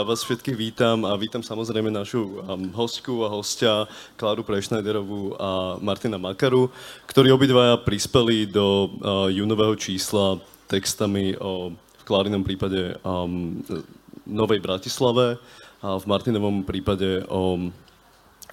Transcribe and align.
Ja 0.00 0.08
vás 0.08 0.24
všetkých 0.24 0.56
vítam 0.56 1.04
a 1.04 1.12
vítam 1.12 1.44
samozrejme 1.44 1.92
našu 1.92 2.40
um, 2.40 2.72
hostku 2.72 3.20
a 3.20 3.28
hostia 3.28 3.84
Kláru 4.16 4.40
Prešnajderovú 4.40 5.36
a 5.36 5.76
Martina 5.76 6.16
Makaru, 6.16 6.72
ktorí 7.04 7.28
obidvaja 7.28 7.76
prispeli 7.76 8.48
do 8.48 8.88
uh, 8.88 9.28
junového 9.28 9.76
čísla 9.76 10.40
textami 10.72 11.36
o, 11.36 11.76
v 11.76 12.02
Klárinom 12.08 12.40
prípade 12.40 12.96
um, 13.04 13.60
Novej 14.24 14.64
Bratislave 14.64 15.36
a 15.84 16.00
v 16.00 16.04
Martinovom 16.08 16.64
prípade 16.64 17.20
o 17.28 17.60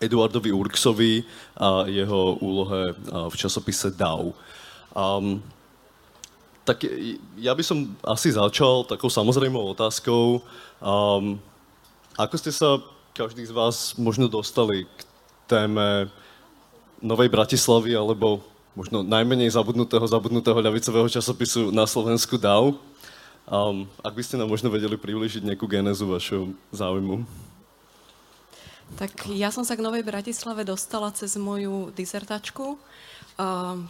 Eduardovi 0.03 0.51
Urksovi 0.51 1.23
a 1.55 1.87
jeho 1.87 2.43
úlohe 2.43 2.91
uh, 2.91 3.31
v 3.31 3.35
časopise 3.39 3.95
DAO. 3.95 4.35
Um, 4.91 5.39
tak 6.67 6.83
ja 7.39 7.55
by 7.55 7.63
som 7.63 7.95
asi 8.03 8.35
začal 8.35 8.83
takou 8.83 9.07
samozrejmou 9.07 9.71
otázkou. 9.71 10.43
Um, 10.83 11.39
ako 12.19 12.35
ste 12.35 12.51
sa 12.51 12.83
každý 13.15 13.47
z 13.47 13.55
vás 13.55 13.95
možno 13.95 14.27
dostali 14.27 14.83
k 14.83 14.99
téme 15.47 16.11
Novej 16.99 17.31
Bratislavy 17.31 17.95
alebo 17.95 18.43
možno 18.75 18.99
najmenej 18.99 19.55
zabudnutého, 19.55 20.03
zabudnutého 20.03 20.59
ľavicového 20.59 21.07
časopisu 21.07 21.71
na 21.71 21.87
Slovensku 21.87 22.35
DAO? 22.35 22.75
Um, 23.47 23.87
ak 24.03 24.11
by 24.11 24.23
ste 24.27 24.35
nám 24.35 24.51
možno 24.51 24.67
vedeli 24.67 24.99
približiť 24.99 25.47
nejakú 25.47 25.71
genezu 25.71 26.03
vašho 26.03 26.51
záujmu. 26.75 27.23
Tak 28.99 29.31
ja 29.31 29.55
som 29.55 29.63
sa 29.63 29.79
k 29.79 29.83
Novej 29.83 30.03
Bratislave 30.03 30.67
dostala 30.67 31.15
cez 31.15 31.39
moju 31.39 31.95
dizertačku, 31.95 32.75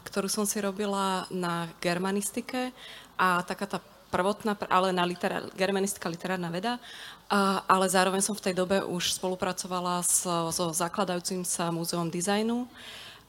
ktorú 0.04 0.28
som 0.28 0.44
si 0.44 0.60
robila 0.60 1.24
na 1.32 1.72
germanistike 1.80 2.76
a 3.16 3.42
taká 3.48 3.66
tá 3.66 3.80
prvotná, 4.08 4.56
ale 4.72 4.96
na 4.96 5.04
literár, 5.04 5.52
germanistika 5.56 6.08
literárna 6.08 6.48
veda, 6.52 6.80
a, 7.28 7.64
ale 7.68 7.92
zároveň 7.92 8.24
som 8.24 8.36
v 8.36 8.44
tej 8.44 8.56
dobe 8.56 8.80
už 8.80 9.20
spolupracovala 9.20 10.00
so, 10.04 10.52
so 10.52 10.72
zakladajúcim 10.72 11.44
sa 11.44 11.72
múzeum 11.72 12.08
dizajnu. 12.08 12.68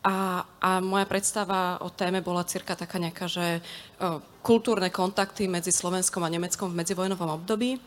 A, 0.06 0.46
a 0.62 0.78
moja 0.78 1.10
predstava 1.10 1.82
o 1.82 1.90
téme 1.90 2.22
bola 2.22 2.46
cirka 2.46 2.78
taká 2.78 3.02
nejaká, 3.02 3.26
že 3.26 3.58
o, 3.98 4.22
kultúrne 4.46 4.86
kontakty 4.94 5.50
medzi 5.50 5.74
Slovenskom 5.74 6.22
a 6.22 6.30
Nemeckom 6.30 6.70
v 6.70 6.78
medzivojnovom 6.78 7.42
období. 7.42 7.82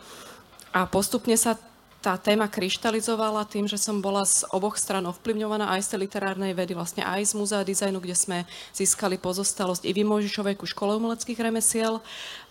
A 0.76 0.84
postupne 0.88 1.40
sa 1.40 1.56
tá 2.02 2.17
téma 2.17 2.49
kryštalizovala 2.49 3.45
tým, 3.45 3.69
že 3.69 3.77
som 3.77 4.02
bola 4.02 4.25
z 4.25 4.41
oboch 4.49 4.73
stran 4.73 5.05
ovplyvňovaná 5.05 5.69
aj 5.77 5.85
z 5.85 5.89
tej 5.94 5.99
literárnej 6.09 6.57
vedy, 6.57 6.73
vlastne 6.73 7.05
aj 7.05 7.30
z 7.30 7.33
Múzea 7.38 7.61
dizajnu, 7.61 8.02
kde 8.02 8.17
sme 8.17 8.38
získali 8.73 9.21
pozostalosť 9.21 9.85
Ivy 9.85 10.02
Mojžišovej 10.09 10.57
ku 10.57 10.66
škole 10.66 10.97
umeleckých 10.97 11.38
remesiel. 11.38 12.02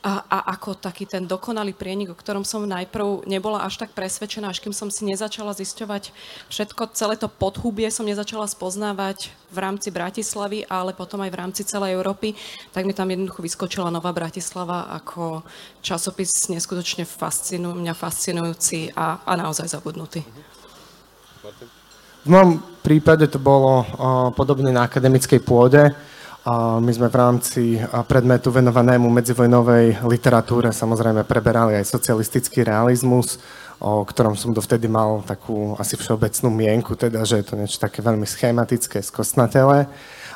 A, 0.00 0.24
a 0.32 0.56
ako 0.56 0.80
taký 0.80 1.04
ten 1.04 1.28
dokonalý 1.28 1.76
prienik, 1.76 2.08
o 2.08 2.16
ktorom 2.16 2.40
som 2.40 2.64
najprv 2.64 3.28
nebola 3.28 3.68
až 3.68 3.76
tak 3.84 3.92
presvedčená, 3.92 4.48
až 4.48 4.64
kým 4.64 4.72
som 4.72 4.88
si 4.88 5.04
nezačala 5.04 5.52
zisťovať 5.52 6.16
všetko, 6.48 6.96
celé 6.96 7.20
to 7.20 7.28
podhubie 7.28 7.84
som 7.92 8.08
nezačala 8.08 8.48
spoznávať 8.48 9.28
v 9.52 9.58
rámci 9.60 9.92
Bratislavy, 9.92 10.64
ale 10.72 10.96
potom 10.96 11.20
aj 11.20 11.28
v 11.28 11.40
rámci 11.44 11.62
celej 11.68 12.00
Európy, 12.00 12.32
tak 12.72 12.88
mi 12.88 12.96
tam 12.96 13.12
jednoducho 13.12 13.44
vyskočila 13.44 13.92
Nová 13.92 14.14
Bratislava 14.16 14.88
ako 14.88 15.44
časopis 15.84 16.48
neskutočne 16.48 17.05
fascinu, 17.05 17.77
mňa 17.77 17.92
fascinujúci 17.92 18.96
a, 18.96 19.20
a 19.20 19.33
naozaj 19.40 19.73
zabudnutý. 19.73 20.20
V 22.20 22.28
mojom 22.28 22.61
prípade 22.84 23.24
to 23.33 23.40
bolo 23.40 23.80
uh, 23.80 23.86
podobne 24.36 24.68
na 24.68 24.84
akademickej 24.84 25.40
pôde. 25.40 25.89
A 26.40 26.80
my 26.80 26.89
sme 26.89 27.12
v 27.12 27.20
rámci 27.20 27.62
predmetu 28.08 28.48
venovanému 28.48 29.12
medzivojnovej 29.12 30.01
literatúre 30.08 30.73
samozrejme 30.73 31.28
preberali 31.28 31.77
aj 31.77 31.92
socialistický 31.92 32.64
realizmus, 32.64 33.36
o 33.77 34.01
ktorom 34.08 34.33
som 34.40 34.56
dovtedy 34.56 34.89
mal 34.89 35.20
takú 35.28 35.77
asi 35.77 36.01
všeobecnú 36.01 36.48
mienku, 36.48 36.96
teda, 36.96 37.28
že 37.28 37.40
je 37.40 37.45
to 37.45 37.61
niečo 37.61 37.77
také 37.77 38.01
veľmi 38.01 38.24
schematické, 38.24 39.05
skostnatelé. 39.05 39.84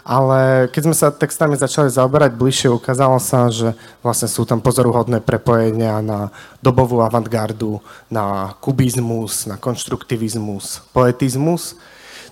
Ale 0.05 0.69
keď 0.69 0.83
sme 0.85 0.93
sa 0.93 1.09
textami 1.09 1.57
začali 1.57 1.89
zaoberať 1.89 2.37
bližšie, 2.37 2.69
ukázalo 2.69 3.17
sa, 3.17 3.49
že 3.49 3.73
vlastne 4.05 4.29
sú 4.29 4.45
tam 4.45 4.61
pozoruhodné 4.61 5.25
prepojenia 5.25 6.05
na 6.05 6.29
dobovú 6.61 7.01
avantgardu, 7.01 7.81
na 8.13 8.53
kubizmus, 8.61 9.49
na 9.49 9.57
konštruktivizmus, 9.57 10.85
poetizmus. 10.93 11.81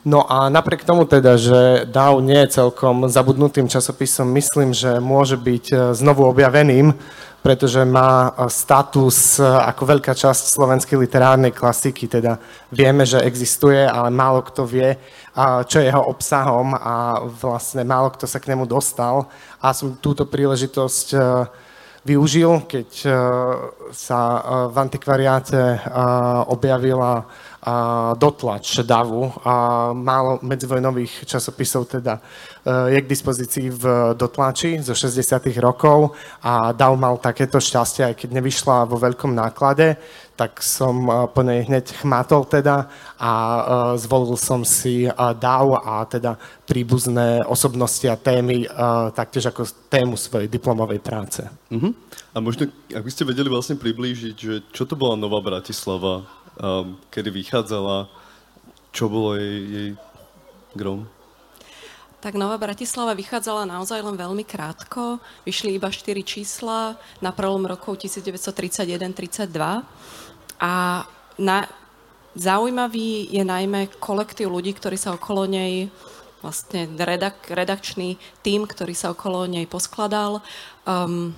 No 0.04 0.28
a 0.28 0.52
napriek 0.52 0.84
tomu 0.84 1.08
teda, 1.08 1.40
že 1.40 1.88
DAO 1.88 2.20
nie 2.20 2.44
je 2.44 2.60
celkom 2.60 3.08
zabudnutým 3.08 3.72
časopisom, 3.72 4.28
myslím, 4.36 4.76
že 4.76 5.00
môže 5.00 5.38
byť 5.38 5.64
e, 5.70 5.76
znovu 5.94 6.26
objaveným, 6.26 6.92
pretože 7.42 7.82
má 7.82 8.30
e, 8.30 8.46
status 8.46 9.36
e, 9.36 9.44
ako 9.44 9.82
veľká 9.98 10.14
časť 10.14 10.42
slovenskej 10.54 10.94
literárnej 10.94 11.50
klasiky, 11.50 12.06
teda 12.06 12.38
vieme, 12.70 13.02
že 13.02 13.18
existuje, 13.20 13.82
ale 13.82 14.14
málo 14.14 14.46
kto 14.46 14.62
vie, 14.62 14.94
čo 15.66 15.80
je 15.80 15.88
jeho 15.88 16.04
obsahom 16.12 16.76
a 16.76 17.24
vlastne 17.24 17.82
málo 17.88 18.12
kto 18.12 18.28
sa 18.28 18.36
k 18.36 18.52
nemu 18.52 18.68
dostal. 18.68 19.26
A 19.64 19.72
som 19.72 19.96
túto 19.96 20.28
príležitosť 20.28 21.16
využil, 22.04 22.68
keď 22.68 22.88
sa 23.96 24.20
v 24.68 24.76
antikvariáte 24.76 25.80
objavila 26.52 27.24
dotlač 28.18 28.82
davu 28.82 29.30
a 29.46 29.54
málo 29.94 30.42
medzivojnových 30.42 31.22
časopisov 31.30 31.86
teda 31.86 32.18
e, 32.18 32.98
je 32.98 32.98
k 32.98 33.06
dispozícii 33.06 33.66
v 33.70 33.84
dotlači 34.18 34.82
zo 34.82 34.98
60. 34.98 35.46
rokov 35.62 36.10
a 36.42 36.74
DAV 36.74 36.98
mal 36.98 37.22
takéto 37.22 37.62
šťastie, 37.62 38.02
aj 38.02 38.14
keď 38.18 38.28
nevyšla 38.42 38.90
vo 38.90 38.98
veľkom 38.98 39.30
náklade, 39.38 39.94
tak 40.34 40.58
som 40.58 41.06
e, 41.06 41.12
po 41.30 41.46
nej 41.46 41.62
hneď 41.62 42.02
chmatol 42.02 42.50
teda 42.50 42.90
a 43.22 43.30
e, 43.30 43.60
zvolil 44.02 44.34
som 44.34 44.66
si 44.66 45.06
DAV 45.38 45.86
a 45.86 46.02
teda 46.10 46.34
príbuzné 46.66 47.46
osobnosti 47.46 48.10
a 48.10 48.18
témy 48.18 48.64
taktiež 49.12 49.52
ako 49.52 49.68
tému 49.92 50.16
svojej 50.16 50.48
diplomovej 50.48 51.04
práce. 51.04 51.44
Uh-huh. 51.68 51.92
A 52.32 52.40
možno, 52.40 52.64
ak 52.88 53.04
by 53.04 53.12
ste 53.12 53.28
vedeli 53.28 53.52
vlastne 53.52 53.76
priblížiť, 53.76 54.36
že 54.40 54.54
čo 54.72 54.88
to 54.88 54.96
bola 54.96 55.20
Nová 55.20 55.44
Bratislava, 55.44 56.24
um, 56.58 56.98
kedy 57.08 57.30
vychádzala, 57.30 58.08
čo 58.92 59.08
bolo 59.08 59.36
jej, 59.38 59.60
jej 59.70 59.88
grom? 60.76 61.08
Tak 62.22 62.38
Nová 62.38 62.54
Bratislava 62.54 63.18
vychádzala 63.18 63.66
naozaj 63.66 63.98
len 63.98 64.14
veľmi 64.14 64.46
krátko. 64.46 65.18
Vyšli 65.42 65.74
iba 65.74 65.90
4 65.90 66.22
čísla 66.22 66.94
na 67.18 67.34
prelom 67.34 67.66
rokov 67.66 67.98
1931-32. 67.98 69.50
A 70.62 71.02
na, 71.34 71.66
zaujímavý 72.38 73.26
je 73.26 73.42
najmä 73.42 73.90
kolektív 73.98 74.54
ľudí, 74.54 74.70
ktorí 74.70 74.94
sa 74.94 75.18
okolo 75.18 75.50
nej 75.50 75.90
vlastne 76.46 76.86
redak, 76.94 77.42
redakčný 77.50 78.18
tím, 78.46 78.70
ktorý 78.70 78.94
sa 78.94 79.10
okolo 79.10 79.50
nej 79.50 79.66
poskladal. 79.66 80.46
Um, 80.86 81.34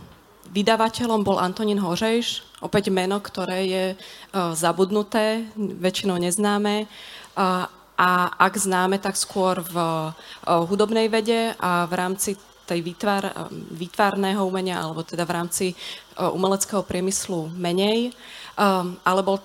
Vydavateľom 0.52 1.24
bol 1.24 1.40
Antonín 1.40 1.80
Hožejš, 1.80 2.44
opäť 2.60 2.92
meno, 2.92 3.22
ktoré 3.22 3.64
je 3.64 3.84
uh, 3.94 4.52
zabudnuté, 4.52 5.48
väčšinou 5.56 6.20
neznáme. 6.20 6.84
Uh, 7.32 7.64
a 7.94 8.10
ak 8.36 8.58
známe, 8.58 8.98
tak 8.98 9.14
skôr 9.16 9.62
v 9.62 9.76
uh, 9.78 10.12
hudobnej 10.66 11.06
vede 11.08 11.54
a 11.56 11.86
v 11.86 11.94
rámci 11.94 12.30
tej 12.64 12.80
výtvar, 12.80 13.52
výtvarného 13.76 14.40
umenia, 14.40 14.80
alebo 14.80 15.04
teda 15.04 15.28
v 15.28 15.36
rámci 15.36 15.66
umeleckého 16.16 16.80
priemyslu 16.80 17.52
menej. 17.52 18.16
Um, 18.54 18.94
ale 19.02 19.26
bol 19.26 19.42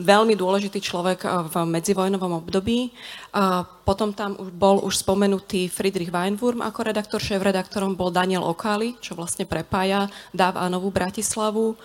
veľmi 0.00 0.32
dôležitý 0.32 0.80
človek 0.80 1.28
uh, 1.28 1.44
v 1.44 1.68
medzivojnovom 1.68 2.40
období. 2.40 2.88
Uh, 3.36 3.68
potom 3.84 4.16
tam 4.16 4.32
bol 4.56 4.80
už 4.80 5.04
spomenutý 5.04 5.68
Friedrich 5.68 6.08
Weinwurm 6.08 6.64
ako 6.64 6.88
redaktor, 6.88 7.20
šéf-redaktorom 7.20 7.92
bol 7.92 8.08
Daniel 8.08 8.48
Okali, 8.48 8.96
čo 9.04 9.12
vlastne 9.12 9.44
prepája 9.44 10.08
DAV 10.32 10.56
a 10.56 10.72
Novú 10.72 10.88
Bratislavu 10.88 11.76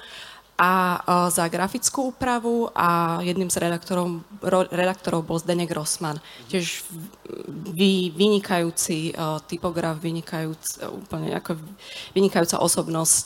a 0.62 1.02
za 1.34 1.50
grafickú 1.50 2.14
úpravu 2.14 2.70
a 2.78 3.18
jedným 3.26 3.50
z 3.50 3.58
redaktorov, 3.66 4.22
redaktorov 4.70 5.26
bol 5.26 5.42
Zdenek 5.42 5.74
Rossman. 5.74 6.22
Tiež 6.54 6.86
vy, 7.74 8.14
vynikajúci 8.14 9.18
uh, 9.18 9.42
typograf, 9.50 9.98
vynikajúc, 9.98 10.86
úplne 10.86 11.34
ako 11.34 11.58
vynikajúca 12.14 12.62
osobnosť 12.62 13.26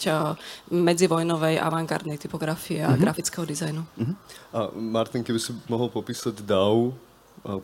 medzivojnovej 0.72 1.60
avantgardnej 1.60 2.16
typografie 2.16 2.80
a 2.80 2.96
uh-huh. 2.96 3.04
grafického 3.04 3.44
dizajnu. 3.44 3.84
Uh-huh. 3.84 4.16
A 4.56 4.60
Martin, 4.72 5.20
keby 5.20 5.40
si 5.44 5.52
mohol 5.68 5.92
popísať 5.92 6.40
DAO 6.40 6.96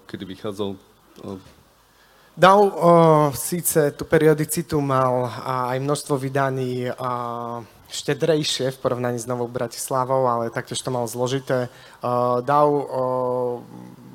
kedy 0.05 0.25
vychádzal 0.25 0.75
Dal 2.37 2.61
o, 2.63 2.71
síce 3.35 3.91
tú 3.91 4.07
periodicitu 4.07 4.79
mal 4.81 5.27
a 5.27 5.75
aj 5.75 5.77
množstvo 5.83 6.15
vydaní 6.15 6.87
a, 6.87 7.61
štedrejšie 7.91 8.71
v 8.71 8.77
porovnaní 8.79 9.19
s 9.19 9.27
Novou 9.27 9.51
Bratislavou, 9.51 10.23
ale 10.23 10.49
taktiež 10.49 10.79
to 10.79 10.95
mal 10.95 11.03
zložité. 11.11 11.67
Uh, 11.99 12.39
Dau 12.39 12.69
uh, 12.71 12.87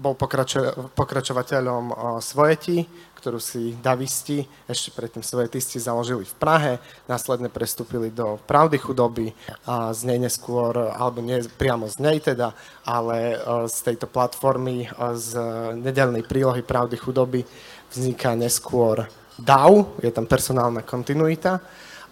bol 0.06 0.14
pokračo- 0.14 0.94
pokračovateľom 0.94 1.85
uh, 1.91 1.97
Svojeti, 2.23 2.87
ktorú 3.19 3.43
si 3.43 3.75
davisti, 3.82 4.47
ešte 4.70 4.94
predtým 4.94 5.26
svojetisti 5.26 5.82
založili 5.82 6.23
v 6.23 6.35
Prahe, 6.38 6.73
následne 7.11 7.50
prestúpili 7.50 8.14
do 8.14 8.38
Pravdy 8.47 8.79
chudoby 8.79 9.35
a 9.67 9.91
z 9.91 10.06
nej 10.06 10.23
neskôr, 10.23 10.94
alebo 10.94 11.19
nie 11.19 11.43
priamo 11.58 11.91
z 11.91 11.99
nej 11.99 12.23
teda, 12.23 12.55
ale 12.87 13.35
uh, 13.35 13.67
z 13.67 13.91
tejto 13.91 14.06
platformy, 14.06 14.87
uh, 14.94 15.19
z 15.19 15.43
nedelnej 15.75 16.23
prílohy 16.23 16.62
Pravdy 16.62 16.94
chudoby 16.94 17.43
vzniká 17.91 18.38
neskôr 18.38 19.11
DAO, 19.43 19.99
je 19.99 20.14
tam 20.14 20.31
personálna 20.31 20.87
kontinuita 20.87 21.58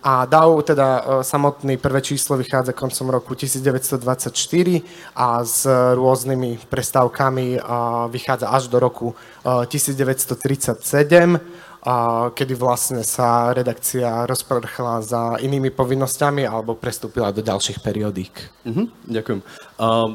a 0.04 0.28
DAO, 0.28 0.60
teda 0.60 0.88
e, 1.00 1.24
samotný 1.24 1.80
prvé 1.80 2.04
číslo 2.04 2.36
vychádza 2.36 2.76
koncom 2.76 3.08
roku 3.08 3.32
1924 3.32 4.84
a 5.16 5.40
s 5.40 5.64
rôznymi 5.96 6.68
prestávkami 6.68 7.56
e, 7.56 7.60
vychádza 8.12 8.52
až 8.52 8.68
do 8.68 8.76
roku 8.84 9.16
1937, 9.40 10.76
e, 11.08 11.40
kedy 12.36 12.52
vlastne 12.52 13.00
sa 13.00 13.56
redakcia 13.56 14.28
rozprchla 14.28 15.00
za 15.00 15.22
inými 15.40 15.72
povinnosťami 15.72 16.44
alebo 16.44 16.76
prestúpila 16.76 17.32
do 17.32 17.40
ďalších 17.40 17.80
periodík. 17.80 18.34
Uh-huh, 18.68 18.92
ďakujem. 19.08 19.40
A 19.80 20.12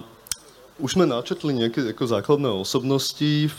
už 0.77 1.01
sme 1.01 1.09
načetli 1.09 1.65
nejaké 1.65 1.97
ako 1.97 2.05
základné 2.05 2.49
osobnosti 2.61 3.49
v 3.49 3.57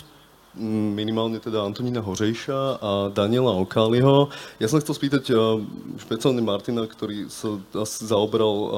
minimálne 0.59 1.39
teda 1.39 1.63
Antonína 1.63 2.03
Hořejša 2.03 2.83
a 2.83 2.91
Daniela 3.15 3.55
Okáliho. 3.55 4.35
Ja 4.59 4.67
som 4.67 4.83
chcel 4.83 4.99
spýtať 4.99 5.25
uh, 5.31 5.63
špeciálne 6.03 6.43
Martina, 6.43 6.83
ktorý 6.87 7.31
sa 7.31 7.63
zaoberal 7.87 8.55
um, 8.55 8.71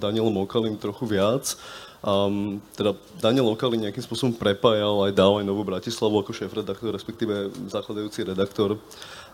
Danielom 0.00 0.40
Okálim 0.40 0.80
trochu 0.80 1.04
viac. 1.04 1.60
Um, 2.00 2.64
teda 2.72 2.96
Daniel 3.20 3.52
Okali 3.52 3.76
nejakým 3.76 4.00
spôsobom 4.00 4.32
prepájal 4.32 5.04
aj 5.04 5.12
dal 5.12 5.36
aj 5.36 5.44
Novú 5.44 5.68
Bratislavu 5.68 6.24
ako 6.24 6.32
šéf-redaktor, 6.32 6.96
respektíve 6.96 7.52
zakladajúci 7.68 8.24
redaktor. 8.24 8.80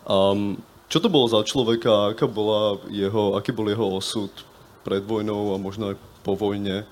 Um, 0.03 0.59
čo 0.91 0.99
to 0.99 1.07
bolo 1.07 1.31
za 1.31 1.47
človeka, 1.47 2.11
aká 2.11 2.27
bola 2.27 2.83
jeho, 2.91 3.39
aký 3.39 3.55
bol 3.55 3.71
jeho 3.71 3.87
osud 3.95 4.31
pred 4.83 5.03
vojnou 5.07 5.55
a 5.55 5.63
možno 5.63 5.95
aj 5.95 5.97
po 6.27 6.35
vojne? 6.35 6.83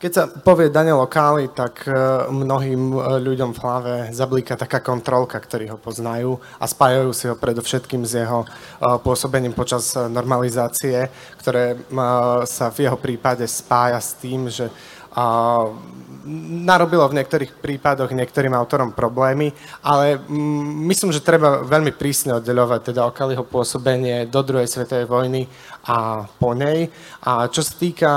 Keď 0.00 0.12
sa 0.16 0.24
povie 0.32 0.72
Daniel 0.72 1.04
Okáli, 1.04 1.52
tak 1.52 1.84
e, 1.84 1.92
mnohým 2.32 2.88
e, 2.88 3.20
ľuďom 3.20 3.52
v 3.52 3.60
hlave 3.60 3.94
zablíka 4.16 4.56
taká 4.56 4.80
kontrolka, 4.80 5.36
ktorí 5.36 5.68
ho 5.68 5.76
poznajú 5.76 6.40
a 6.56 6.64
spájajú 6.64 7.12
si 7.12 7.28
ho 7.28 7.36
predovšetkým 7.36 8.08
s 8.08 8.16
jeho 8.16 8.40
e, 8.40 8.48
pôsobením 9.04 9.52
počas 9.52 9.92
normalizácie, 9.92 11.04
ktoré 11.36 11.76
sa 12.48 12.72
v 12.72 12.88
jeho 12.88 12.96
prípade 12.96 13.44
spája 13.44 14.00
s 14.00 14.16
tým, 14.16 14.48
že 14.48 14.72
narobilo 16.64 17.06
v 17.08 17.16
niektorých 17.20 17.58
prípadoch 17.58 18.12
niektorým 18.12 18.52
autorom 18.52 18.92
problémy, 18.92 19.52
ale 19.80 20.20
mm, 20.20 20.86
myslím, 20.88 21.10
že 21.12 21.24
treba 21.24 21.64
veľmi 21.64 21.96
prísne 21.96 22.36
oddeľovať 22.38 22.80
teda 22.92 23.08
Okaliho 23.08 23.44
pôsobenie 23.46 24.28
do 24.28 24.40
druhej 24.44 24.68
svetovej 24.68 25.08
vojny 25.08 25.48
a 25.88 26.28
po 26.36 26.52
nej. 26.52 26.92
A 27.24 27.48
čo 27.48 27.64
sa 27.64 27.72
týka 27.72 28.12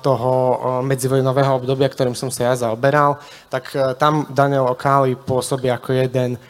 toho 0.00 0.32
medzivojnového 0.80 1.60
obdobia, 1.60 1.92
ktorým 1.92 2.16
som 2.16 2.32
sa 2.32 2.52
ja 2.52 2.54
zaoberal, 2.56 3.20
tak 3.52 3.68
tam 4.00 4.24
Daniel 4.32 4.72
Okali 4.72 5.12
pôsobí 5.16 5.68
ako 5.68 5.92
jeden 5.92 6.40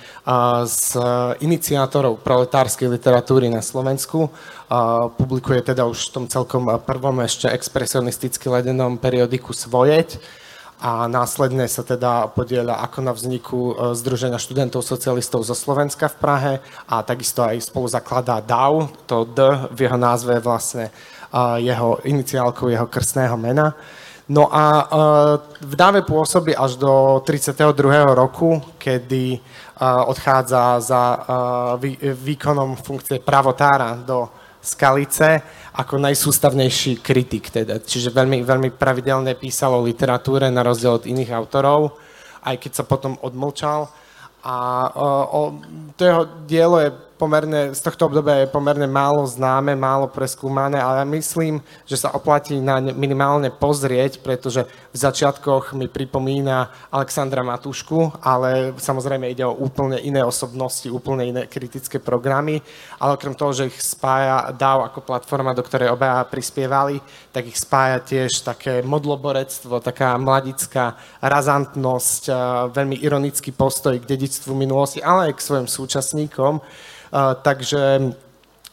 z 0.67 0.99
iniciátorov 1.43 2.23
proletárskej 2.23 2.91
literatúry 2.91 3.51
na 3.51 3.63
Slovensku. 3.63 4.31
Publikuje 5.19 5.63
teda 5.63 5.87
už 5.87 6.11
v 6.11 6.15
tom 6.15 6.25
celkom 6.27 6.67
prvom 6.83 7.23
ešte 7.23 7.51
expresionisticky 7.51 8.47
ledenom 8.51 8.99
periodiku 8.99 9.51
Svojeť 9.55 10.19
a 10.77 11.09
následne 11.09 11.65
sa 11.73 11.81
teda 11.81 12.29
podieľa 12.37 12.85
ako 12.85 12.99
na 13.01 13.13
vzniku 13.17 13.59
e, 13.59 13.75
Združenia 13.97 14.37
študentov 14.37 14.85
socialistov 14.85 15.41
zo 15.41 15.57
Slovenska 15.57 16.13
v 16.13 16.17
Prahe 16.21 16.53
a 16.85 17.01
takisto 17.01 17.41
aj 17.41 17.65
spolu 17.65 17.89
zakladá 17.89 18.45
DAO, 18.45 18.93
to 19.09 19.25
D 19.25 19.41
v 19.73 19.89
jeho 19.89 19.97
názve 19.97 20.37
je 20.37 20.45
vlastne 20.45 20.85
e, 20.89 20.93
jeho 21.65 22.05
iniciálkou 22.05 22.69
jeho 22.69 22.85
krstného 22.93 23.41
mena. 23.41 23.73
No 24.29 24.53
a 24.53 24.65
e, 24.69 24.85
v 25.65 25.75
dáve 25.81 26.05
pôsobí 26.05 26.53
až 26.53 26.77
do 26.77 27.25
32. 27.25 28.13
roku, 28.13 28.61
kedy 28.77 29.41
odchádza 30.09 30.81
za 30.81 31.03
výkonom 32.17 32.81
funkcie 32.81 33.21
pravotára 33.21 33.93
do 34.01 34.25
Skalice 34.67 35.45
ako 35.77 36.01
najsústavnejší 36.01 37.05
kritik. 37.05 37.53
Teda. 37.53 37.77
Čiže 37.79 38.11
veľmi, 38.11 38.41
veľmi 38.43 38.73
pravidelne 38.73 39.37
písal 39.37 39.77
o 39.77 39.85
literatúre 39.85 40.49
na 40.49 40.65
rozdiel 40.65 40.97
od 40.97 41.05
iných 41.05 41.31
autorov, 41.37 42.01
aj 42.43 42.57
keď 42.57 42.73
sa 42.73 42.85
potom 42.89 43.21
odmlčal. 43.21 43.93
A 44.47 44.57
o, 44.95 45.09
o, 45.27 45.41
to 45.99 46.03
jeho 46.07 46.23
dielo 46.49 46.81
je 46.81 46.91
pomerne, 47.17 47.73
z 47.73 47.81
tohto 47.81 48.07
obdobia 48.13 48.45
je 48.45 48.53
pomerne 48.53 48.85
málo 48.85 49.25
známe, 49.25 49.73
málo 49.73 50.07
preskúmané, 50.13 50.77
ale 50.77 51.01
ja 51.01 51.07
myslím, 51.09 51.65
že 51.89 51.97
sa 51.97 52.13
oplatí 52.13 52.61
na 52.61 52.79
ne 52.79 52.93
minimálne 52.93 53.49
pozrieť, 53.49 54.21
pretože 54.21 54.69
v 54.69 54.97
začiatkoch 54.97 55.73
mi 55.73 55.89
pripomína 55.89 56.93
Alexandra 56.93 57.41
Matušku, 57.41 58.21
ale 58.21 58.77
samozrejme 58.77 59.33
ide 59.33 59.49
o 59.49 59.57
úplne 59.57 59.97
iné 60.01 60.21
osobnosti, 60.21 60.87
úplne 60.93 61.25
iné 61.25 61.43
kritické 61.49 61.97
programy, 61.97 62.61
ale 63.01 63.17
okrem 63.17 63.33
toho, 63.33 63.53
že 63.57 63.69
ich 63.73 63.81
spája 63.81 64.53
DAO 64.53 64.85
ako 64.85 65.01
platforma, 65.01 65.57
do 65.57 65.65
ktorej 65.65 65.93
obaja 65.93 66.21
prispievali, 66.29 67.01
tak 67.33 67.49
ich 67.49 67.57
spája 67.57 68.05
tiež 68.05 68.45
také 68.45 68.85
modloborectvo, 68.85 69.81
taká 69.81 70.15
mladická 70.21 71.01
razantnosť, 71.25 72.23
veľmi 72.77 73.01
ironický 73.01 73.57
postoj 73.57 73.97
k 73.97 74.05
dedičstvu 74.05 74.53
minulosti, 74.53 75.01
ale 75.01 75.33
aj 75.33 75.41
k 75.41 75.45
svojim 75.45 75.69
súčasníkom 75.69 76.61
takže 77.43 78.15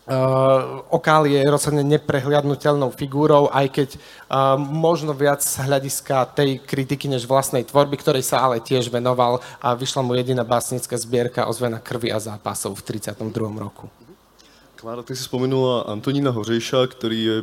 Uh, 0.04 0.84
Okál 0.92 1.32
je 1.32 1.40
rozhodne 1.48 1.80
neprehliadnutelnou 1.80 2.92
figúrou, 2.92 3.48
aj 3.48 3.72
keď 3.72 3.90
uh, 3.96 4.60
možno 4.60 5.16
viac 5.16 5.40
z 5.40 5.64
hľadiska 5.64 6.28
tej 6.36 6.60
kritiky 6.60 7.08
než 7.08 7.24
vlastnej 7.24 7.64
tvorby, 7.64 7.96
ktorej 7.96 8.28
sa 8.28 8.44
ale 8.44 8.60
tiež 8.60 8.92
venoval 8.92 9.40
a 9.64 9.72
vyšla 9.72 10.04
mu 10.04 10.12
jediná 10.12 10.44
básnická 10.44 11.00
zbierka 11.00 11.48
Ozvena 11.48 11.80
krvi 11.80 12.12
a 12.12 12.20
zápasov 12.20 12.84
v 12.84 13.00
32. 13.00 13.16
roku. 13.56 13.88
Klára, 14.76 15.08
ty 15.08 15.16
si 15.16 15.24
spomenula 15.24 15.88
Antonína 15.88 16.36
Hořejša, 16.36 16.84
ktorý 16.92 17.20
je 17.24 17.38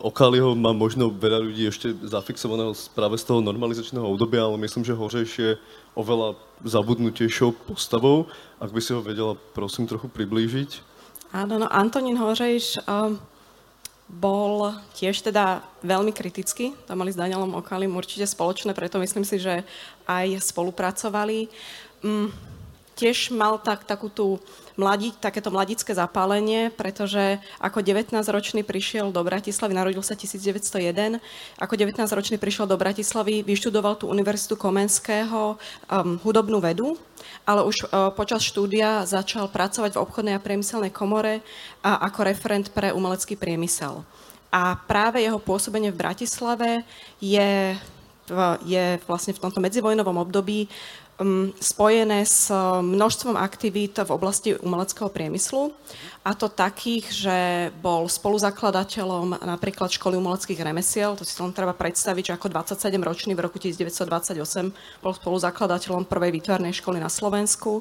Okaliho 0.00 0.56
má 0.56 0.72
možno 0.72 1.12
veľa 1.12 1.44
ľudí 1.44 1.68
ešte 1.68 1.92
zafixovaného 2.06 2.72
práve 2.96 3.20
z 3.20 3.24
toho 3.28 3.44
normalizačného 3.44 4.06
obdobia, 4.06 4.46
ale 4.48 4.56
myslím, 4.64 4.84
že 4.86 4.96
Hořejš 4.96 5.30
je 5.38 5.52
oveľa 5.92 6.36
zabudnutejšou 6.64 7.52
postavou. 7.68 8.30
Ak 8.56 8.72
by 8.72 8.80
si 8.80 8.96
ho 8.96 9.04
vedela, 9.04 9.36
prosím, 9.52 9.84
trochu 9.84 10.08
priblížiť. 10.08 10.80
Áno, 11.36 11.60
no 11.60 11.68
Antonín 11.68 12.16
Hořejš 12.16 12.80
um, 12.88 13.20
bol 14.08 14.72
tiež 14.96 15.20
teda 15.20 15.60
veľmi 15.84 16.14
kritický. 16.14 16.72
To 16.88 16.96
mali 16.96 17.12
s 17.12 17.20
Danielom 17.20 17.58
Okalim 17.58 17.92
určite 17.92 18.24
spoločné, 18.24 18.72
preto 18.72 18.96
myslím 19.02 19.26
si, 19.26 19.36
že 19.36 19.66
aj 20.08 20.40
spolupracovali. 20.40 21.52
Um, 22.00 22.32
tiež 22.96 23.30
mal 23.36 23.60
tak, 23.60 23.84
takú 23.84 24.08
tú 24.08 24.40
mladí, 24.80 25.12
takéto 25.12 25.52
mladické 25.52 25.92
zapálenie, 25.92 26.72
pretože 26.72 27.36
ako 27.60 27.84
19-ročný 27.84 28.64
prišiel 28.64 29.12
do 29.12 29.20
Bratislavy, 29.20 29.76
narodil 29.76 30.00
sa 30.00 30.16
1901, 30.16 31.20
ako 31.60 31.74
19-ročný 31.76 32.40
prišiel 32.40 32.64
do 32.64 32.80
Bratislavy, 32.80 33.44
vyštudoval 33.44 34.00
tú 34.00 34.08
Univerzitu 34.08 34.56
Komenského 34.56 35.56
um, 35.56 36.16
hudobnú 36.24 36.56
vedu, 36.60 36.96
ale 37.44 37.68
už 37.68 37.84
uh, 37.84 38.12
počas 38.16 38.40
štúdia 38.40 39.04
začal 39.04 39.52
pracovať 39.52 39.96
v 39.96 40.02
obchodnej 40.02 40.34
a 40.36 40.42
priemyselnej 40.42 40.92
komore 40.92 41.44
a 41.84 42.00
ako 42.08 42.20
referent 42.24 42.72
pre 42.72 42.96
umelecký 42.96 43.36
priemysel. 43.36 44.04
A 44.48 44.72
práve 44.88 45.20
jeho 45.20 45.36
pôsobenie 45.36 45.92
v 45.92 46.00
Bratislave 46.00 46.80
je, 47.20 47.76
je 48.64 48.84
vlastne 49.04 49.36
v 49.36 49.42
tomto 49.42 49.60
medzivojnovom 49.60 50.16
období 50.16 50.70
spojené 51.60 52.28
s 52.28 52.52
množstvom 52.80 53.40
aktivít 53.40 53.96
v 53.96 54.10
oblasti 54.12 54.52
umeleckého 54.52 55.08
priemyslu 55.08 55.72
a 56.28 56.36
to 56.36 56.52
takých, 56.52 57.08
že 57.08 57.38
bol 57.80 58.04
spoluzakladateľom 58.04 59.40
napríklad 59.46 59.88
školy 59.88 60.20
umeleckých 60.20 60.60
remesiel, 60.60 61.16
to 61.16 61.24
si 61.24 61.38
len 61.40 61.56
treba 61.56 61.72
predstaviť, 61.72 62.22
že 62.28 62.32
ako 62.36 62.52
27-ročný 62.52 63.32
v 63.32 63.44
roku 63.48 63.56
1928 63.56 64.36
bol 65.00 65.12
spoluzakladateľom 65.16 66.04
prvej 66.04 66.30
výtvarnej 66.36 66.76
školy 66.76 67.00
na 67.00 67.08
Slovensku. 67.08 67.80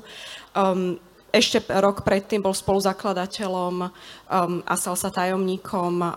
Um, 0.55 0.95
ešte 1.35 1.59
rok 1.67 2.07
predtým 2.07 2.39
bol 2.39 2.55
spoluzakladateľom 2.55 3.75
um, 3.83 3.89
a 4.63 4.73
stal 4.79 4.95
sa 4.95 5.11
tajomníkom 5.11 5.93
um, 5.99 6.07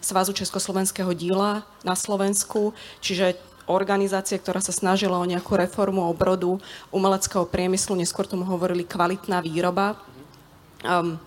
Svazu 0.00 0.32
Československého 0.32 1.12
díla 1.12 1.68
na 1.84 1.92
Slovensku, 1.92 2.72
čiže 3.04 3.36
organizácie, 3.70 4.38
ktorá 4.38 4.58
sa 4.58 4.74
snažila 4.74 5.18
o 5.18 5.28
nejakú 5.28 5.54
reformu 5.54 6.06
obrodu 6.06 6.58
umeleckého 6.90 7.46
priemyslu, 7.46 7.98
neskôr 7.98 8.26
tomu 8.26 8.42
hovorili 8.46 8.82
kvalitná 8.86 9.42
výroba. 9.42 9.98
Um, 10.82 11.18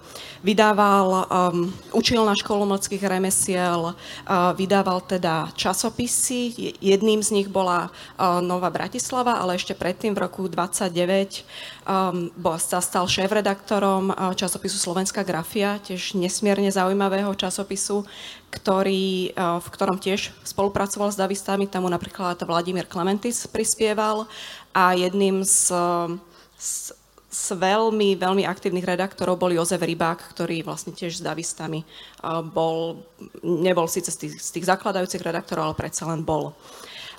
vydával, 0.46 1.26
um, 1.26 1.74
učil 1.90 2.22
na 2.22 2.38
školu 2.38 2.70
umeleckých 2.70 3.02
remesiel, 3.02 3.98
uh, 3.98 4.54
vydával 4.54 5.02
teda 5.02 5.50
časopisy. 5.58 6.54
Jedným 6.78 7.26
z 7.26 7.30
nich 7.34 7.48
bola 7.50 7.90
uh, 7.90 8.44
Nová 8.46 8.70
Bratislava, 8.70 9.42
ale 9.42 9.58
ešte 9.58 9.74
predtým 9.74 10.14
v 10.14 10.22
roku 10.22 10.46
29 10.46 10.92
um, 11.90 12.30
sa 12.62 12.78
stal 12.78 13.10
šéf-redaktorom 13.10 14.14
uh, 14.14 14.38
časopisu 14.38 14.78
Slovenská 14.78 15.26
grafia, 15.26 15.82
tiež 15.82 16.14
nesmierne 16.14 16.70
zaujímavého 16.70 17.34
časopisu, 17.34 18.06
ktorý, 18.54 19.34
uh, 19.34 19.58
v 19.64 19.68
ktorom 19.74 19.98
tiež 19.98 20.30
spolupracoval 20.46 21.10
s 21.10 21.18
davistami, 21.18 21.66
tam 21.66 21.90
napríklad 21.90 22.38
Vladimír 22.46 22.86
Klementis 22.86 23.50
prispieval 23.50 24.30
a 24.78 24.94
jedným 24.94 25.42
z, 25.42 25.74
z 26.60 26.94
z 27.36 27.60
veľmi, 27.60 28.16
veľmi 28.16 28.48
aktívnych 28.48 28.88
redaktorov 28.88 29.36
bol 29.36 29.52
Jozef 29.52 29.84
Rybák, 29.84 30.32
ktorý 30.32 30.64
vlastne 30.64 30.96
tiež 30.96 31.20
s 31.20 31.26
davistami 31.26 31.84
bol, 32.56 33.04
nebol 33.44 33.92
síce 33.92 34.08
z 34.08 34.18
tých, 34.24 34.34
z 34.40 34.50
tých 34.56 34.66
zakladajúcich 34.72 35.20
redaktorov, 35.20 35.68
ale 35.68 35.76
predsa 35.76 36.08
len 36.08 36.24
bol. 36.24 36.56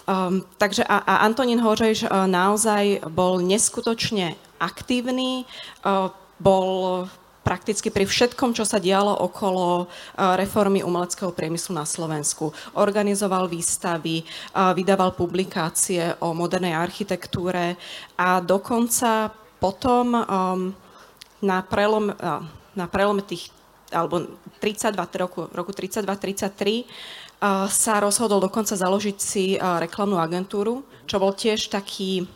Um, 0.06 0.46
takže 0.56 0.86
a, 0.86 1.02
a 1.02 1.14
Antonín 1.26 1.58
Hořejš 1.58 2.06
uh, 2.06 2.30
naozaj 2.30 3.10
bol 3.10 3.42
neskutočne 3.42 4.38
aktívny, 4.62 5.42
uh, 5.82 6.14
bol 6.38 7.04
prakticky 7.42 7.90
pri 7.90 8.06
všetkom, 8.06 8.54
čo 8.54 8.62
sa 8.62 8.78
dialo 8.78 9.10
okolo 9.10 9.86
uh, 9.86 10.38
reformy 10.38 10.86
umeleckého 10.86 11.34
priemyslu 11.34 11.74
na 11.74 11.82
Slovensku. 11.82 12.54
Organizoval 12.78 13.50
výstavy, 13.50 14.22
vydával 14.54 15.14
publikácie 15.18 16.22
o 16.22 16.30
modernej 16.34 16.78
architektúre 16.78 17.74
a 18.14 18.38
dokonca 18.38 19.30
potom 19.66 20.14
um, 20.14 20.70
na, 21.42 21.58
prelom, 21.66 22.14
uh, 22.14 22.46
na 22.78 22.86
prelome 22.86 23.26
tých, 23.26 23.50
alebo 23.90 24.38
32, 24.62 24.94
roku, 25.18 25.50
roku 25.50 25.74
32-33 25.74 26.86
uh, 26.86 27.66
sa 27.66 27.98
rozhodol 27.98 28.38
dokonca 28.38 28.78
založiť 28.78 29.16
si 29.18 29.58
uh, 29.58 29.82
reklamnú 29.82 30.22
agentúru, 30.22 30.86
čo 31.10 31.18
bol 31.18 31.34
tiež 31.34 31.66
taký, 31.66 32.30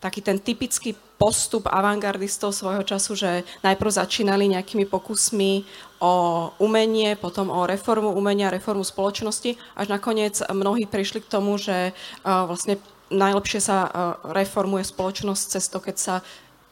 taký 0.00 0.24
ten 0.24 0.40
typický 0.40 0.96
postup 1.20 1.68
avantgardistov 1.68 2.56
svojho 2.56 2.84
času, 2.88 3.12
že 3.16 3.30
najprv 3.60 3.92
začínali 3.92 4.48
nejakými 4.52 4.88
pokusmi 4.88 5.64
o 6.00 6.12
umenie, 6.56 7.20
potom 7.20 7.52
o 7.52 7.68
reformu 7.68 8.16
umenia, 8.16 8.52
reformu 8.52 8.84
spoločnosti, 8.84 9.60
až 9.76 9.86
nakoniec 9.92 10.40
mnohí 10.48 10.88
prišli 10.88 11.20
k 11.20 11.28
tomu, 11.28 11.60
že 11.60 11.92
uh, 11.92 12.48
vlastne 12.48 12.80
najlepšie 13.12 13.60
sa 13.62 13.78
uh, 13.86 13.90
reformuje 14.34 14.82
spoločnosť 14.82 15.44
cez 15.46 15.64
to, 15.70 15.78
keď 15.78 15.96
sa 15.96 16.14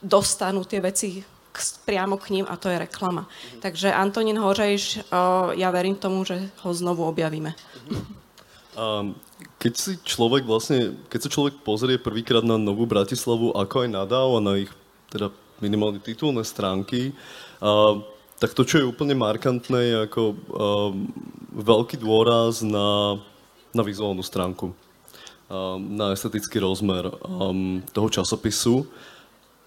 dostanú 0.04 0.68
tie 0.68 0.84
veci 0.84 1.24
k, 1.24 1.58
priamo 1.88 2.20
k 2.20 2.36
ním 2.36 2.44
a 2.44 2.60
to 2.60 2.68
je 2.68 2.76
reklama. 2.76 3.24
Mm-hmm. 3.24 3.60
Takže 3.64 3.88
Antonín 3.88 4.36
Hořejš, 4.36 5.08
ja 5.56 5.68
verím 5.72 5.96
tomu, 5.96 6.28
že 6.28 6.52
ho 6.60 6.70
znovu 6.76 7.08
objavíme. 7.08 7.56
Mm-hmm. 7.56 8.04
Um, 8.74 9.16
keď 9.56 9.72
si 9.72 9.92
človek 10.02 10.44
vlastne, 10.44 10.98
keď 11.08 11.20
sa 11.24 11.32
človek 11.32 11.64
pozrie 11.64 11.96
prvýkrát 11.96 12.44
na 12.44 12.60
Novú 12.60 12.84
Bratislavu, 12.84 13.56
ako 13.56 13.86
aj 13.86 13.88
nadal 13.88 14.28
a 14.36 14.44
na 14.44 14.54
ich 14.60 14.70
teda 15.08 15.32
minimálne 15.62 16.02
titulné 16.02 16.44
stránky, 16.44 17.16
uh, 17.64 18.02
tak 18.42 18.52
to, 18.52 18.66
čo 18.66 18.82
je 18.82 18.90
úplne 18.90 19.14
markantné, 19.16 19.80
je 19.94 19.96
ako 20.10 20.22
uh, 20.22 20.36
veľký 21.54 21.96
dôraz 22.02 22.66
na, 22.66 23.16
na 23.72 23.82
vizuálnu 23.86 24.20
stránku 24.20 24.74
na 25.78 26.16
estetický 26.16 26.58
rozmer 26.58 27.04
um, 27.20 27.84
toho 27.92 28.08
časopisu. 28.08 28.88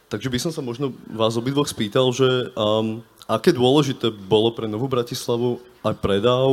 Takže 0.07 0.31
by 0.31 0.39
som 0.39 0.51
sa 0.55 0.63
možno 0.63 0.95
vás 1.11 1.35
obidvoch 1.35 1.67
spýtal, 1.67 2.15
že 2.15 2.51
um, 2.55 3.03
aké 3.27 3.51
dôležité 3.51 4.07
bolo 4.07 4.55
pre 4.55 4.63
Novú 4.65 4.87
Bratislavu 4.87 5.59
aj 5.83 5.99
predav, 5.99 6.47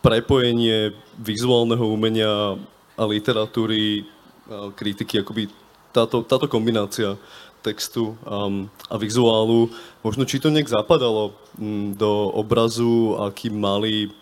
prepojenie 0.00 0.96
vizuálneho 1.20 1.84
umenia 1.84 2.56
a 2.96 3.04
literatúry, 3.04 4.08
a 4.48 4.72
kritiky, 4.72 5.20
akoby 5.20 5.52
táto, 5.92 6.24
táto 6.24 6.48
kombinácia 6.48 7.20
textu 7.60 8.16
um, 8.24 8.68
a 8.88 8.96
vizuálu, 8.96 9.72
možno 10.04 10.24
či 10.24 10.40
to 10.40 10.52
nejak 10.52 10.68
zapadalo 10.68 11.36
um, 11.56 11.92
do 11.92 12.32
obrazu, 12.32 13.20
aký 13.20 13.52
mali 13.52 14.12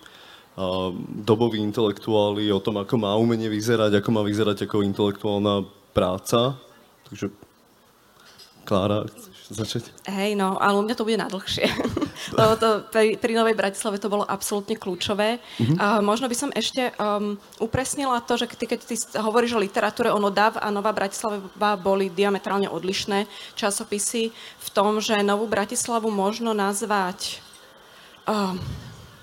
doboví 1.25 1.57
intelektuáli 1.65 2.53
o 2.53 2.61
tom, 2.61 2.77
ako 2.77 3.01
má 3.01 3.17
umenie 3.17 3.49
vyzerať, 3.49 3.97
ako 3.99 4.09
má 4.13 4.21
vyzerať 4.21 4.69
ako 4.69 4.85
intelektuálna 4.85 5.65
práca. 5.97 6.61
Takže 7.09 7.33
Klára, 8.63 9.11
chceš 9.11 9.33
začať? 9.51 9.83
Hej, 10.07 10.39
no, 10.39 10.55
ale 10.57 10.79
u 10.79 10.83
mňa 10.87 10.95
to 10.95 11.07
bude 11.07 11.19
nadlhšie. 11.19 11.67
Lebo 12.39 12.53
to, 12.57 12.69
pri, 12.89 13.19
pri 13.19 13.33
Novej 13.35 13.59
Bratislave 13.59 13.99
to 13.99 14.07
bolo 14.07 14.23
absolútne 14.23 14.79
kľúčové. 14.79 15.39
Uh-huh. 15.39 15.75
Uh, 15.77 16.01
možno 16.01 16.31
by 16.31 16.37
som 16.39 16.51
ešte 16.55 16.95
um, 16.97 17.35
upresnila 17.59 18.23
to, 18.23 18.39
že 18.39 18.55
ty, 18.55 18.71
keď 18.71 18.81
ty 18.87 18.95
hovoríš 19.19 19.59
o 19.59 19.63
literatúre, 19.63 20.15
ono 20.15 20.31
DAV 20.31 20.63
a 20.63 20.71
Nová 20.71 20.95
Bratislava 20.95 21.75
boli 21.75 22.09
diametrálne 22.09 22.71
odlišné 22.71 23.27
časopisy 23.59 24.31
v 24.35 24.69
tom, 24.71 25.03
že 25.03 25.19
Novú 25.21 25.51
Bratislavu 25.51 26.09
možno 26.09 26.55
nazvať... 26.55 27.43
Uh, 28.23 28.55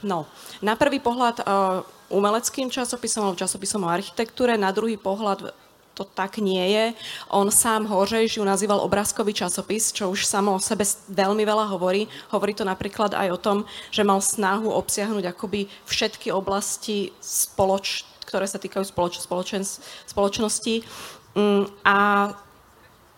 no, 0.04 0.28
na 0.60 0.76
prvý 0.76 1.00
pohľad 1.00 1.40
uh, 1.40 1.88
umeleckým 2.12 2.68
časopisom 2.68 3.24
alebo 3.24 3.40
časopisom 3.40 3.88
o 3.88 3.90
architektúre, 3.90 4.60
na 4.60 4.76
druhý 4.76 5.00
pohľad 5.00 5.56
to 6.00 6.08
tak 6.08 6.40
nie 6.40 6.64
je. 6.72 6.86
On 7.28 7.52
sám 7.52 7.84
Hořejš 7.84 8.40
ju 8.40 8.44
nazýval 8.48 8.80
obrázkový 8.80 9.36
časopis, 9.36 9.92
čo 9.92 10.08
už 10.08 10.24
samo 10.24 10.56
o 10.56 10.64
sebe 10.64 10.88
veľmi 11.12 11.44
veľa 11.44 11.68
hovorí. 11.76 12.08
Hovorí 12.32 12.56
to 12.56 12.64
napríklad 12.64 13.12
aj 13.12 13.28
o 13.36 13.42
tom, 13.44 13.58
že 13.92 14.08
mal 14.08 14.24
snahu 14.24 14.72
obsiahnuť 14.72 15.36
akoby 15.36 15.68
všetky 15.84 16.32
oblasti, 16.32 17.12
spoloč, 17.20 18.08
ktoré 18.24 18.48
sa 18.48 18.56
týkajú 18.56 18.88
spoloč, 18.88 19.20
spoločen, 19.20 19.68
spoločnosti. 20.08 20.88
Mm, 21.36 21.68
a 21.84 21.98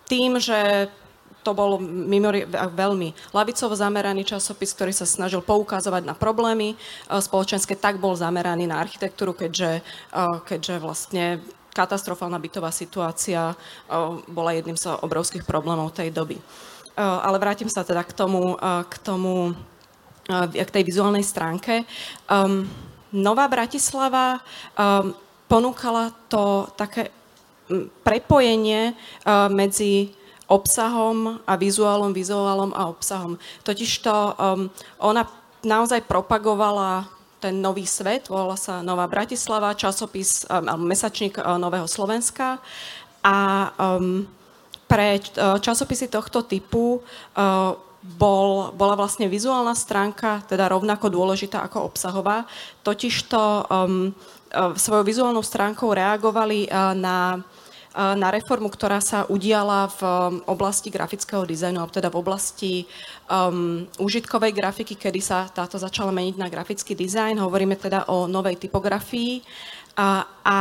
tým, 0.09 0.41
že 0.41 0.89
to 1.41 1.57
bol 1.57 1.81
mimori, 1.81 2.45
veľmi 2.49 3.33
lavicovo 3.33 3.73
zameraný 3.73 4.25
časopis, 4.25 4.73
ktorý 4.77 4.93
sa 4.93 5.09
snažil 5.09 5.41
poukazovať 5.41 6.05
na 6.05 6.13
problémy 6.13 6.73
e, 6.73 6.75
spoločenské, 7.09 7.73
tak 7.77 7.97
bol 7.97 8.13
zameraný 8.13 8.69
na 8.69 8.77
architektúru, 8.77 9.33
keďže, 9.33 9.81
e, 9.81 10.21
keďže 10.45 10.75
vlastne 10.77 11.41
katastrofálna 11.71 12.39
bytová 12.39 12.69
situácia 12.71 13.55
bola 14.27 14.51
jedným 14.55 14.75
z 14.75 14.91
obrovských 14.99 15.47
problémov 15.47 15.95
tej 15.95 16.11
doby. 16.11 16.37
Ale 16.99 17.39
vrátim 17.39 17.71
sa 17.71 17.87
teda 17.87 18.03
k 18.03 18.11
tomu, 18.11 18.59
k 18.61 18.95
tomu 18.99 19.55
k 20.51 20.69
tej 20.69 20.83
vizuálnej 20.85 21.23
stránke. 21.23 21.87
Nová 23.11 23.45
Bratislava 23.47 24.39
ponúkala 25.47 26.15
to 26.31 26.71
také 26.79 27.11
prepojenie 28.03 28.95
medzi 29.51 30.11
obsahom 30.51 31.39
a 31.47 31.55
vizuálom, 31.55 32.11
vizuálom 32.11 32.75
a 32.75 32.91
obsahom. 32.91 33.39
Totižto 33.63 34.11
ona 34.99 35.23
naozaj 35.63 36.03
propagovala 36.03 37.07
ten 37.41 37.57
nový 37.57 37.89
svet, 37.89 38.29
volala 38.29 38.53
sa 38.53 38.85
Nová 38.85 39.09
Bratislava, 39.09 39.73
časopis, 39.73 40.45
um, 40.45 40.85
mesačník 40.85 41.41
uh, 41.41 41.57
Nového 41.57 41.89
Slovenska. 41.89 42.61
A 43.25 43.37
um, 43.97 44.29
pre 44.85 45.17
uh, 45.17 45.57
časopisy 45.57 46.13
tohto 46.13 46.45
typu 46.45 47.01
uh, 47.01 47.73
bol, 48.01 48.69
bola 48.77 48.93
vlastne 48.93 49.25
vizuálna 49.25 49.73
stránka, 49.73 50.45
teda 50.45 50.69
rovnako 50.69 51.09
dôležitá 51.09 51.65
ako 51.65 51.89
obsahová, 51.89 52.45
totižto 52.85 53.41
um, 53.65 54.13
svojou 54.77 55.05
vizuálnou 55.05 55.41
stránkou 55.41 55.89
reagovali 55.89 56.69
uh, 56.69 56.93
na 56.93 57.41
na 57.91 58.31
reformu, 58.31 58.71
ktorá 58.71 59.03
sa 59.03 59.27
udiala 59.27 59.91
v 59.99 60.01
oblasti 60.47 60.87
grafického 60.87 61.43
dizajnu, 61.43 61.75
alebo 61.75 61.91
teda 61.91 62.07
v 62.07 62.19
oblasti 62.23 62.71
um, 63.31 63.87
užitkovej 63.95 64.51
grafiky, 64.51 64.99
kedy 64.99 65.23
sa 65.23 65.47
táto 65.47 65.79
začala 65.79 66.11
meniť 66.11 66.35
na 66.35 66.51
grafický 66.51 66.91
dizajn. 66.91 67.39
Hovoríme 67.39 67.79
teda 67.79 68.11
o 68.11 68.27
novej 68.27 68.59
typografii. 68.59 69.39
A, 69.95 70.27
a 70.43 70.57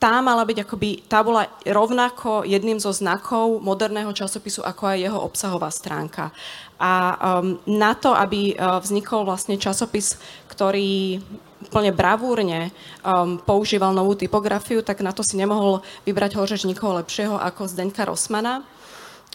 tá 0.00 0.24
mala 0.24 0.48
byť 0.48 0.64
akoby, 0.64 1.04
tá 1.04 1.20
bola 1.20 1.44
rovnako 1.68 2.48
jedným 2.48 2.80
zo 2.80 2.88
znakov 2.88 3.60
moderného 3.60 4.08
časopisu, 4.16 4.64
ako 4.64 4.96
aj 4.96 4.98
jeho 4.98 5.20
obsahová 5.20 5.68
stránka. 5.68 6.32
A 6.80 6.92
um, 7.20 7.60
na 7.68 7.92
to, 7.92 8.16
aby 8.16 8.56
uh, 8.56 8.80
vznikol 8.80 9.28
vlastne 9.28 9.60
časopis, 9.60 10.16
ktorý 10.48 11.20
úplne 11.60 11.92
bravúrne 11.92 12.72
um, 13.04 13.36
používal 13.36 13.92
novú 13.92 14.16
typografiu, 14.16 14.80
tak 14.80 15.04
na 15.04 15.12
to 15.12 15.20
si 15.20 15.36
nemohol 15.36 15.84
vybrať 16.08 16.40
hořeč 16.40 16.64
nikoho 16.64 16.96
lepšieho 17.04 17.36
ako 17.36 17.68
Zdeňka 17.68 18.08
Rosmana. 18.08 18.64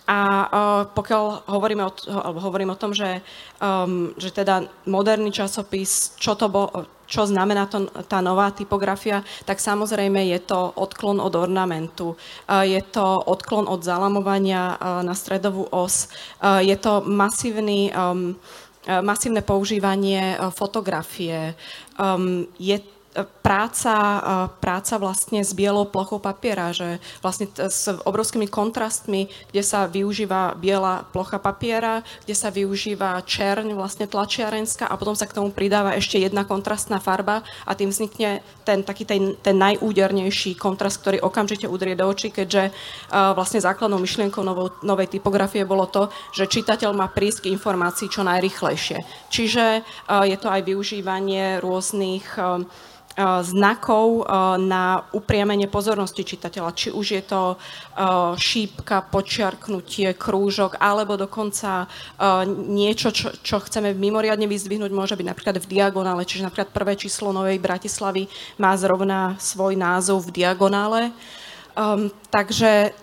A 0.05 0.19
uh, 0.21 0.47
pokiaľ 0.93 1.49
hovoríme 1.49 1.81
o, 1.81 1.91
alebo 2.13 2.37
hovorím 2.37 2.73
o 2.73 2.79
tom, 2.79 2.93
že, 2.93 3.25
um, 3.57 4.13
že 4.21 4.29
teda 4.29 4.69
moderný 4.85 5.33
časopis, 5.33 6.13
čo 6.21 6.37
to 6.37 6.45
bol, 6.45 6.69
čo 7.09 7.25
znamená 7.25 7.65
to, 7.65 7.89
tá 8.05 8.21
nová 8.21 8.53
typografia, 8.53 9.25
tak 9.49 9.57
samozrejme 9.57 10.29
je 10.29 10.39
to 10.45 10.73
odklon 10.77 11.17
od 11.21 11.33
ornamentu, 11.33 12.17
je 12.49 12.81
to 12.89 13.05
odklon 13.29 13.69
od 13.69 13.85
zalamovania 13.85 14.73
na 15.05 15.13
stredovú 15.13 15.69
os, 15.69 16.09
je 16.41 16.73
to 16.81 17.05
masívny, 17.05 17.93
um, 17.93 18.33
masívne 19.05 19.45
používanie 19.45 20.33
fotografie, 20.49 21.53
um, 22.01 22.49
je 22.57 22.81
práca, 23.39 23.95
práca 24.59 24.99
vlastne 24.99 25.39
s 25.39 25.55
bielou 25.55 25.87
plochou 25.87 26.19
papiera, 26.19 26.75
že 26.75 26.99
vlastne 27.23 27.47
s 27.55 27.87
obrovskými 27.87 28.51
kontrastmi, 28.51 29.31
kde 29.55 29.63
sa 29.63 29.87
využíva 29.87 30.59
biela 30.59 31.07
plocha 31.15 31.39
papiera, 31.39 32.03
kde 32.27 32.35
sa 32.35 32.51
využíva 32.51 33.23
čerň 33.23 33.71
vlastne 33.71 34.03
tlačiarenská 34.03 34.91
a 34.91 34.99
potom 34.99 35.15
sa 35.15 35.23
k 35.29 35.39
tomu 35.39 35.55
pridáva 35.55 35.95
ešte 35.95 36.19
jedna 36.19 36.43
kontrastná 36.43 36.99
farba 36.99 37.47
a 37.63 37.71
tým 37.71 37.87
vznikne 37.87 38.43
ten 38.67 38.83
taký 38.83 39.07
ten, 39.07 39.39
ten 39.39 39.55
najúdernejší 39.55 40.59
kontrast, 40.59 40.99
ktorý 40.99 41.23
okamžite 41.23 41.71
udrie 41.71 41.95
do 41.95 42.03
očí, 42.03 42.35
keďže 42.35 42.75
vlastne 43.09 43.63
základnou 43.63 44.01
myšlienkou 44.03 44.43
novou, 44.43 44.75
novej 44.83 45.07
typografie 45.07 45.63
bolo 45.63 45.87
to, 45.87 46.11
že 46.35 46.51
čitateľ 46.51 46.91
má 46.91 47.07
prísť 47.07 47.47
k 47.47 47.51
informácii 47.55 48.11
čo 48.11 48.27
najrychlejšie. 48.27 49.31
Čiže 49.31 49.87
je 50.27 50.37
to 50.41 50.47
aj 50.51 50.61
využívanie 50.67 51.63
rôznych 51.63 52.27
znakov 53.17 54.07
eh, 54.21 54.25
na 54.59 55.07
upriamenie 55.15 55.71
pozornosti 55.71 56.27
čitateľa. 56.27 56.75
Či 56.75 56.89
už 56.91 57.05
je 57.15 57.23
to 57.23 57.41
eh, 57.55 58.35
šípka, 58.35 59.07
počiarknutie, 59.07 60.11
krúžok, 60.19 60.75
alebo 60.79 61.15
dokonca 61.15 61.87
niečo, 62.67 63.11
čo, 63.11 63.31
čo 63.39 63.57
chceme 63.63 63.95
mimoriadne 63.95 64.47
vyzdvihnúť, 64.47 64.91
môže 64.91 65.15
byť 65.15 65.27
napríklad 65.27 65.55
v 65.61 65.69
diagonále. 65.69 66.27
Čiže 66.27 66.47
napríklad 66.47 66.69
prvé 66.71 66.93
číslo 66.99 67.31
Novej 67.31 67.59
Bratislavy 67.59 68.27
má 68.59 68.75
zrovna 68.75 69.35
svoj 69.39 69.79
názov 69.79 70.27
v 70.27 70.43
diagonále. 70.43 71.11
Um, 71.75 72.11
takže 72.31 72.95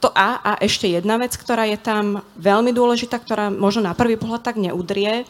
to 0.00 0.08
a, 0.16 0.40
a 0.40 0.52
ešte 0.64 0.88
jedna 0.88 1.20
vec, 1.20 1.36
ktorá 1.36 1.68
je 1.68 1.76
tam 1.76 2.24
veľmi 2.40 2.72
dôležitá, 2.72 3.20
ktorá 3.20 3.52
možno 3.52 3.84
na 3.84 3.92
prvý 3.92 4.16
pohľad 4.16 4.40
tak 4.40 4.56
neudrie, 4.56 5.28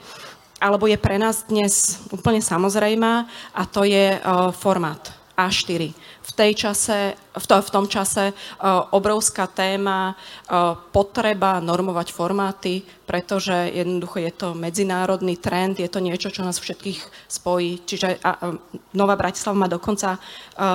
alebo 0.60 0.84
je 0.84 1.00
pre 1.00 1.16
nás 1.16 1.48
dnes 1.48 1.98
úplne 2.12 2.44
samozrejmá 2.44 3.24
a 3.56 3.62
to 3.64 3.88
je 3.88 4.20
uh, 4.20 4.52
formát 4.52 5.00
A4. 5.32 5.96
V, 6.20 6.32
tej 6.36 6.52
čase, 6.52 7.16
v, 7.16 7.46
to, 7.48 7.56
v 7.64 7.70
tom 7.72 7.88
čase 7.88 8.28
uh, 8.30 8.92
obrovská 8.92 9.48
téma, 9.48 10.12
uh, 10.12 10.76
potreba 10.92 11.64
normovať 11.64 12.12
formáty, 12.12 12.84
pretože 13.08 13.72
jednoducho 13.72 14.20
je 14.20 14.32
to 14.36 14.48
medzinárodný 14.52 15.40
trend, 15.40 15.80
je 15.80 15.88
to 15.88 16.04
niečo, 16.04 16.28
čo 16.28 16.44
nás 16.44 16.60
všetkých 16.60 17.00
spojí. 17.24 17.80
Čiže 17.88 18.20
Nová 18.92 19.16
Bratislava 19.16 19.66
má 19.66 19.68
dokonca 19.68 20.20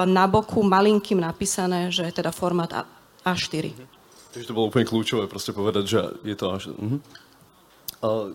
na 0.03 0.25
boku 0.27 0.59
malinkým 0.59 1.23
napísané, 1.23 1.93
že 1.93 2.03
je 2.09 2.19
teda 2.19 2.35
formát 2.35 2.67
A, 2.75 2.83
A4. 3.23 3.71
Takže 4.35 4.51
to 4.51 4.57
bolo 4.57 4.67
úplne 4.67 4.83
kľúčové, 4.83 5.31
proste 5.31 5.55
povedať, 5.55 5.83
že 5.87 5.99
je 6.27 6.35
to 6.35 6.45
až... 6.51 6.75
Uh-huh. 6.75 6.99
A, 8.05 8.29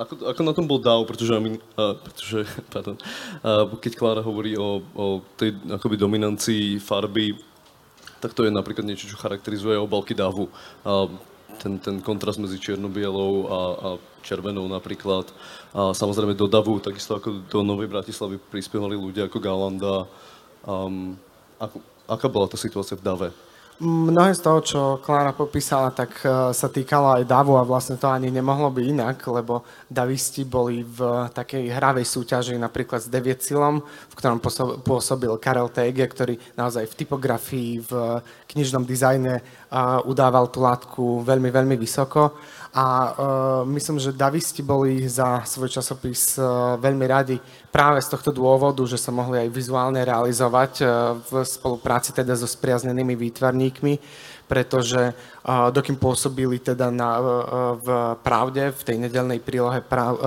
ako, 0.00 0.12
ako 0.32 0.40
na 0.40 0.52
tom 0.56 0.64
bol 0.64 0.80
DAO, 0.80 1.04
pretože, 1.04 1.36
a, 1.36 1.92
pretože 2.00 2.48
pardon, 2.74 2.96
a, 2.96 3.68
keď 3.76 3.92
Klára 4.00 4.22
hovorí 4.24 4.56
o, 4.56 4.80
o 4.96 5.20
tej 5.36 5.60
akoby 5.68 6.00
dominancii 6.00 6.80
farby, 6.80 7.36
tak 8.24 8.32
to 8.32 8.48
je 8.48 8.52
napríklad 8.54 8.88
niečo, 8.88 9.04
čo 9.04 9.20
charakterizuje 9.20 9.76
obalky 9.76 10.16
DAVu. 10.16 10.48
A, 10.88 11.12
ten, 11.60 11.78
ten 11.78 12.02
kontrast 12.02 12.42
medzi 12.42 12.58
čierno-bielou 12.58 13.32
a, 13.46 13.58
a 13.78 13.88
červenou 14.26 14.66
napríklad. 14.66 15.30
A 15.70 15.94
samozrejme 15.94 16.34
do 16.34 16.50
DAVu, 16.50 16.80
takisto 16.82 17.14
ako 17.14 17.46
do 17.46 17.60
Novej 17.62 17.92
Bratislavy 17.92 18.40
prispievali 18.50 18.98
ľudia 18.98 19.28
ako 19.28 19.38
Galanda. 19.38 20.08
Um, 20.64 21.14
ako, 21.60 21.78
aká 22.08 22.26
bola 22.26 22.50
tá 22.50 22.58
situácia 22.58 22.98
v 22.98 23.04
DAVE? 23.04 23.28
Mnohé 23.82 24.38
z 24.38 24.44
toho, 24.46 24.58
čo 24.62 24.80
Klára 25.02 25.34
popísala, 25.34 25.90
tak 25.90 26.22
uh, 26.22 26.54
sa 26.54 26.70
týkalo 26.70 27.18
aj 27.18 27.26
Davu 27.26 27.58
a 27.58 27.66
vlastne 27.66 27.98
to 27.98 28.06
ani 28.06 28.30
nemohlo 28.30 28.70
byť 28.70 28.86
inak, 28.86 29.18
lebo 29.26 29.66
Davisti 29.90 30.46
boli 30.46 30.86
v 30.86 31.26
takej 31.34 31.74
hravej 31.74 32.06
súťaži 32.06 32.54
napríklad 32.54 33.02
s 33.02 33.10
Deviecilom, 33.10 33.82
v 33.82 34.14
ktorom 34.14 34.38
pôsobil 34.78 35.34
Karel 35.42 35.74
Tege, 35.74 36.06
ktorý 36.06 36.38
naozaj 36.54 36.86
v 36.86 36.98
typografii, 37.02 37.82
v 37.82 38.22
knižnom 38.46 38.86
dizajne 38.86 39.42
udával 40.06 40.46
tú 40.54 40.62
látku 40.62 41.26
veľmi, 41.26 41.50
veľmi 41.50 41.74
vysoko. 41.74 42.30
A 42.74 42.86
uh, 42.86 43.14
myslím, 43.70 44.02
že 44.02 44.10
Davisti 44.10 44.58
boli 44.58 45.06
za 45.06 45.46
svoj 45.46 45.70
časopis 45.70 46.34
uh, 46.42 46.74
veľmi 46.74 47.06
radi 47.06 47.38
práve 47.70 48.02
z 48.02 48.10
tohto 48.10 48.34
dôvodu, 48.34 48.82
že 48.82 48.98
sa 48.98 49.14
mohli 49.14 49.38
aj 49.38 49.48
vizuálne 49.54 50.02
realizovať 50.02 50.82
uh, 50.82 51.14
v 51.14 51.46
spolupráci 51.46 52.10
teda 52.10 52.34
so 52.34 52.50
spriaznenými 52.50 53.14
výtvarníkmi, 53.14 53.94
pretože 54.50 55.14
uh, 55.14 55.70
dokým 55.70 56.02
pôsobili 56.02 56.58
teda 56.58 56.90
na, 56.90 57.10
uh, 57.22 57.24
v 57.78 57.86
Pravde, 58.26 58.74
v 58.74 58.82
tej 58.82 58.96
nedelnej 59.06 59.38
prílohe 59.38 59.78
pra, 59.78 60.10
uh, 60.10 60.18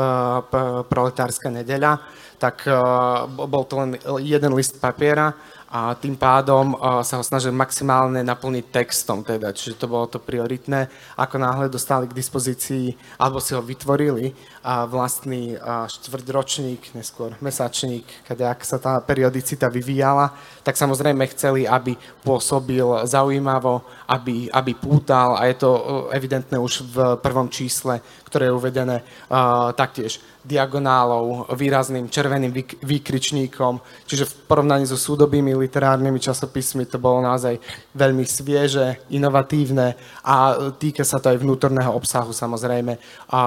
Proletárska 0.88 1.52
nedeľa, 1.52 2.00
tak 2.40 2.64
uh, 2.64 3.28
bol 3.28 3.68
to 3.68 3.76
len 3.76 4.00
jeden 4.24 4.56
list 4.56 4.80
papiera, 4.80 5.36
a 5.68 5.92
tým 6.00 6.16
pádom 6.16 6.80
sa 7.04 7.20
ho 7.20 7.24
snažili 7.28 7.52
maximálne 7.52 8.24
naplniť 8.24 8.66
textom, 8.72 9.20
teda, 9.22 9.52
čiže 9.52 9.84
to 9.84 9.92
bolo 9.92 10.08
to 10.08 10.16
prioritné. 10.18 10.88
Ako 11.20 11.36
náhle 11.36 11.68
dostali 11.68 12.08
k 12.08 12.16
dispozícii, 12.16 12.96
alebo 13.20 13.44
si 13.44 13.52
ho 13.52 13.60
vytvorili, 13.60 14.32
uh, 14.68 14.84
vlastný 14.84 15.56
uh, 15.56 15.88
štvrťročník, 15.88 16.92
neskôr 16.92 17.40
mesačník, 17.40 18.04
keď 18.28 18.52
ak 18.52 18.60
sa 18.68 18.76
tá 18.76 19.00
periodicita 19.00 19.72
vyvíjala, 19.72 20.36
tak 20.68 20.76
samozrejme 20.76 21.24
chceli, 21.32 21.64
aby 21.64 21.96
pôsobil 22.28 22.84
zaujímavo, 23.08 23.88
aby, 24.12 24.52
aby 24.52 24.76
pútal 24.76 25.40
a 25.40 25.48
je 25.48 25.56
to 25.56 25.72
uh, 25.72 25.82
evidentné 26.12 26.60
už 26.60 26.84
v 26.92 26.96
prvom 27.24 27.48
čísle, 27.48 28.04
ktoré 28.28 28.52
je 28.52 28.58
uvedené 28.60 28.98
uh, 29.32 29.72
taktiež 29.72 30.20
diagonálou, 30.48 31.48
výrazným 31.56 32.08
červeným 32.08 32.56
výkričníkom. 32.80 33.84
Čiže 34.08 34.24
v 34.28 34.34
porovnaní 34.48 34.88
so 34.88 34.96
súdobými 34.96 35.52
literárnymi 35.52 36.24
časopismi 36.24 36.88
to 36.88 36.96
bolo 36.96 37.20
naozaj 37.20 37.60
veľmi 37.92 38.24
svieže, 38.24 39.12
inovatívne 39.12 40.00
a 40.24 40.56
týka 40.80 41.04
sa 41.04 41.20
to 41.20 41.36
aj 41.36 41.44
vnútorného 41.44 41.92
obsahu 41.92 42.32
samozrejme 42.32 42.96
a 43.28 43.40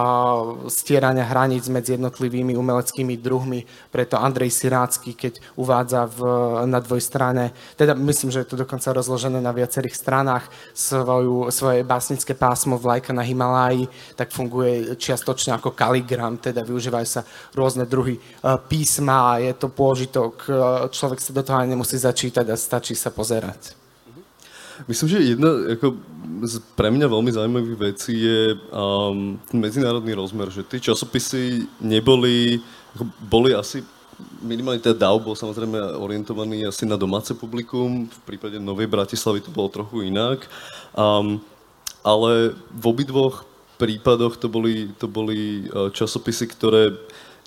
stierania 0.68 1.10
hraníc 1.18 1.66
medzi 1.66 1.99
jednotlivými 1.99 2.55
umeleckými 2.55 3.18
druhmi. 3.18 3.66
Preto 3.90 4.20
Andrej 4.20 4.55
Sirácky, 4.55 5.18
keď 5.18 5.42
uvádza 5.59 6.07
v, 6.07 6.20
na 6.70 6.79
dvojstrane, 6.79 7.51
teda 7.75 7.99
myslím, 7.99 8.31
že 8.31 8.46
je 8.46 8.55
to 8.55 8.62
dokonca 8.62 8.94
rozložené 8.94 9.42
na 9.42 9.51
viacerých 9.51 9.99
stranách, 9.99 10.46
svoju, 10.77 11.51
svoje 11.51 11.83
básnické 11.83 12.37
pásmo 12.37 12.79
Vlajka 12.79 13.11
na 13.16 13.25
Himaláji, 13.25 13.88
tak 14.14 14.31
funguje 14.31 14.94
čiastočne 14.94 15.57
ako 15.57 15.75
kaligram, 15.75 16.37
teda 16.37 16.61
využíva 16.61 17.01
používajú 17.01 17.07
sa 17.07 17.23
rôzne 17.55 17.87
druhy 17.87 18.18
e, 18.18 18.20
písma 18.68 19.38
a 19.38 19.38
je 19.38 19.53
to 19.55 19.70
pôžitok. 19.70 20.35
E, 20.44 20.53
človek 20.90 21.23
sa 21.23 21.33
do 21.33 21.42
toho 21.46 21.62
ani 21.62 21.73
nemusí 21.73 21.96
začítať 21.96 22.44
a 22.51 22.59
stačí 22.59 22.99
sa 22.99 23.14
pozerať. 23.14 23.80
Myslím, 24.88 25.09
že 25.09 25.19
jedna 25.37 25.51
ako, 25.77 25.97
z 26.47 26.55
pre 26.73 26.88
mňa 26.88 27.07
veľmi 27.11 27.31
zaujímavých 27.33 27.79
vecí 27.81 28.14
je 28.16 28.57
um, 28.73 29.37
ten 29.51 29.59
medzinárodný 29.61 30.16
rozmer, 30.16 30.49
že 30.49 30.64
tie 30.64 30.81
časopisy 30.81 31.69
neboli, 31.83 32.62
ako, 32.97 33.05
boli 33.29 33.51
asi 33.53 33.85
minimálne 34.45 34.85
teda 34.85 35.09
DAO 35.09 35.16
bol 35.16 35.33
samozrejme 35.33 35.97
orientovaný 35.97 36.69
asi 36.69 36.85
na 36.85 37.01
domáce 37.01 37.33
publikum, 37.33 38.05
v 38.05 38.21
prípade 38.29 38.61
Novej 38.61 38.88
Bratislavy 38.88 39.40
to 39.40 39.49
bolo 39.49 39.73
trochu 39.73 40.12
inak, 40.12 40.45
um, 40.93 41.40
ale 42.05 42.53
v 42.73 42.85
obidvoch 42.85 43.49
prípadoch 43.81 44.37
to 44.37 44.53
boli, 44.53 44.93
to 45.01 45.09
boli 45.09 45.64
e, 45.64 45.88
časopisy, 45.97 46.53
ktoré 46.53 46.93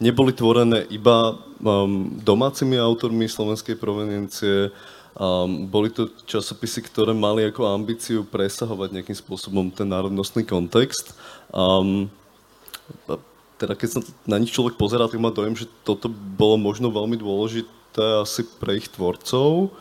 neboli 0.02 0.34
tvorené 0.34 0.89
iba 0.89 1.38
um, 1.62 2.10
domácimi 2.17 2.82
autormi 2.82 3.30
slovenskej 3.30 3.78
proveniencie, 3.78 4.74
um, 5.17 5.65
boli 5.69 5.93
to 5.93 6.10
časopisy, 6.26 6.86
ktoré 6.86 7.13
mali 7.13 7.45
ako 7.45 7.69
ambíciu 7.69 8.26
presahovať 8.26 9.02
nejakým 9.02 9.17
spôsobom 9.17 9.69
ten 9.69 9.89
národnostný 9.89 10.45
kontext. 10.45 11.13
Um, 11.54 12.10
teda 13.58 13.80
keď 13.80 13.89
sa 13.89 13.99
na 14.28 14.41
nich 14.41 14.52
človek 14.52 14.76
pozerá, 14.76 15.08
tak 15.08 15.21
má 15.21 15.32
dojem, 15.32 15.56
že 15.56 15.71
toto 15.88 16.12
bolo 16.12 16.60
možno 16.60 16.91
veľmi 16.91 17.15
dôležité 17.15 18.26
asi 18.26 18.43
pre 18.60 18.82
ich 18.82 18.91
tvorcov. 18.91 19.71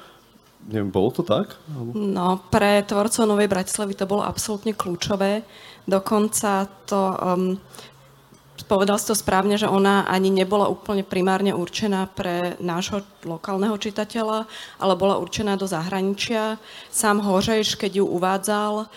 Neviem, 0.62 0.94
bolo 0.94 1.10
to 1.10 1.26
tak? 1.26 1.58
No, 1.90 2.38
pre 2.46 2.86
tvorcov 2.86 3.26
Novej 3.26 3.50
Bratislavy 3.50 3.98
to 3.98 4.06
bolo 4.06 4.22
absolútne 4.22 4.70
kľúčové. 4.70 5.42
Dokonca 5.90 6.70
to 6.86 7.00
um, 7.18 7.58
povedal 8.72 8.96
si 8.96 9.12
to 9.12 9.12
správne, 9.12 9.60
že 9.60 9.68
ona 9.68 10.08
ani 10.08 10.32
nebola 10.32 10.64
úplne 10.72 11.04
primárne 11.04 11.52
určená 11.52 12.08
pre 12.08 12.56
nášho 12.56 13.04
lokálneho 13.20 13.76
čitateľa, 13.76 14.48
ale 14.80 14.96
bola 14.96 15.20
určená 15.20 15.60
do 15.60 15.68
zahraničia. 15.68 16.56
Sám 16.88 17.20
Hořejš, 17.20 17.76
keď 17.76 18.00
ju 18.00 18.04
uvádzal, 18.08 18.88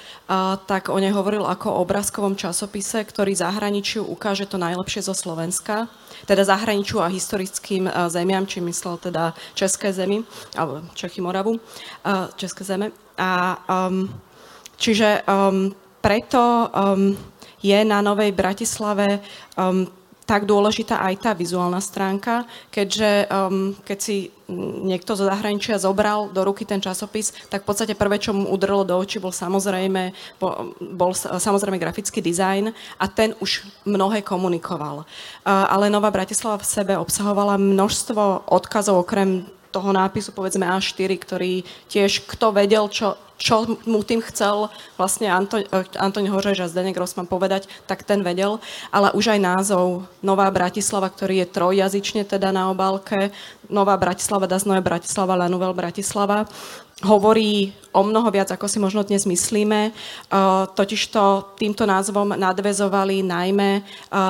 tak 0.63 0.88
o 0.88 0.95
nej 0.95 1.11
hovoril 1.11 1.43
ako 1.43 1.75
o 1.75 1.83
obrázkovom 1.83 2.39
časopise, 2.39 3.03
ktorý 3.03 3.35
zahraničiu 3.35 4.07
ukáže 4.07 4.47
to 4.47 4.55
najlepšie 4.55 5.03
zo 5.03 5.11
Slovenska 5.11 5.91
teda 6.25 6.47
zahraničiu 6.47 7.03
a 7.03 7.11
historickým 7.11 7.85
zemiam, 8.09 8.47
či 8.47 8.63
myslel 8.63 8.97
teda 8.97 9.35
České 9.53 9.93
zemi, 9.93 10.25
alebo 10.57 10.81
Čechy 10.97 11.21
Moravu, 11.21 11.59
České 12.39 12.63
zeme. 12.65 12.89
A, 13.19 13.59
um, 13.69 14.09
čiže 14.79 15.21
um, 15.27 15.69
preto 16.01 16.71
um, 16.71 17.13
je 17.65 17.80
na 17.82 18.06
Novej 18.06 18.30
Bratislave 18.30 19.25
um, 19.58 19.89
tak 20.25 20.49
dôležitá 20.49 21.06
aj 21.06 21.15
tá 21.21 21.32
vizuálna 21.38 21.78
stránka, 21.78 22.49
keďže 22.73 23.30
um, 23.30 23.78
keď 23.86 23.97
si 24.01 24.34
niekto 24.86 25.13
zo 25.13 25.25
zahraničia 25.30 25.78
zobral 25.78 26.34
do 26.34 26.41
ruky 26.41 26.65
ten 26.65 26.82
časopis, 26.82 27.34
tak 27.49 27.62
v 27.62 27.69
podstate 27.69 27.93
prvé, 27.93 28.17
čo 28.17 28.34
mu 28.34 28.49
udrlo 28.49 28.82
do 28.82 28.97
očí, 28.97 29.21
bol 29.21 29.30
samozrejme, 29.30 30.13
bol, 30.41 30.73
bol 30.82 31.13
samozrejme 31.13 31.78
grafický 31.78 32.25
dizajn 32.25 32.73
a 32.97 33.06
ten 33.06 33.38
už 33.38 33.69
mnohé 33.86 34.25
komunikoval. 34.25 35.06
Uh, 35.06 35.65
ale 35.69 35.93
Nová 35.93 36.10
Bratislava 36.10 36.58
v 36.58 36.69
sebe 36.73 36.93
obsahovala 36.97 37.62
množstvo 37.62 38.49
odkazov, 38.49 39.06
okrem 39.06 39.45
toho 39.69 39.91
nápisu 39.91 40.32
povedzme 40.32 40.65
A4, 40.65 41.12
ktorý 41.19 41.62
tiež 41.91 42.25
kto 42.25 42.56
vedel, 42.56 42.88
čo 42.88 43.19
čo 43.36 43.80
mu 43.84 44.00
tým 44.02 44.24
chcel 44.24 44.71
vlastne 44.95 45.28
Anto, 45.28 45.60
Antoň 46.00 46.32
Hořež 46.32 46.63
a 46.63 46.71
Zdenek 46.71 46.95
Rosman 46.95 47.28
povedať, 47.28 47.67
tak 47.86 48.08
ten 48.08 48.24
vedel. 48.24 48.63
Ale 48.91 49.12
už 49.12 49.36
aj 49.36 49.39
názov 49.43 50.08
Nová 50.24 50.48
Bratislava, 50.52 51.12
ktorý 51.12 51.43
je 51.43 51.52
trojjazyčne 51.52 52.24
teda 52.24 52.56
na 52.56 52.71
obálke, 52.71 53.36
Nová 53.67 54.00
Bratislava, 54.00 54.48
Das 54.48 54.63
Neue 54.63 54.80
Bratislava, 54.80 55.36
La 55.36 55.50
Bratislava, 55.74 56.48
hovorí 57.04 57.76
o 57.91 58.08
mnoho 58.08 58.32
viac, 58.32 58.56
ako 58.56 58.71
si 58.71 58.80
možno 58.80 59.04
dnes 59.04 59.28
myslíme. 59.28 59.91
Totižto 60.80 61.54
týmto 61.60 61.84
názvom 61.84 62.39
nadvezovali 62.39 63.19
najmä 63.19 63.84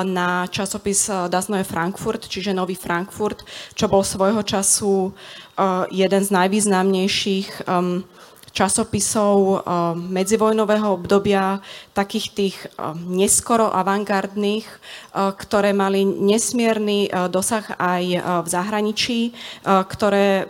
na 0.09 0.49
časopis 0.49 1.29
Das 1.29 1.45
Neue 1.45 1.61
Frankfurt, 1.61 2.25
čiže 2.25 2.57
Nový 2.57 2.73
Frankfurt, 2.73 3.45
čo 3.77 3.85
bol 3.85 4.01
svojho 4.01 4.41
času 4.41 5.13
jeden 5.93 6.21
z 6.25 6.29
najvýznamnejších 6.33 7.69
um, 7.69 8.01
časopisov 8.55 9.37
eh, 9.37 9.59
medzivojnového 9.99 10.95
obdobia, 10.95 11.59
takých 11.91 12.27
tých 12.31 12.57
eh, 12.63 12.95
neskoro 12.95 13.67
avantgardných, 13.75 14.65
eh, 14.65 14.79
ktoré 15.35 15.75
mali 15.75 16.07
nesmierny 16.07 17.11
dosah 17.27 17.75
aj 17.75 18.03
v 18.45 18.47
zahraničí, 18.47 19.19
ktoré, 19.65 20.47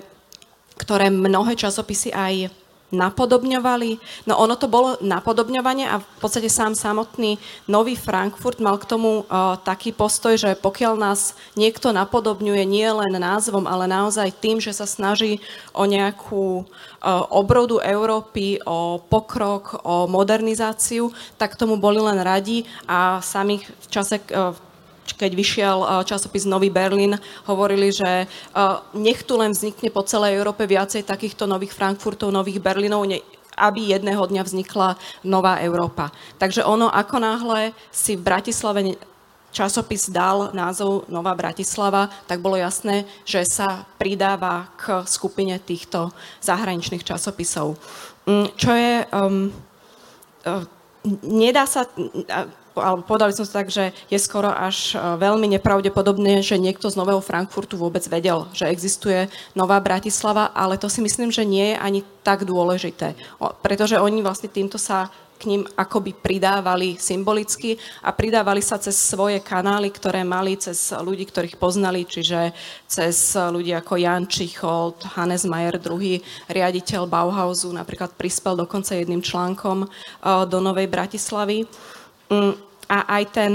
ktoré 0.77 1.07
mnohé 1.09 1.57
časopisy 1.57 2.13
aj 2.13 2.53
napodobňovali. 2.93 3.97
No 4.29 4.37
ono 4.37 4.53
to 4.53 4.69
bolo 4.69 4.97
napodobňovanie 5.01 5.89
a 5.89 6.01
v 6.01 6.17
podstate 6.21 6.49
sám 6.49 6.77
samotný 6.77 7.41
nový 7.65 7.97
Frankfurt 7.97 8.61
mal 8.61 8.77
k 8.77 8.89
tomu 8.89 9.25
uh, 9.25 9.57
taký 9.61 9.89
postoj, 9.89 10.37
že 10.37 10.53
pokiaľ 10.53 10.93
nás 10.97 11.33
niekto 11.57 11.89
napodobňuje 11.89 12.63
nie 12.65 12.85
len 12.85 13.13
názvom, 13.17 13.65
ale 13.65 13.89
naozaj 13.89 14.37
tým, 14.37 14.61
že 14.61 14.73
sa 14.73 14.85
snaží 14.85 15.41
o 15.73 15.89
nejakú 15.89 16.61
uh, 16.61 17.25
obrodu 17.33 17.81
Európy, 17.81 18.61
o 18.65 19.01
pokrok, 19.01 19.81
o 19.81 20.05
modernizáciu, 20.05 21.09
tak 21.41 21.57
tomu 21.57 21.81
boli 21.81 21.97
len 21.97 22.21
radi 22.21 22.69
a 22.85 23.19
sami 23.21 23.61
v 23.61 23.87
čase 23.89 24.21
uh, 24.29 24.53
keď 25.13 25.31
vyšiel 25.37 25.77
eh, 25.85 25.89
časopis 26.01 26.49
Nový 26.49 26.73
Berlin, 26.73 27.21
hovorili, 27.45 27.93
že 27.93 28.25
eh, 28.25 28.27
nech 28.97 29.21
tu 29.21 29.37
len 29.37 29.53
vznikne 29.53 29.93
po 29.93 30.01
celej 30.01 30.41
Európe 30.41 30.65
viacej 30.65 31.05
takýchto 31.05 31.45
nových 31.45 31.77
Frankfurtov, 31.77 32.33
nových 32.33 32.57
Berlinov, 32.57 33.05
aby 33.55 33.93
jedného 33.93 34.19
dňa 34.25 34.43
vznikla 34.43 34.99
nová 35.23 35.61
Európa. 35.61 36.11
Takže 36.41 36.65
ono, 36.65 36.89
ako 36.91 37.15
náhle 37.21 37.71
si 37.93 38.17
v 38.17 38.25
Bratislave 38.25 38.99
časopis 39.55 40.11
dal 40.11 40.51
názov 40.51 41.07
Nová 41.07 41.31
Bratislava, 41.31 42.11
tak 42.27 42.43
bolo 42.43 42.59
jasné, 42.59 43.07
že 43.23 43.47
sa 43.47 43.87
pridáva 43.95 44.67
k 44.75 45.07
skupine 45.07 45.55
týchto 45.63 46.11
zahraničných 46.43 47.07
časopisov. 47.07 47.79
Mm, 48.27 48.47
čo 48.59 48.71
je... 48.75 48.93
Um, 49.15 49.55
nedá 51.23 51.63
sa 51.63 51.87
alebo 52.75 53.07
povedali 53.07 53.31
som 53.31 53.47
sa 53.47 53.63
tak, 53.63 53.71
že 53.71 53.95
je 54.11 54.19
skoro 54.19 54.51
až 54.51 54.93
e, 54.93 54.99
veľmi 55.17 55.47
nepravdepodobné, 55.57 56.43
že 56.43 56.59
niekto 56.59 56.91
z 56.91 56.99
Nového 56.99 57.23
Frankfurtu 57.23 57.79
vôbec 57.79 58.03
vedel, 58.11 58.45
že 58.51 58.67
existuje 58.67 59.31
Nová 59.55 59.79
Bratislava, 59.79 60.51
ale 60.51 60.75
to 60.75 60.91
si 60.91 60.99
myslím, 60.99 61.31
že 61.31 61.47
nie 61.47 61.73
je 61.73 61.81
ani 61.81 62.01
tak 62.25 62.43
dôležité, 62.43 63.13
pretože 63.61 64.01
oni 64.01 64.25
vlastne 64.25 64.49
týmto 64.49 64.81
sa 64.81 65.13
k 65.35 65.51
ním 65.51 65.67
akoby 65.75 66.15
pridávali 66.15 66.95
symbolicky 66.95 67.75
a 67.99 68.15
pridávali 68.15 68.63
sa 68.63 68.79
cez 68.79 68.95
svoje 68.95 69.43
kanály, 69.43 69.91
ktoré 69.91 70.23
mali 70.23 70.55
cez 70.55 70.95
ľudí, 70.95 71.27
ktorých 71.27 71.59
poznali, 71.59 72.07
čiže 72.07 72.55
cez 72.87 73.35
ľudí 73.35 73.75
ako 73.75 73.99
Jan 73.99 74.25
Čicholt, 74.31 75.03
Hannes 75.19 75.43
Mayer, 75.43 75.75
druhý 75.75 76.23
riaditeľ 76.47 77.07
Bauhausu, 77.07 77.75
napríklad 77.75 78.15
prispel 78.15 78.55
dokonca 78.55 78.95
jedným 78.95 79.19
článkom 79.19 79.85
e, 79.85 79.87
do 80.47 80.57
Novej 80.63 80.87
Bratislavy. 80.87 81.67
A 82.89 83.17
aj 83.19 83.23
ten 83.33 83.51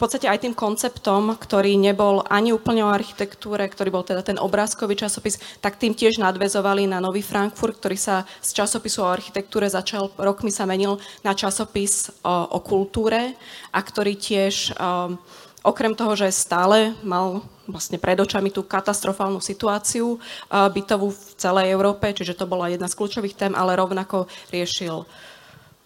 v 0.00 0.08
podstate 0.08 0.32
aj 0.32 0.40
tým 0.40 0.56
konceptom, 0.56 1.36
ktorý 1.36 1.76
nebol 1.76 2.24
ani 2.24 2.56
úplne 2.56 2.80
o 2.80 2.88
architektúre, 2.88 3.68
ktorý 3.68 3.92
bol 3.92 4.00
teda 4.00 4.24
ten 4.24 4.40
obrázkový 4.40 4.96
časopis, 4.96 5.36
tak 5.60 5.76
tým 5.76 5.92
tiež 5.92 6.16
nadvezovali 6.16 6.88
na 6.88 7.04
Nový 7.04 7.20
Frankfurt, 7.20 7.76
ktorý 7.76 8.00
sa 8.00 8.24
z 8.40 8.64
časopisu 8.64 9.04
o 9.04 9.12
architektúre 9.12 9.68
začal, 9.68 10.08
rokmi 10.16 10.48
sa 10.48 10.64
menil 10.64 10.96
na 11.20 11.36
časopis 11.36 12.08
o, 12.24 12.32
o 12.32 12.64
kultúre 12.64 13.36
a 13.68 13.80
ktorý 13.84 14.16
tiež 14.16 14.72
um, 14.80 15.20
okrem 15.60 15.92
toho, 15.92 16.16
že 16.16 16.32
stále 16.32 16.96
mal 17.04 17.44
vlastne 17.68 18.00
pred 18.00 18.16
očami 18.16 18.48
tú 18.48 18.64
katastrofálnu 18.64 19.44
situáciu 19.44 20.16
uh, 20.16 20.72
bytovú 20.72 21.12
v 21.12 21.22
celej 21.36 21.76
Európe, 21.76 22.08
čiže 22.16 22.40
to 22.40 22.48
bola 22.48 22.72
jedna 22.72 22.88
z 22.88 22.96
kľúčových 22.96 23.36
tém, 23.36 23.52
ale 23.52 23.76
rovnako 23.76 24.32
riešil 24.48 25.04
uh, 25.04 25.08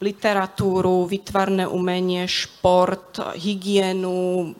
literatúru, 0.04 1.08
vytvarné 1.08 1.64
umenie, 1.64 2.28
šport, 2.28 3.16
hygienu, 3.40 4.52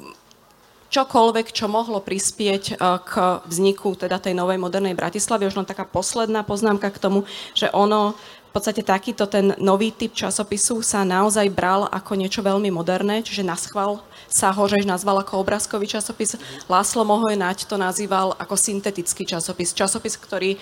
čokoľvek, 0.95 1.51
čo 1.51 1.67
mohlo 1.67 1.99
prispieť 1.99 2.65
e, 2.71 2.75
k 3.03 3.13
vzniku 3.51 3.99
teda 3.99 4.23
tej 4.23 4.39
novej 4.39 4.63
modernej 4.63 4.95
Bratislavy. 4.95 5.51
Už 5.51 5.59
len 5.59 5.67
taká 5.67 5.83
posledná 5.83 6.47
poznámka 6.47 6.89
k 6.95 7.03
tomu, 7.03 7.27
že 7.53 7.67
ono 7.75 8.15
v 8.55 8.63
podstate 8.63 8.87
takýto 8.87 9.27
ten 9.27 9.51
nový 9.59 9.91
typ 9.91 10.15
časopisu 10.15 10.79
sa 10.87 11.03
naozaj 11.03 11.51
bral 11.51 11.91
ako 11.91 12.15
niečo 12.15 12.39
veľmi 12.39 12.71
moderné, 12.71 13.27
čiže 13.27 13.43
na 13.43 13.59
schvál 13.59 13.99
sa 14.31 14.55
Hořež 14.55 14.87
nazval 14.87 15.27
ako 15.27 15.43
obrázkový 15.43 15.91
časopis. 15.91 16.39
Láslo 16.71 17.03
Mohoj 17.03 17.35
Nať 17.35 17.67
to 17.67 17.75
nazýval 17.75 18.39
ako 18.39 18.55
syntetický 18.55 19.27
časopis. 19.27 19.75
Časopis, 19.75 20.15
ktorý 20.15 20.55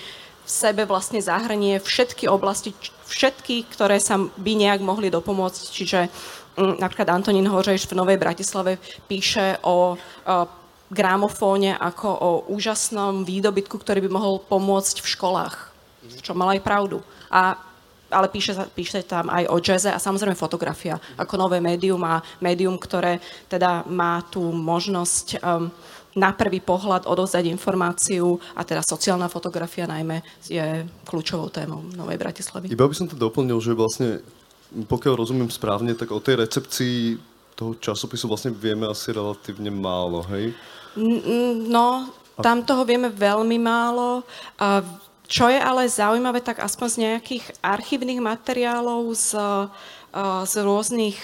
v 0.43 0.51
sebe 0.51 0.83
vlastne 0.85 1.23
zahrnie 1.23 1.79
všetky 1.79 2.27
oblasti, 2.27 2.75
všetky, 3.07 3.71
ktoré 3.71 4.03
sa 4.03 4.19
by 4.19 4.53
nejak 4.59 4.83
mohli 4.83 5.09
dopomôcť. 5.09 5.63
Čiže 5.71 6.01
mm, 6.59 6.83
napríklad 6.83 7.09
Antonín 7.15 7.47
Hořeš 7.47 7.87
v 7.87 7.99
Novej 7.99 8.19
Bratislave 8.19 8.83
píše 9.07 9.59
o, 9.63 9.95
o 9.95 10.37
gramofóne 10.93 11.79
ako 11.79 12.09
o 12.11 12.31
úžasnom 12.53 13.25
výdobytku, 13.25 13.81
ktorý 13.81 14.05
by 14.05 14.11
mohol 14.13 14.35
pomôcť 14.45 15.01
v 15.01 15.11
školách, 15.17 15.57
čo 16.21 16.37
mal 16.37 16.53
aj 16.53 16.61
pravdu. 16.61 17.01
A 17.33 17.57
ale 18.13 18.29
píše, 18.29 18.53
píše 18.77 19.01
tam 19.09 19.33
aj 19.33 19.49
o 19.49 19.57
jaze 19.57 19.89
a 19.89 19.97
samozrejme 19.97 20.37
fotografia 20.37 21.01
ako 21.17 21.41
nové 21.41 21.65
médium 21.65 22.05
a 22.05 22.21
médium, 22.45 22.77
ktoré 22.77 23.19
teda 23.49 23.89
má 23.89 24.21
tú 24.29 24.53
možnosť 24.53 25.41
um, 25.41 25.73
na 26.13 26.31
prvý 26.37 26.61
pohľad 26.61 27.09
odovzdať 27.09 27.49
informáciu 27.49 28.37
a 28.53 28.63
teda 28.65 28.85
sociálna 28.85 29.33
fotografia 29.33 29.89
najmä 29.89 30.21
je 30.45 30.85
kľúčovou 31.09 31.49
témou 31.49 31.81
Novej 31.97 32.21
Bratislavy. 32.21 32.69
Iba 32.69 32.85
by 32.85 32.95
som 32.97 33.09
to 33.09 33.17
doplnil, 33.17 33.57
že 33.65 33.73
vlastne 33.73 34.21
pokiaľ 34.73 35.15
rozumiem 35.21 35.53
správne, 35.53 35.93
tak 35.93 36.09
o 36.13 36.21
tej 36.21 36.41
recepcii 36.45 37.21
toho 37.53 37.77
časopisu 37.77 38.25
vlastne 38.29 38.53
vieme 38.53 38.89
asi 38.89 39.13
relatívne 39.13 39.69
málo, 39.69 40.25
hej? 40.33 40.57
No, 41.69 42.09
tam 42.41 42.65
toho 42.65 42.85
vieme 42.89 43.13
veľmi 43.13 43.61
málo. 43.61 44.25
Čo 45.29 45.49
je 45.49 45.61
ale 45.61 45.89
zaujímavé, 45.89 46.41
tak 46.45 46.61
aspoň 46.61 46.89
z 46.89 47.01
nejakých 47.09 47.45
archívnych 47.65 48.21
materiálov 48.21 49.13
z, 49.17 49.37
z 50.49 50.55
rôznych 50.61 51.17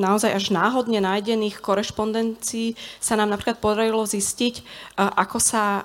naozaj 0.00 0.32
až 0.32 0.48
náhodne 0.48 1.04
nájdených 1.04 1.60
korešpondencií 1.60 2.74
sa 2.96 3.20
nám 3.20 3.36
napríklad 3.36 3.60
podarilo 3.60 4.08
zistiť, 4.08 4.64
ako 4.96 5.36
sa 5.36 5.84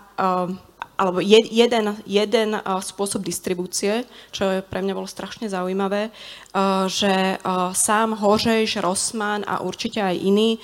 alebo 0.95 1.19
jeden, 1.19 1.91
jeden 2.07 2.55
spôsob 2.63 3.19
distribúcie, 3.19 4.07
čo 4.31 4.47
je 4.47 4.59
pre 4.63 4.79
mňa 4.79 4.95
bolo 4.95 5.11
strašne 5.11 5.51
zaujímavé, 5.51 6.07
že 6.87 7.35
sám 7.75 8.15
Hořejš, 8.15 8.79
Rossmann 8.79 9.43
a 9.43 9.59
určite 9.59 9.99
aj 9.99 10.15
iní 10.15 10.55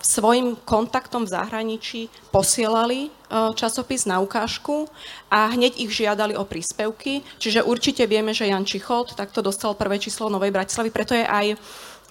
svojim 0.00 0.56
kontaktom 0.64 1.28
v 1.28 1.32
zahraničí 1.36 2.08
posielali 2.32 3.12
časopis 3.28 4.08
na 4.08 4.24
ukážku 4.24 4.88
a 5.28 5.52
hneď 5.52 5.84
ich 5.84 5.92
žiadali 5.92 6.32
o 6.32 6.48
príspevky. 6.48 7.20
Čiže 7.36 7.60
určite 7.60 8.08
vieme, 8.08 8.32
že 8.32 8.48
Jan 8.48 8.64
Čichot 8.64 9.20
takto 9.20 9.44
dostal 9.44 9.76
prvé 9.76 10.00
číslo 10.00 10.32
Novej 10.32 10.48
Bratislavy, 10.48 10.88
preto 10.88 11.12
je 11.12 11.28
aj 11.28 11.60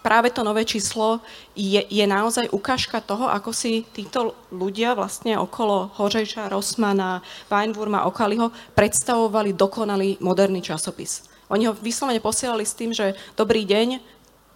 práve 0.08 0.32
to 0.32 0.40
nové 0.40 0.64
číslo 0.64 1.20
je, 1.52 1.84
je 1.84 2.06
naozaj 2.08 2.48
ukážka 2.56 3.04
toho, 3.04 3.28
ako 3.28 3.52
si 3.52 3.84
títo 3.92 4.40
ľudia 4.56 4.96
vlastne 4.96 5.36
okolo 5.36 5.92
Hořejša, 6.00 6.48
Rossmana, 6.48 7.20
Weinwurma, 7.52 8.08
Okaliho 8.08 8.56
predstavovali 8.72 9.52
dokonalý 9.52 10.24
moderný 10.24 10.64
časopis. 10.64 11.28
Oni 11.52 11.68
ho 11.68 11.76
vyslovene 11.76 12.24
posielali 12.24 12.64
s 12.64 12.76
tým, 12.80 12.96
že 12.96 13.20
dobrý 13.36 13.68
deň, 13.68 14.00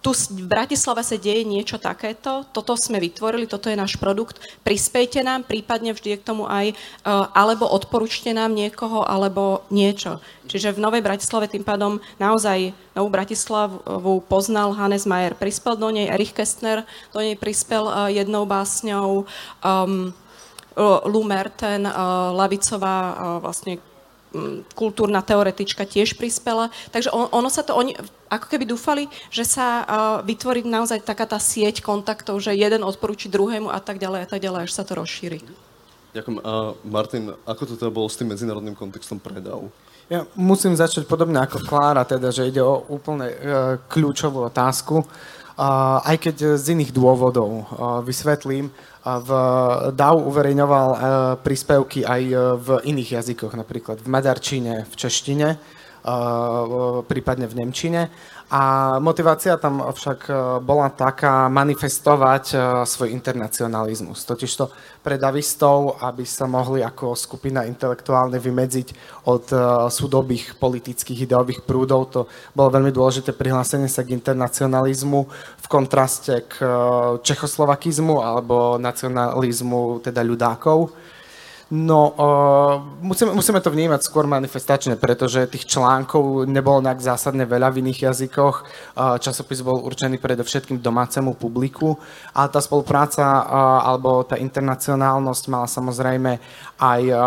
tu 0.02 0.10
v 0.10 0.50
Bratislave 0.50 1.06
sa 1.06 1.14
deje 1.14 1.46
niečo 1.46 1.78
takéto, 1.78 2.42
toto 2.50 2.74
sme 2.74 2.98
vytvorili, 2.98 3.46
toto 3.46 3.70
je 3.70 3.78
náš 3.78 3.94
produkt, 4.02 4.42
prispejte 4.66 5.22
nám, 5.22 5.46
prípadne 5.46 5.94
vždy 5.94 6.18
je 6.18 6.20
k 6.20 6.26
tomu 6.26 6.50
aj, 6.50 6.74
uh, 6.74 7.30
alebo 7.30 7.70
odporúčte 7.70 8.34
nám 8.34 8.50
niekoho, 8.50 9.06
alebo 9.06 9.62
niečo. 9.70 10.18
Čiže 10.50 10.74
v 10.74 10.82
Novej 10.82 11.06
Bratislave 11.06 11.46
tým 11.46 11.62
pádom 11.62 12.02
naozaj 12.18 12.74
Novú 12.98 13.08
Bratislavu 13.14 14.26
poznal 14.26 14.74
Hannes 14.74 15.06
Mayer, 15.06 15.38
prispel 15.38 15.78
do 15.78 15.88
nej 15.94 16.10
Erich 16.10 16.34
Kästner, 16.34 16.82
do 17.14 17.22
nej 17.22 17.38
prispel 17.38 17.86
uh, 17.86 18.10
jednou 18.10 18.42
básňou, 18.42 19.24
um, 19.62 20.10
Lou 21.04 21.22
Merten, 21.22 21.84
uh, 21.84 22.32
Lavicová, 22.32 22.98
uh, 23.12 23.14
vlastne 23.38 23.78
kultúrna 24.72 25.20
teoretička 25.20 25.84
tiež 25.84 26.16
prispela. 26.16 26.72
Takže 26.90 27.12
on, 27.12 27.28
ono 27.28 27.52
sa 27.52 27.60
to, 27.60 27.76
oni 27.76 27.92
ako 28.32 28.46
keby 28.48 28.64
dúfali, 28.64 29.12
že 29.28 29.44
sa 29.44 29.84
uh, 29.84 29.86
vytvorí 30.24 30.64
naozaj 30.64 31.04
taká 31.04 31.28
tá 31.28 31.36
sieť 31.36 31.84
kontaktov, 31.84 32.40
že 32.40 32.56
jeden 32.56 32.80
odporúči 32.80 33.28
druhému 33.28 33.68
a 33.68 33.76
tak 33.76 34.00
ďalej 34.00 34.20
a 34.24 34.28
tak 34.28 34.40
ďalej, 34.40 34.60
až 34.64 34.72
sa 34.72 34.82
to 34.88 34.96
rozšíri. 34.96 35.44
Ďakujem. 36.16 36.40
A 36.40 36.72
Martin, 36.84 37.36
ako 37.44 37.62
to 37.68 37.74
teda 37.76 37.92
bolo 37.92 38.08
s 38.08 38.16
tým 38.16 38.32
medzinárodným 38.32 38.76
kontextom 38.76 39.20
predav? 39.20 39.68
Ja 40.08 40.28
musím 40.36 40.76
začať 40.76 41.08
podobne 41.08 41.40
ako 41.40 41.64
Klára, 41.64 42.04
teda, 42.04 42.32
že 42.32 42.48
ide 42.48 42.64
o 42.64 42.88
úplne 42.88 43.28
uh, 43.28 43.36
kľúčovú 43.92 44.48
otázku. 44.48 45.04
Uh, 45.52 46.00
aj 46.08 46.16
keď 46.16 46.36
z 46.56 46.72
iných 46.72 46.96
dôvodov 46.96 47.68
uh, 47.68 48.00
vysvetlím, 48.00 48.72
v 49.02 49.30
DAO 49.98 50.30
uverejňoval 50.30 50.88
e, 50.94 50.98
príspevky 51.42 52.06
aj 52.06 52.22
e, 52.22 52.34
v 52.54 52.68
iných 52.86 53.18
jazykoch, 53.18 53.58
napríklad 53.58 53.98
v 53.98 54.08
maďarčine, 54.08 54.86
v 54.86 54.94
češtine, 54.94 55.48
e, 55.50 55.56
prípadne 57.06 57.46
v 57.46 57.58
nemčine. 57.62 58.10
A 58.52 59.00
motivácia 59.00 59.56
tam 59.56 59.80
však 59.80 60.28
bola 60.60 60.92
taká 60.92 61.48
manifestovať 61.48 62.52
svoj 62.84 63.08
internacionalizmus. 63.08 64.28
Totižto 64.28 64.68
pre 65.00 65.16
davistov, 65.16 65.96
aby 66.04 66.20
sa 66.28 66.44
mohli 66.44 66.84
ako 66.84 67.16
skupina 67.16 67.64
intelektuálne 67.64 68.36
vymedziť 68.36 68.88
od 69.24 69.48
súdobých 69.88 70.60
politických 70.60 71.24
ideových 71.24 71.64
prúdov, 71.64 72.12
to 72.12 72.20
bolo 72.52 72.68
veľmi 72.76 72.92
dôležité 72.92 73.32
prihlásenie 73.32 73.88
sa 73.88 74.04
k 74.04 74.12
internacionalizmu 74.20 75.20
v 75.64 75.66
kontraste 75.72 76.44
k 76.44 76.60
čechoslovakizmu 77.24 78.20
alebo 78.20 78.76
nacionalizmu 78.76 80.04
teda 80.04 80.20
ľudákov. 80.20 80.92
No, 81.72 82.12
uh, 82.12 82.84
musíme, 83.00 83.32
musíme 83.32 83.56
to 83.64 83.72
vnímať 83.72 84.04
skôr 84.04 84.28
manifestačne, 84.28 85.00
pretože 85.00 85.48
tých 85.48 85.64
článkov 85.64 86.44
nebolo 86.44 86.84
nejak 86.84 87.00
zásadne 87.00 87.48
veľa 87.48 87.72
v 87.72 87.80
iných 87.80 88.12
jazykoch. 88.12 88.56
Uh, 88.92 89.16
časopis 89.16 89.64
bol 89.64 89.80
určený 89.80 90.20
predovšetkým 90.20 90.84
domácemu 90.84 91.32
publiku, 91.32 91.96
ale 92.36 92.52
tá 92.52 92.60
spolupráca 92.60 93.24
uh, 93.24 93.88
alebo 93.88 94.20
tá 94.20 94.36
internacionálnosť 94.36 95.44
mala 95.48 95.64
samozrejme 95.64 96.32
aj 96.76 97.02
uh, 97.08 97.24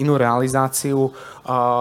inú 0.00 0.16
realizáciu 0.16 1.12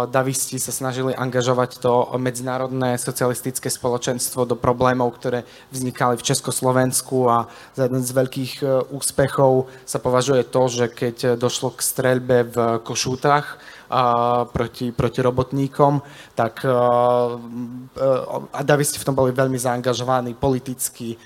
davisti 0.10 0.58
sa 0.58 0.74
snažili 0.74 1.14
angažovať 1.14 1.78
to 1.78 2.10
medzinárodné 2.18 2.98
socialistické 2.98 3.70
spoločenstvo 3.70 4.50
do 4.50 4.58
problémov, 4.58 5.14
ktoré 5.22 5.46
vznikali 5.70 6.18
v 6.18 6.26
Československu 6.26 7.30
a 7.30 7.46
za 7.78 7.86
jeden 7.86 8.02
z 8.02 8.12
veľkých 8.12 8.54
e, 8.62 8.66
úspechov 8.90 9.70
sa 9.86 10.02
považuje 10.02 10.50
to, 10.50 10.62
že 10.66 10.86
keď 10.90 11.16
došlo 11.38 11.78
k 11.78 11.80
streľbe 11.86 12.38
v 12.50 12.58
Košútach, 12.82 13.62
proti, 14.54 14.92
proti 14.92 15.20
robotníkom, 15.22 16.02
tak 16.36 16.64
a 18.54 18.60
Davisti 18.64 19.00
v 19.00 19.06
tom 19.06 19.16
boli 19.16 19.36
veľmi 19.36 19.60
zaangažovaní 19.60 20.34
politicky, 20.34 21.20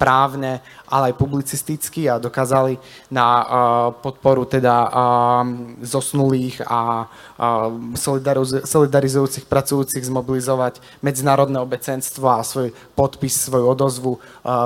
právne, 0.00 0.64
ale 0.88 1.12
aj 1.12 1.20
publicisticky 1.20 2.08
a 2.08 2.22
dokázali 2.22 2.78
na 3.12 3.44
podporu 3.90 4.48
teda 4.48 4.88
zosnulých 5.82 6.64
a 6.64 7.04
solidarizujúcich 8.64 9.44
pracujúcich 9.44 10.08
zmobilizovať 10.08 10.80
medzinárodné 11.04 11.60
obecenstvo 11.60 12.32
a 12.32 12.40
svoj 12.40 12.72
podpis, 12.96 13.36
svoju 13.36 13.66
odozvu 13.68 14.12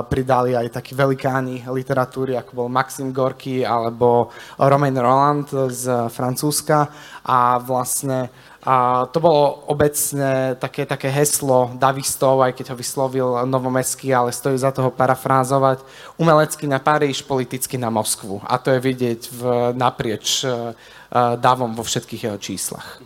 pridali 0.07 0.55
aj 0.55 0.79
takí 0.79 0.95
velikáni 0.95 1.67
literatúry, 1.67 2.39
ako 2.39 2.51
bol 2.55 2.67
Maxim 2.71 3.11
Gorky 3.11 3.67
alebo 3.67 4.31
Romain 4.55 4.95
Roland 4.95 5.51
z 5.67 6.07
Francúzska. 6.07 6.87
A 7.27 7.59
vlastne 7.59 8.31
a 8.61 9.09
to 9.09 9.17
bolo 9.17 9.65
obecne 9.73 10.53
také, 10.61 10.85
také 10.85 11.09
heslo 11.09 11.73
davistov, 11.73 12.45
aj 12.45 12.53
keď 12.53 12.65
ho 12.73 12.77
vyslovil 12.77 13.29
Novomestský, 13.49 14.13
ale 14.13 14.29
stojí 14.29 14.53
za 14.53 14.69
toho 14.69 14.93
parafrázovať. 14.93 15.81
Umelecky 16.21 16.69
na 16.69 16.77
Paríž, 16.77 17.25
politicky 17.25 17.81
na 17.81 17.89
Moskvu. 17.89 18.37
A 18.45 18.61
to 18.61 18.69
je 18.69 18.77
vidieť 18.77 19.21
v, 19.33 19.41
naprieč 19.73 20.45
uh, 20.45 20.77
davom 21.41 21.73
vo 21.73 21.81
všetkých 21.81 22.29
jeho 22.29 22.37
číslach. 22.37 23.01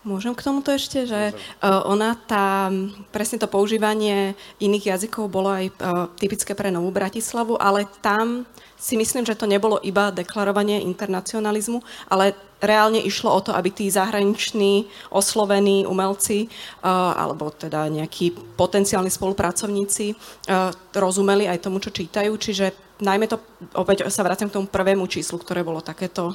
Môžem 0.00 0.32
k 0.32 0.46
tomuto 0.46 0.72
ešte, 0.72 1.04
že 1.04 1.34
uh, 1.34 1.84
ona 1.84 2.16
tá, 2.16 2.72
presne 3.12 3.36
to 3.36 3.52
používanie 3.52 4.32
iných 4.64 4.96
jazykov 4.96 5.28
bolo 5.28 5.52
aj 5.52 5.76
typické 6.16 6.56
pre 6.56 6.72
Novú 6.72 6.88
Bratislavu, 6.88 7.60
ale 7.60 7.84
tam 8.00 8.48
si 8.80 8.96
myslím, 8.96 9.28
že 9.28 9.36
to 9.36 9.44
nebolo 9.44 9.76
iba 9.84 10.08
deklarovanie 10.08 10.84
internacionalizmu, 10.88 11.84
ale 12.08 12.32
reálne 12.62 13.00
išlo 13.00 13.32
o 13.32 13.40
to, 13.40 13.52
aby 13.52 13.68
tí 13.68 13.86
zahraniční 13.90 14.88
oslovení 15.12 15.84
umelci 15.84 16.48
uh, 16.48 17.12
alebo 17.16 17.52
teda 17.52 17.88
nejakí 17.92 18.32
potenciálni 18.56 19.12
spolupracovníci 19.12 20.16
uh, 20.16 20.72
rozumeli 20.96 21.46
aj 21.46 21.62
tomu, 21.62 21.78
čo 21.78 21.92
čítajú. 21.92 22.32
Čiže 22.36 22.98
najmä 23.04 23.28
to, 23.28 23.36
opäť 23.76 24.08
sa 24.08 24.24
vraciam 24.24 24.48
k 24.48 24.56
tomu 24.56 24.66
prvému 24.72 25.04
číslu, 25.04 25.36
ktoré 25.36 25.60
bolo 25.60 25.84
takéto 25.84 26.32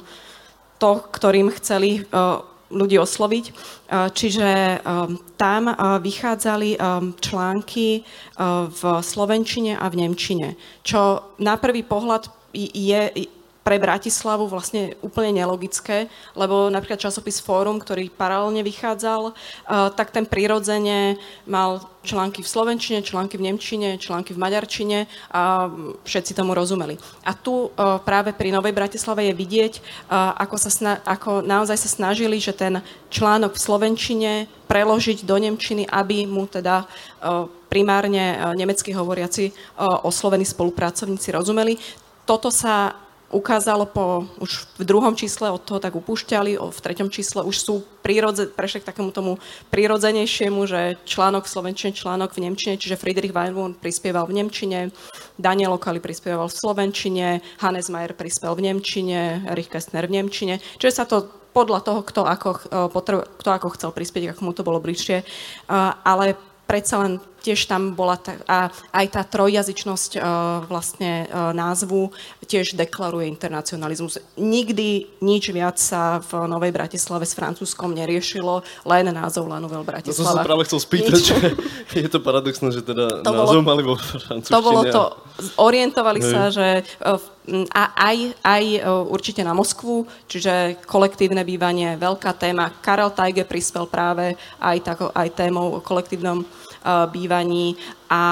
to, 0.78 0.90
ktorým 1.10 1.50
chceli 1.58 2.06
uh, 2.06 2.42
ľudí 2.72 2.96
osloviť. 2.96 3.44
Čiže 4.16 4.80
tam 5.36 5.62
vychádzali 6.00 6.80
články 7.20 8.00
v 8.72 8.82
slovenčine 9.04 9.76
a 9.76 9.92
v 9.92 10.08
nemčine, 10.08 10.56
čo 10.80 11.20
na 11.36 11.60
prvý 11.60 11.84
pohľad 11.84 12.32
je 12.56 13.28
pre 13.62 13.78
Bratislavu 13.78 14.50
vlastne 14.50 14.98
úplne 15.06 15.42
nelogické, 15.42 16.10
lebo 16.34 16.66
napríklad 16.66 16.98
časopis 16.98 17.38
Fórum, 17.38 17.78
ktorý 17.78 18.10
paralelne 18.10 18.66
vychádzal, 18.66 19.22
uh, 19.30 19.34
tak 19.94 20.10
ten 20.10 20.26
prirodzene 20.26 21.16
mal 21.46 21.86
články 22.02 22.42
v 22.42 22.50
slovenčine, 22.50 23.06
články 23.06 23.38
v 23.38 23.46
nemčine, 23.46 23.94
články 24.02 24.34
v 24.34 24.42
maďarčine 24.42 25.06
a 25.30 25.70
všetci 26.02 26.34
tomu 26.34 26.58
rozumeli. 26.58 26.98
A 27.22 27.38
tu 27.38 27.70
uh, 27.70 28.02
práve 28.02 28.34
pri 28.34 28.50
Novej 28.50 28.74
Bratislave 28.74 29.30
je 29.30 29.38
vidieť, 29.38 29.72
uh, 30.10 30.34
ako, 30.42 30.56
sa 30.58 30.70
sna- 30.70 31.00
ako 31.06 31.46
naozaj 31.46 31.78
sa 31.78 31.90
snažili, 31.90 32.42
že 32.42 32.50
ten 32.50 32.82
článok 33.14 33.54
v 33.54 33.62
slovenčine 33.62 34.32
preložiť 34.66 35.22
do 35.28 35.36
nemčiny, 35.36 35.84
aby 35.84 36.24
mu 36.24 36.48
teda 36.48 36.88
primárne 37.68 38.56
nemecky 38.56 38.88
hovoriaci 38.96 39.52
oslovení 40.00 40.48
spolupracovníci 40.48 41.28
rozumeli. 41.28 41.76
Toto 42.24 42.48
sa 42.48 42.96
ukázalo 43.32 43.88
po, 43.88 44.28
už 44.38 44.68
v 44.76 44.84
druhom 44.84 45.16
čísle 45.16 45.48
od 45.48 45.64
toho 45.64 45.80
tak 45.80 45.96
upúšťali, 45.96 46.60
v 46.60 46.78
treťom 46.78 47.08
čísle 47.08 47.40
už 47.42 47.56
sú 47.56 47.74
prírodze, 48.04 48.52
prešli 48.52 48.84
k 48.84 48.88
takému 48.92 49.10
tomu 49.10 49.40
prírodzenejšiemu, 49.72 50.60
že 50.68 51.00
článok 51.08 51.48
v 51.48 51.52
slovenčine, 51.52 51.96
článok 51.96 52.36
v 52.36 52.46
nemčine, 52.46 52.76
čiže 52.76 53.00
Friedrich 53.00 53.32
Weinwurm 53.32 53.74
prispieval 53.74 54.28
v 54.28 54.44
nemčine, 54.44 54.92
Daniel 55.40 55.80
Okali 55.80 55.98
prispieval 55.98 56.52
v 56.52 56.58
slovenčine, 56.60 57.26
Hannes 57.64 57.88
Mayer 57.88 58.12
prispel 58.12 58.52
v 58.52 58.68
nemčine, 58.68 59.48
Erich 59.48 59.72
Kästner 59.72 60.04
v 60.04 60.22
nemčine, 60.22 60.60
čiže 60.76 60.92
sa 60.92 61.04
to 61.08 61.24
podľa 61.52 61.84
toho, 61.84 62.00
kto 62.04 62.20
ako, 62.24 62.50
e, 62.68 63.20
kto 63.40 63.48
ako 63.48 63.68
chcel 63.76 63.90
prispieť, 63.92 64.32
ako 64.32 64.40
mu 64.44 64.52
to 64.56 64.64
bolo 64.64 64.80
bližšie, 64.80 65.20
ale 66.04 66.51
predsa 66.72 67.04
len 67.04 67.20
tiež 67.42 67.68
tam 67.68 67.92
bola 67.92 68.16
ta, 68.16 68.38
a 68.46 68.70
aj 68.94 69.06
tá 69.18 69.22
trojjazyčnosť 69.26 70.10
uh, 70.16 70.22
vlastne 70.70 71.26
uh, 71.26 71.50
názvu 71.50 72.14
tiež 72.46 72.78
deklaruje 72.78 73.26
internacionalizmus. 73.28 74.22
Nikdy 74.38 75.20
nič 75.20 75.50
viac 75.50 75.76
sa 75.76 76.22
v 76.22 76.46
Novej 76.46 76.70
Bratislave 76.70 77.26
s 77.26 77.34
Francúzskom 77.34 77.92
neriešilo, 77.92 78.62
len 78.86 79.10
názov 79.10 79.50
La 79.50 79.58
Nouvelle 79.58 79.84
Bratislava. 79.84 80.16
To 80.16 80.32
som 80.32 80.38
sa 80.38 80.46
práve 80.46 80.62
chcel 80.70 80.80
spýtať, 80.80 81.20
že 81.20 81.36
je 81.98 82.08
to 82.08 82.22
paradoxné, 82.22 82.68
že 82.70 82.80
teda 82.86 83.26
to 83.26 83.32
názov 83.34 83.60
bolo, 83.60 83.68
mali 83.68 83.82
vo 83.82 83.98
francúzštine. 83.98 84.54
To 84.54 84.62
bolo 84.62 84.80
to, 84.86 85.02
orientovali 85.58 86.20
Hej. 86.22 86.30
sa, 86.30 86.42
že 86.54 86.68
uh, 87.02 87.18
a 87.74 87.82
aj, 87.98 88.38
aj 88.38 88.64
určite 89.10 89.42
na 89.42 89.50
Moskvu, 89.50 90.06
čiže 90.30 90.78
kolektívne 90.86 91.42
bývanie, 91.42 91.98
veľká 91.98 92.38
téma. 92.38 92.70
Karel 92.78 93.10
Tajge 93.10 93.42
prispel 93.42 93.90
práve 93.90 94.38
aj, 94.62 94.78
tako, 94.86 95.10
aj 95.10 95.26
témou 95.34 95.74
o 95.74 95.82
kolektívnom 95.82 96.46
bývaní 97.10 97.78
a 98.12 98.24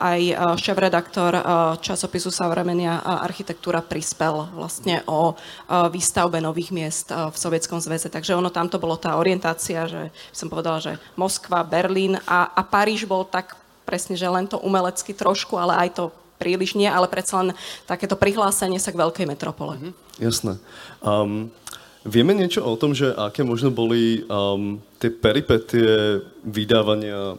aj 0.00 0.20
šéf-redaktor 0.58 1.32
časopisu 1.78 2.34
Savremenia 2.34 2.98
architektúra 3.00 3.84
prispel 3.84 4.48
vlastne 4.56 5.04
o 5.06 5.38
výstavbe 5.70 6.42
nových 6.42 6.74
miest 6.74 7.12
v 7.12 7.36
Sovietskom 7.36 7.78
zväze. 7.78 8.10
Takže 8.10 8.34
ono 8.34 8.50
tamto 8.50 8.82
bolo 8.82 8.98
tá 8.98 9.14
orientácia, 9.20 9.86
že 9.86 10.10
som 10.34 10.50
povedala, 10.50 10.82
že 10.82 10.92
Moskva, 11.14 11.62
Berlín 11.62 12.18
a, 12.26 12.50
a 12.50 12.62
Paríž 12.66 13.06
bol 13.06 13.22
tak 13.28 13.54
presne, 13.86 14.16
že 14.16 14.26
len 14.26 14.48
to 14.48 14.58
umelecky 14.62 15.14
trošku, 15.14 15.58
ale 15.58 15.74
aj 15.86 15.88
to 15.98 16.04
príliš 16.42 16.74
nie, 16.74 16.90
ale 16.90 17.06
predsa 17.06 17.38
len 17.38 17.54
takéto 17.86 18.18
prihlásenie 18.18 18.82
sa 18.82 18.90
k 18.90 18.98
veľkej 18.98 19.26
metropole. 19.30 19.78
Mm-hmm. 19.78 19.92
Jasné. 20.18 20.58
Um, 20.98 21.54
vieme 22.02 22.34
niečo 22.34 22.66
o 22.66 22.74
tom, 22.74 22.98
že 22.98 23.14
aké 23.14 23.46
možno 23.46 23.70
boli 23.70 24.26
um, 24.26 24.82
tie 24.98 25.06
peripetie 25.06 26.18
vydávania 26.42 27.38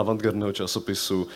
avantgardného 0.00 0.56
časopisu 0.56 1.28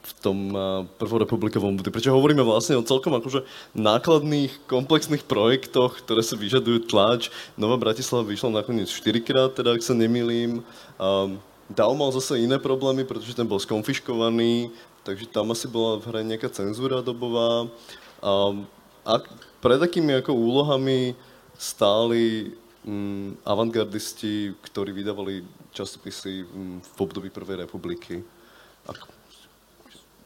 v 0.00 0.12
tom 0.24 0.38
uh, 0.56 0.88
prvorepublikovom 0.96 1.76
období. 1.76 1.92
Prečo 1.92 2.16
hovoríme 2.16 2.40
vlastne 2.40 2.80
o 2.80 2.84
celkom 2.84 3.12
akože 3.20 3.44
nákladných, 3.76 4.64
komplexných 4.64 5.28
projektoch, 5.28 6.00
ktoré 6.00 6.24
sa 6.24 6.40
vyžadujú 6.40 6.88
tlač. 6.88 7.28
Nová 7.60 7.76
Bratislava 7.76 8.24
vyšla 8.24 8.64
nakoniec 8.64 8.88
4 8.88 9.20
krát, 9.20 9.52
teda 9.52 9.76
ak 9.76 9.84
sa 9.84 9.92
nemýlim. 9.92 10.64
Um, 10.96 11.36
Dal 11.70 11.94
mal 11.94 12.10
zase 12.10 12.42
iné 12.42 12.58
problémy, 12.58 13.06
pretože 13.06 13.30
ten 13.30 13.46
bol 13.46 13.62
skonfiškovaný, 13.62 14.74
takže 15.06 15.30
tam 15.30 15.54
asi 15.54 15.70
bola 15.70 16.02
v 16.02 16.10
hre 16.10 16.20
nejaká 16.26 16.50
cenzúra 16.50 16.98
dobová. 16.98 17.70
Um, 18.18 18.66
a 19.06 19.22
pred 19.62 19.78
akými 19.78 20.18
ako 20.18 20.34
úlohami 20.34 21.14
stáli 21.54 22.50
um, 22.84 23.36
avantgardisti, 23.44 24.54
ktorí 24.60 24.92
vydávali 24.92 25.44
časopisy 25.74 26.44
um, 26.44 26.78
v 26.80 26.98
období 27.00 27.28
Prvej 27.30 27.64
republiky? 27.68 28.24
Ako... 28.88 29.06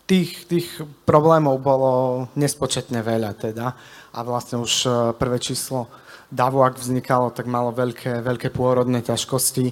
Tých, 0.04 0.44
tých 0.44 0.68
problémov 1.08 1.64
bolo 1.64 1.92
nespočetne 2.36 3.00
veľa 3.00 3.32
teda 3.40 3.72
a 4.12 4.18
vlastne 4.20 4.60
už 4.60 4.72
eh, 4.84 4.92
prvé 5.16 5.40
číslo 5.40 5.88
davu, 6.34 6.66
ak 6.66 6.82
vznikalo, 6.82 7.30
tak 7.30 7.46
malo 7.46 7.70
veľké, 7.70 8.18
veľké 8.18 8.50
pôrodné 8.50 9.06
ťažkosti. 9.06 9.70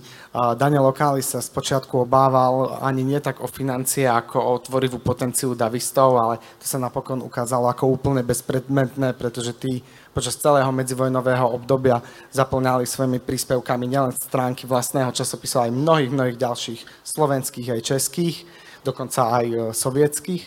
Daniel 0.55 0.87
Okáli 0.87 1.19
sa 1.19 1.43
spočiatku 1.43 2.07
obával 2.07 2.79
ani 2.79 3.03
nie 3.03 3.19
tak 3.19 3.43
o 3.43 3.51
financie, 3.51 4.07
ako 4.07 4.39
o 4.39 4.53
tvorivú 4.63 5.03
potenciu 5.03 5.59
davistov, 5.59 6.15
ale 6.23 6.39
to 6.63 6.65
sa 6.71 6.79
napokon 6.79 7.19
ukázalo 7.19 7.67
ako 7.67 7.91
úplne 7.91 8.23
bezpredmetné, 8.23 9.19
pretože 9.19 9.59
tí 9.59 9.83
počas 10.13 10.37
celého 10.37 10.69
medzivojnového 10.69 11.49
obdobia 11.49 12.05
zaplňali 12.31 12.85
svojimi 12.85 13.19
príspevkami 13.19 13.85
nielen 13.89 14.13
stránky 14.13 14.69
vlastného 14.69 15.11
časopisu, 15.11 15.65
aj 15.65 15.73
mnohých, 15.73 16.13
mnohých 16.13 16.39
ďalších 16.39 16.81
slovenských 17.03 17.69
aj 17.75 17.81
českých, 17.81 18.37
dokonca 18.85 19.43
aj 19.43 19.47
e, 19.49 19.57
sovietských. 19.73 20.45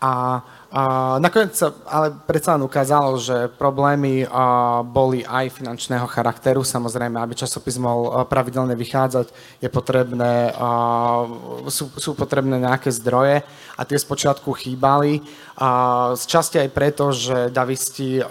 A 0.00 0.40
a 0.70 1.18
nakoniec 1.18 1.58
sa 1.58 1.74
ale 1.90 2.14
predsa 2.30 2.54
len 2.54 2.62
ukázalo, 2.62 3.18
že 3.18 3.50
problémy 3.58 4.22
boli 4.86 5.26
aj 5.26 5.50
finančného 5.50 6.06
charakteru. 6.06 6.62
Samozrejme, 6.62 7.18
aby 7.18 7.34
časopis 7.34 7.74
mohol 7.74 8.22
pravidelne 8.30 8.78
vychádzať, 8.78 9.34
je 9.58 9.66
potrebné, 9.66 10.54
sú, 11.66 11.90
sú 11.98 12.14
potrebné 12.14 12.62
nejaké 12.62 12.94
zdroje 12.94 13.42
a 13.74 13.82
tie 13.82 13.98
spočiatku 13.98 14.46
chýbali. 14.54 15.26
Z 16.14 16.22
časti 16.30 16.62
aj 16.62 16.70
preto, 16.70 17.10
že 17.10 17.50
davisti 17.50 18.22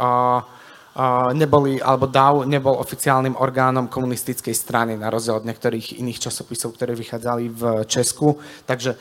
neboli, 1.33 1.79
alebo 1.79 2.07
DAO 2.07 2.43
nebol 2.43 2.75
oficiálnym 2.75 3.39
orgánom 3.39 3.87
komunistickej 3.87 4.55
strany, 4.55 4.99
na 4.99 5.07
rozdiel 5.07 5.39
od 5.39 5.47
niektorých 5.47 5.99
iných 5.99 6.27
časopisov, 6.27 6.75
ktoré 6.75 6.95
vychádzali 6.95 7.43
v 7.49 7.61
Česku. 7.87 8.35
Takže 8.67 8.95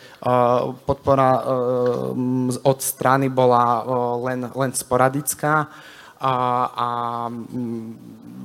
podpora 0.86 1.30
od 2.62 2.78
strany 2.78 3.26
bola 3.28 3.82
len, 4.22 4.46
len 4.52 4.70
sporadická 4.70 5.66
a, 6.18 6.34
a 6.74 6.88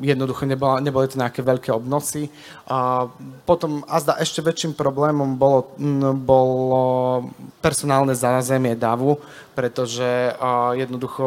jednoducho 0.01 0.47
nebola, 0.47 0.79
neboli 0.79 1.05
to 1.11 1.19
nejaké 1.19 1.43
veľké 1.43 1.69
obnosy. 1.75 2.31
A 2.65 3.05
potom 3.45 3.83
a 3.85 3.99
zda 3.99 4.17
ešte 4.17 4.41
väčším 4.41 4.73
problémom 4.73 5.35
bolo, 5.35 5.73
bolo 6.17 6.83
personálne 7.59 8.15
zázemie 8.15 8.73
DAVu, 8.73 9.19
pretože 9.53 10.33
a, 10.39 10.73
jednoducho 10.73 11.25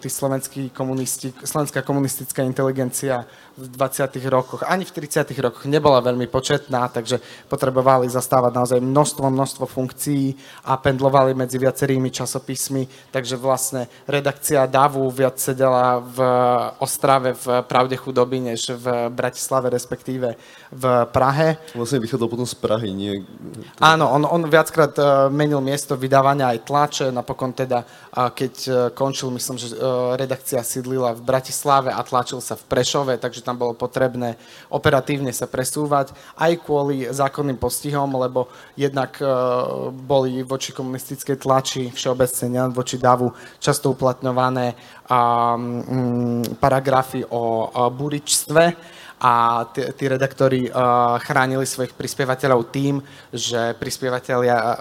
tí 0.00 0.08
slovenskí 0.08 0.72
komunisti, 0.72 1.34
slovenská 1.44 1.84
komunistická 1.84 2.40
inteligencia 2.42 3.28
v 3.60 3.68
20. 3.68 4.16
rokoch, 4.32 4.64
ani 4.64 4.88
v 4.88 4.94
30. 4.96 5.36
rokoch 5.36 5.68
nebola 5.68 6.00
veľmi 6.00 6.24
početná, 6.32 6.88
takže 6.88 7.20
potrebovali 7.50 8.08
zastávať 8.08 8.52
naozaj 8.56 8.80
množstvo, 8.80 9.26
množstvo 9.28 9.64
funkcií 9.68 10.32
a 10.64 10.80
pendlovali 10.80 11.36
medzi 11.36 11.60
viacerými 11.60 12.08
časopismi, 12.08 13.12
takže 13.12 13.36
vlastne 13.36 13.90
redakcia 14.08 14.64
DAVu 14.64 15.04
viac 15.12 15.36
sedela 15.36 16.00
v 16.00 16.18
Ostrave 16.80 17.36
v 17.36 17.60
Pravde 17.68 17.89
chudoby, 17.96 18.40
než 18.40 18.74
v 18.74 19.08
Bratislave, 19.08 19.70
respektíve 19.70 20.34
v 20.70 20.84
Prahe. 21.10 21.58
Vlastne 21.74 22.02
vychádzal 22.02 22.28
potom 22.28 22.46
z 22.46 22.56
Prahy, 22.58 22.90
nie? 22.94 23.22
Áno, 23.80 24.10
on, 24.10 24.26
on 24.26 24.42
viackrát 24.46 24.94
e, 24.98 25.30
menil 25.30 25.62
miesto 25.62 25.96
vydávania 25.96 26.52
aj 26.54 26.66
tlače, 26.66 27.06
napokon 27.10 27.54
teda, 27.54 27.86
keď 28.12 28.54
e, 28.66 28.70
končil, 28.94 29.30
myslím, 29.34 29.56
že 29.58 29.72
e, 29.72 29.76
redakcia 30.18 30.60
sídlila 30.60 31.16
v 31.16 31.22
Bratislave 31.24 31.90
a 31.90 32.00
tlačil 32.02 32.42
sa 32.42 32.58
v 32.58 32.66
Prešove, 32.66 33.16
takže 33.18 33.42
tam 33.42 33.56
bolo 33.58 33.74
potrebné 33.74 34.36
operatívne 34.70 35.32
sa 35.34 35.48
presúvať, 35.50 36.12
aj 36.38 36.52
kvôli 36.66 37.08
zákonným 37.10 37.56
postihom, 37.56 38.10
lebo 38.14 38.50
jednak 38.78 39.16
boli 40.06 40.42
voči 40.42 40.74
komunistickej 40.74 41.36
tlači 41.40 41.82
všeobecne, 41.90 42.70
voči 42.74 42.96
davu 42.98 43.32
často 43.58 43.92
uplatňované 43.92 44.74
um, 45.10 46.42
paragrafy 46.56 47.24
o, 47.26 47.66
o 47.66 47.79
buričstve 47.88 48.76
a 49.20 49.64
tí, 49.68 50.04
redaktori 50.08 50.72
uh, 50.72 51.20
chránili 51.20 51.68
svojich 51.68 51.92
prispievateľov 51.92 52.72
tým, 52.72 53.04
že 53.28 53.76
prispievateľia 53.76 54.56
uh, 54.56 54.72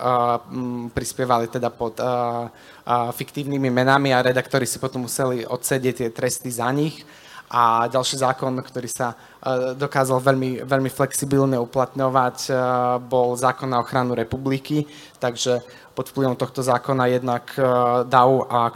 prispievali 0.96 1.52
teda 1.52 1.68
pod 1.68 2.00
uh, 2.00 2.48
fiktívnymi 2.90 3.68
menami 3.68 4.16
a 4.16 4.24
redaktori 4.24 4.64
si 4.64 4.80
potom 4.80 5.06
museli 5.06 5.44
odsedieť 5.44 5.96
tie 5.96 6.10
tresty 6.10 6.50
za 6.50 6.72
nich. 6.72 7.04
A 7.50 7.90
ďalší 7.90 8.22
zákon, 8.22 8.54
ktorý 8.62 8.86
sa 8.86 9.18
uh, 9.18 9.74
dokázal 9.74 10.22
veľmi, 10.22 10.62
veľmi 10.70 10.90
flexibilne 10.94 11.58
uplatňovať, 11.58 12.38
uh, 12.50 12.58
bol 13.02 13.34
zákon 13.34 13.66
na 13.66 13.82
ochranu 13.82 14.14
republiky, 14.14 14.86
takže 15.18 15.66
pod 16.00 16.16
vplyvom 16.16 16.40
tohto 16.40 16.64
zákona 16.64 17.12
jednak 17.12 17.52
e, 17.60 17.62
DAO 18.08 18.48
a, 18.48 18.72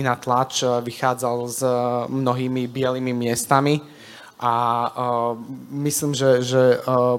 iná 0.00 0.16
tlač 0.16 0.64
e, 0.64 0.80
vychádzal 0.80 1.36
s 1.44 1.60
e, 1.60 1.68
mnohými 2.08 2.64
bielými 2.64 3.12
miestami. 3.12 3.84
A 4.40 4.52
myslím, 5.72 6.12
že, 6.12 6.42
že 6.44 6.62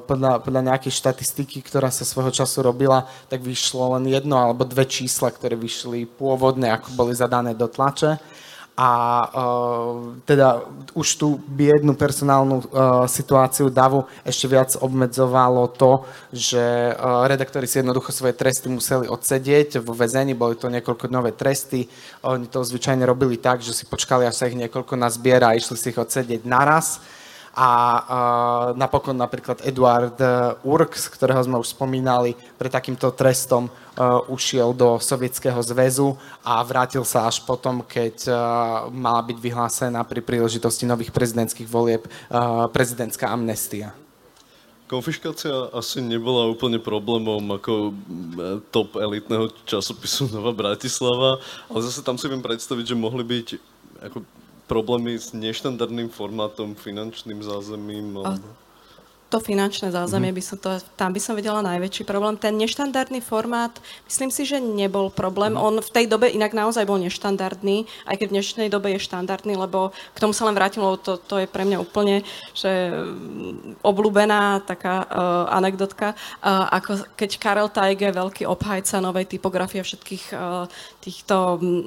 podľa, 0.05 0.45
podľa 0.45 0.61
nejakej 0.69 0.93
štatistiky, 0.93 1.63
ktorá 1.63 1.89
sa 1.89 2.05
svojho 2.05 2.29
času 2.29 2.61
robila, 2.61 3.07
tak 3.31 3.41
vyšlo 3.41 3.97
len 3.97 4.11
jedno 4.11 4.37
alebo 4.37 4.61
dve 4.67 4.85
čísla, 4.85 5.33
ktoré 5.33 5.57
vyšli 5.57 6.05
pôvodne, 6.05 6.69
ako 6.69 6.93
boli 6.93 7.17
zadané 7.17 7.57
do 7.57 7.65
tlače 7.65 8.19
a 8.75 8.91
uh, 9.31 10.19
teda 10.27 10.67
už 10.91 11.07
tú 11.15 11.39
biednú 11.47 11.95
personálnu 11.95 12.59
uh, 12.59 13.07
situáciu 13.07 13.71
DAVu 13.71 14.03
ešte 14.27 14.51
viac 14.51 14.75
obmedzovalo 14.75 15.71
to, 15.71 16.03
že 16.35 16.91
uh, 16.91 17.23
redaktori 17.23 17.71
si 17.71 17.79
jednoducho 17.79 18.11
svoje 18.11 18.35
tresty 18.35 18.67
museli 18.67 19.07
odsedieť 19.07 19.79
vo 19.79 19.95
väzení, 19.95 20.35
boli 20.35 20.59
to 20.59 20.67
niekoľko 20.67 21.07
nové 21.07 21.31
tresty, 21.31 21.87
oni 22.27 22.51
to 22.51 22.67
zvyčajne 22.67 23.07
robili 23.07 23.39
tak, 23.39 23.63
že 23.63 23.71
si 23.71 23.87
počkali, 23.87 24.27
až 24.27 24.35
sa 24.35 24.51
ich 24.51 24.59
niekoľko 24.59 24.99
nazbiera 24.99 25.55
a 25.55 25.57
išli 25.57 25.79
si 25.79 25.95
ich 25.95 25.99
odsedieť 25.99 26.43
naraz 26.43 26.99
a 27.55 27.71
uh, 27.71 28.03
napokon 28.75 29.15
napríklad 29.15 29.63
Eduard 29.63 30.19
Urk, 30.67 30.99
z 30.99 31.07
ktorého 31.07 31.39
sme 31.39 31.55
už 31.57 31.71
spomínali, 31.71 32.35
pre 32.59 32.67
takýmto 32.67 33.09
trestom 33.15 33.71
uh, 33.71 34.19
ušiel 34.27 34.75
do 34.75 34.99
Sovietskeho 34.99 35.63
zväzu 35.63 36.19
a 36.43 36.59
vrátil 36.67 37.07
sa 37.07 37.31
až 37.31 37.39
potom, 37.47 37.79
keď 37.81 38.27
mala 38.91 39.23
byť 39.23 39.37
vyhlásená 39.39 40.03
pri 40.03 40.19
príležitosti 40.19 40.83
nových 40.83 41.15
prezidentských 41.15 41.65
volieb 41.65 42.03
prezidentská 42.75 43.31
amnestia. 43.31 43.95
Konfiškácia 44.85 45.73
asi 45.73 45.97
nebola 45.97 46.45
úplne 46.45 46.77
problémom 46.77 47.41
ako 47.57 47.95
top 48.69 49.01
elitného 49.01 49.49
časopisu 49.65 50.29
Nová 50.29 50.53
Bratislava, 50.53 51.41
ale 51.71 51.79
zase 51.81 52.05
tam 52.05 52.21
si 52.21 52.29
viem 52.29 52.43
predstaviť, 52.43 52.93
že 52.93 52.95
mohli 52.97 53.25
byť 53.25 53.47
ako 54.11 54.21
problémy 54.65 55.17
s 55.17 55.31
neštandardným 55.31 56.09
formátom, 56.09 56.75
finančným 56.75 57.41
zázemím. 57.41 58.17
Alebo 58.17 58.64
to 59.29 59.41
finančné 59.41 59.89
zázemie, 59.89 60.29
mm-hmm. 60.29 60.39
by 60.39 60.49
som 60.53 60.57
to, 60.61 60.69
tam 60.93 61.09
by 61.09 61.19
som 61.19 61.33
vedela 61.33 61.65
najväčší 61.65 62.05
problém. 62.05 62.37
Ten 62.37 62.55
neštandardný 62.61 63.19
formát, 63.25 63.73
myslím 64.05 64.29
si, 64.29 64.45
že 64.45 64.61
nebol 64.61 65.09
problém. 65.09 65.57
Mm-hmm. 65.57 65.67
On 65.67 65.75
v 65.81 65.93
tej 65.93 66.05
dobe 66.05 66.29
inak 66.29 66.53
naozaj 66.53 66.85
bol 66.85 67.01
neštandardný, 67.01 67.89
aj 68.05 68.15
keď 68.21 68.27
v 68.29 68.35
dnešnej 68.37 68.67
dobe 68.69 68.93
je 68.93 69.01
štandardný, 69.01 69.57
lebo 69.57 69.91
k 70.13 70.21
tomu 70.21 70.31
sa 70.31 70.45
len 70.45 70.53
vrátim, 70.53 70.85
lebo 70.85 71.01
to, 71.01 71.17
to 71.17 71.41
je 71.41 71.47
pre 71.49 71.65
mňa 71.65 71.77
úplne 71.81 72.21
že 72.53 72.93
mm, 72.93 73.81
obľúbená 73.81 74.63
taká 74.63 75.03
uh, 75.03 75.49
anekdotka, 75.51 76.13
uh, 76.13 76.69
ako 76.71 77.03
keď 77.17 77.29
Karel 77.41 77.69
Tajge, 77.73 78.13
veľký 78.13 78.45
obhajca 78.45 79.01
novej 79.01 79.25
typografie 79.25 79.81
všetkých 79.81 80.25
uh, 80.31 80.69
týchto 81.01 81.57
mm, 81.59 81.81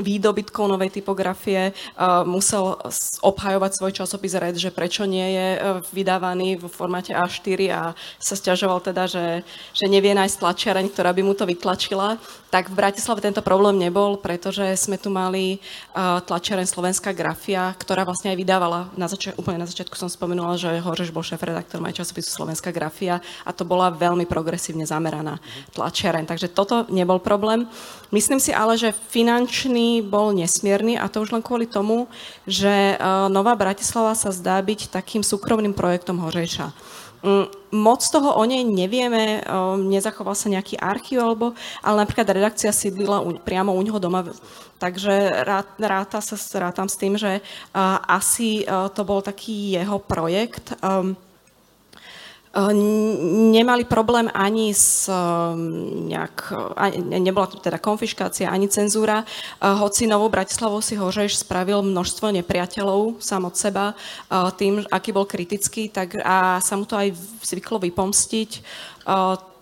výdobytkov 0.00 0.64
novej 0.66 0.90
typografie, 0.90 1.70
uh, 1.72 2.24
musel 2.24 2.80
obhajovať 3.22 3.70
svoj 3.76 3.92
časopis 3.92 4.34
Red, 4.34 4.56
že 4.56 4.72
prečo 4.72 5.04
nie 5.04 5.36
je 5.36 5.48
uh, 5.56 5.60
vydávaný 5.92 6.58
v 6.58 6.77
formáte 6.78 7.10
A4 7.10 7.58
a 7.74 7.82
sa 8.22 8.34
stiažoval 8.38 8.78
teda, 8.78 9.10
že, 9.10 9.42
že 9.74 9.90
nevie 9.90 10.14
nájsť 10.14 10.38
tlačiareň, 10.38 10.86
ktorá 10.94 11.10
by 11.10 11.22
mu 11.26 11.34
to 11.34 11.42
vytlačila, 11.42 12.22
tak 12.48 12.72
v 12.72 12.78
Bratislave 12.78 13.20
tento 13.20 13.44
problém 13.44 13.76
nebol, 13.76 14.16
pretože 14.16 14.64
sme 14.80 14.96
tu 14.96 15.12
mali 15.12 15.58
uh, 15.58 16.22
tlačiareň 16.24 16.64
Slovenská 16.64 17.12
grafia, 17.12 17.76
ktorá 17.76 18.08
vlastne 18.08 18.32
aj 18.32 18.38
vydávala, 18.40 18.88
na 18.96 19.04
zač- 19.04 19.36
úplne 19.36 19.60
na 19.60 19.68
začiatku 19.68 19.98
som 19.98 20.08
spomenula, 20.08 20.56
že 20.56 20.80
Hořeš 20.80 21.12
bol 21.12 21.26
šéf-redaktor 21.26 21.82
aj 21.84 22.00
časopisu 22.00 22.30
Slovenská 22.32 22.72
grafia 22.72 23.20
a 23.44 23.50
to 23.52 23.68
bola 23.68 23.92
veľmi 23.92 24.24
progresívne 24.24 24.88
zameraná 24.88 25.36
tlačiareň, 25.76 26.24
takže 26.24 26.48
toto 26.48 26.88
nebol 26.88 27.20
problém. 27.20 27.68
Myslím 28.08 28.40
si 28.40 28.56
ale, 28.56 28.80
že 28.80 28.96
finančný 28.96 30.00
bol 30.00 30.32
nesmierny 30.32 30.96
a 30.96 31.12
to 31.12 31.20
už 31.20 31.36
len 31.36 31.44
kvôli 31.44 31.68
tomu, 31.68 32.08
že 32.48 32.96
uh, 32.96 33.28
Nová 33.28 33.52
Bratislava 33.52 34.16
sa 34.16 34.32
zdá 34.32 34.56
byť 34.64 34.88
takým 34.88 35.20
súkromným 35.20 35.76
projektom 35.76 36.16
Hořeša. 36.16 36.67
Mm, 37.18 37.50
moc 37.74 37.98
toho 38.06 38.30
o 38.38 38.42
nej 38.46 38.62
nevieme, 38.62 39.42
um, 39.42 39.90
nezachoval 39.90 40.38
sa 40.38 40.46
nejaký 40.46 40.78
archív, 40.78 41.18
alebo, 41.18 41.58
ale 41.82 42.06
napríklad 42.06 42.30
redakcia 42.30 42.70
sídlila 42.70 43.18
u, 43.18 43.34
priamo 43.42 43.74
u 43.74 43.80
neho 43.82 43.98
doma, 43.98 44.22
takže 44.78 45.42
ráta 45.82 46.22
sa, 46.22 46.38
rátam 46.62 46.86
s 46.86 46.94
tým, 46.94 47.18
že 47.18 47.42
uh, 47.42 47.98
asi 48.06 48.62
uh, 48.62 48.86
to 48.94 49.02
bol 49.02 49.18
taký 49.18 49.74
jeho 49.74 49.98
projekt. 49.98 50.78
Um, 50.78 51.18
nemali 53.52 53.84
problém 53.84 54.30
ani 54.34 54.74
s 54.74 55.08
eh, 55.08 55.14
nejak, 56.08 56.52
nebola 57.20 57.46
to 57.46 57.62
teda 57.62 57.78
konfiškácia, 57.78 58.50
ani 58.50 58.68
cenzúra, 58.68 59.22
eh, 59.22 59.68
hoci 59.68 60.06
Novou 60.06 60.28
Bratislavou 60.28 60.80
si 60.80 60.96
Hořeš 60.96 61.44
spravil 61.46 61.82
množstvo 61.82 62.32
nepriateľov 62.34 63.20
sám 63.22 63.44
od 63.44 63.56
seba 63.56 63.94
tým, 64.56 64.84
aký 64.90 65.12
bol 65.12 65.24
kritický, 65.24 65.88
tak 65.88 66.18
a 66.24 66.60
sa 66.60 66.74
mu 66.76 66.84
to 66.84 66.96
aj 66.96 67.14
zvyklo 67.44 67.78
vypomstiť 67.78 68.50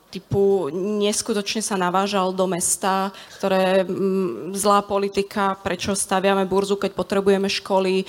typu 0.07 0.73
neskutočne 0.73 1.61
sa 1.61 1.77
navážal 1.77 2.33
do 2.33 2.47
mesta, 2.49 3.13
ktoré 3.37 3.85
mm, 3.85 4.57
zlá 4.57 4.81
politika, 4.81 5.59
prečo 5.61 5.93
staviame 5.93 6.49
burzu, 6.49 6.81
keď 6.81 6.97
potrebujeme 6.97 7.51
školy 7.51 8.07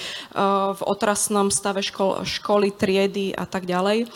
v 0.72 0.82
otrasnom 0.88 1.52
stave 1.52 1.84
škol, 1.84 2.24
školy, 2.24 2.72
triedy 2.72 3.36
a 3.36 3.44
tak 3.44 3.68
ďalej. 3.68 4.08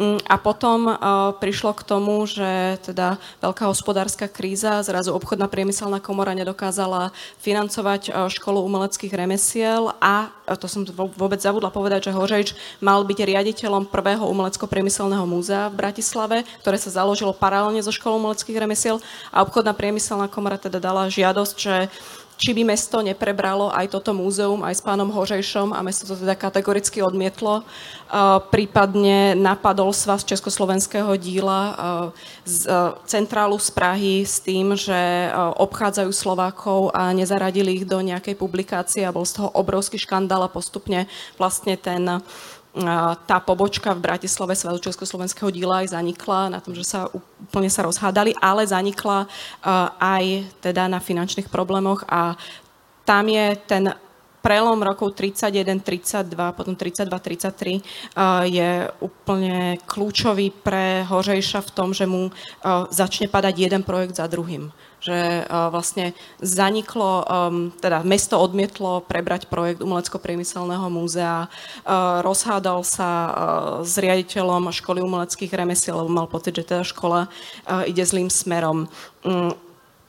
Mm, 0.00 0.16
a 0.24 0.40
potom 0.40 0.88
uh, 0.88 0.96
prišlo 1.36 1.76
k 1.76 1.84
tomu, 1.84 2.24
že 2.24 2.80
teda 2.80 3.20
veľká 3.44 3.68
hospodárska 3.68 4.32
kríza, 4.32 4.80
zrazu 4.80 5.12
obchodná 5.12 5.44
priemyselná 5.44 6.00
komora 6.00 6.32
nedokázala 6.32 7.12
financovať 7.44 8.08
uh, 8.08 8.24
školu 8.32 8.64
umeleckých 8.64 9.12
remesiel 9.12 9.92
a, 10.00 10.32
uh, 10.32 10.56
to 10.56 10.72
som 10.72 10.88
vôbec 10.88 11.36
zabudla 11.44 11.68
povedať, 11.68 12.08
že 12.08 12.16
Hořeč 12.16 12.56
mal 12.80 13.04
byť 13.04 13.28
riaditeľom 13.28 13.92
prvého 13.92 14.24
umelecko-priemyselného 14.24 15.28
múzea 15.28 15.68
v 15.68 15.84
Bratislave, 15.84 16.48
ktoré 16.64 16.80
sa 16.80 16.96
založilo 16.96 17.36
paralelne 17.36 17.84
so 17.84 17.92
školou 17.92 18.24
umeleckých 18.24 18.56
remesiel 18.56 19.04
a 19.28 19.44
obchodná 19.44 19.76
priemyselná 19.76 20.32
komora 20.32 20.56
teda 20.56 20.80
dala 20.80 21.12
žiadosť, 21.12 21.56
že 21.60 21.92
či 22.40 22.56
by 22.56 22.64
mesto 22.64 23.04
neprebralo 23.04 23.68
aj 23.68 23.92
toto 23.92 24.16
múzeum 24.16 24.64
aj 24.64 24.80
s 24.80 24.82
pánom 24.82 25.12
Hořejšom 25.12 25.76
a 25.76 25.84
mesto 25.84 26.08
to 26.08 26.16
teda 26.16 26.32
kategoricky 26.32 27.04
odmietlo. 27.04 27.68
Prípadne 28.48 29.36
napadol 29.36 29.92
svaz 29.92 30.24
Československého 30.24 31.12
díla 31.20 31.76
z 32.48 32.64
centrálu 33.04 33.60
z 33.60 33.68
Prahy 33.76 34.16
s 34.24 34.40
tým, 34.40 34.72
že 34.72 35.28
obchádzajú 35.60 36.10
Slovákov 36.16 36.96
a 36.96 37.12
nezaradili 37.12 37.76
ich 37.76 37.84
do 37.84 38.00
nejakej 38.00 38.40
publikácie 38.40 39.04
a 39.04 39.12
bol 39.12 39.28
z 39.28 39.36
toho 39.36 39.52
obrovský 39.52 40.00
škandál 40.00 40.40
a 40.40 40.50
postupne 40.50 41.04
vlastne 41.36 41.76
ten 41.76 42.24
tá 43.26 43.42
pobočka 43.42 43.90
v 43.98 44.06
Bratislave 44.06 44.54
Svazu 44.54 44.78
Československého 44.78 45.50
díla 45.50 45.82
aj 45.82 45.98
zanikla 45.98 46.54
na 46.54 46.62
tom, 46.62 46.70
že 46.70 46.86
sa 46.86 47.10
úplne 47.10 47.66
sa 47.66 47.82
rozhádali, 47.82 48.30
ale 48.38 48.62
zanikla 48.62 49.26
aj 49.98 50.24
teda 50.62 50.86
na 50.86 51.02
finančných 51.02 51.50
problémoch 51.50 52.06
a 52.06 52.38
tam 53.02 53.26
je 53.26 53.58
ten 53.66 53.90
prelom 54.40 54.80
rokov 54.80 55.18
31-32, 55.18 56.30
potom 56.56 56.72
32-33 56.78 57.82
je 58.48 58.70
úplne 59.02 59.76
kľúčový 59.84 60.54
pre 60.54 61.04
Hořejša 61.04 61.60
v 61.66 61.70
tom, 61.74 61.92
že 61.92 62.06
mu 62.06 62.30
začne 62.88 63.28
padať 63.28 63.54
jeden 63.66 63.82
projekt 63.82 64.16
za 64.16 64.30
druhým 64.30 64.72
že 65.00 65.48
uh, 65.48 65.72
vlastne 65.72 66.12
zaniklo, 66.44 67.24
teda 67.80 68.04
mesto 68.04 68.36
odmietlo 68.36 69.00
prebrať 69.04 69.48
projekt 69.48 69.80
Umelecko-priemyselného 69.80 70.86
múzea, 70.92 71.48
uh, 71.48 72.20
rozhádal 72.20 72.84
sa 72.84 73.08
uh, 73.08 73.32
s 73.80 73.96
riaditeľom 73.96 74.68
školy 74.70 75.00
umeleckých 75.00 75.56
remesiel, 75.56 76.04
lebo 76.04 76.12
mal 76.12 76.28
pocit, 76.28 76.54
že 76.54 76.68
teda 76.68 76.84
škola 76.84 77.32
ide 77.88 78.04
zlým 78.04 78.28
smerom. 78.28 78.86
Um, 79.24 79.56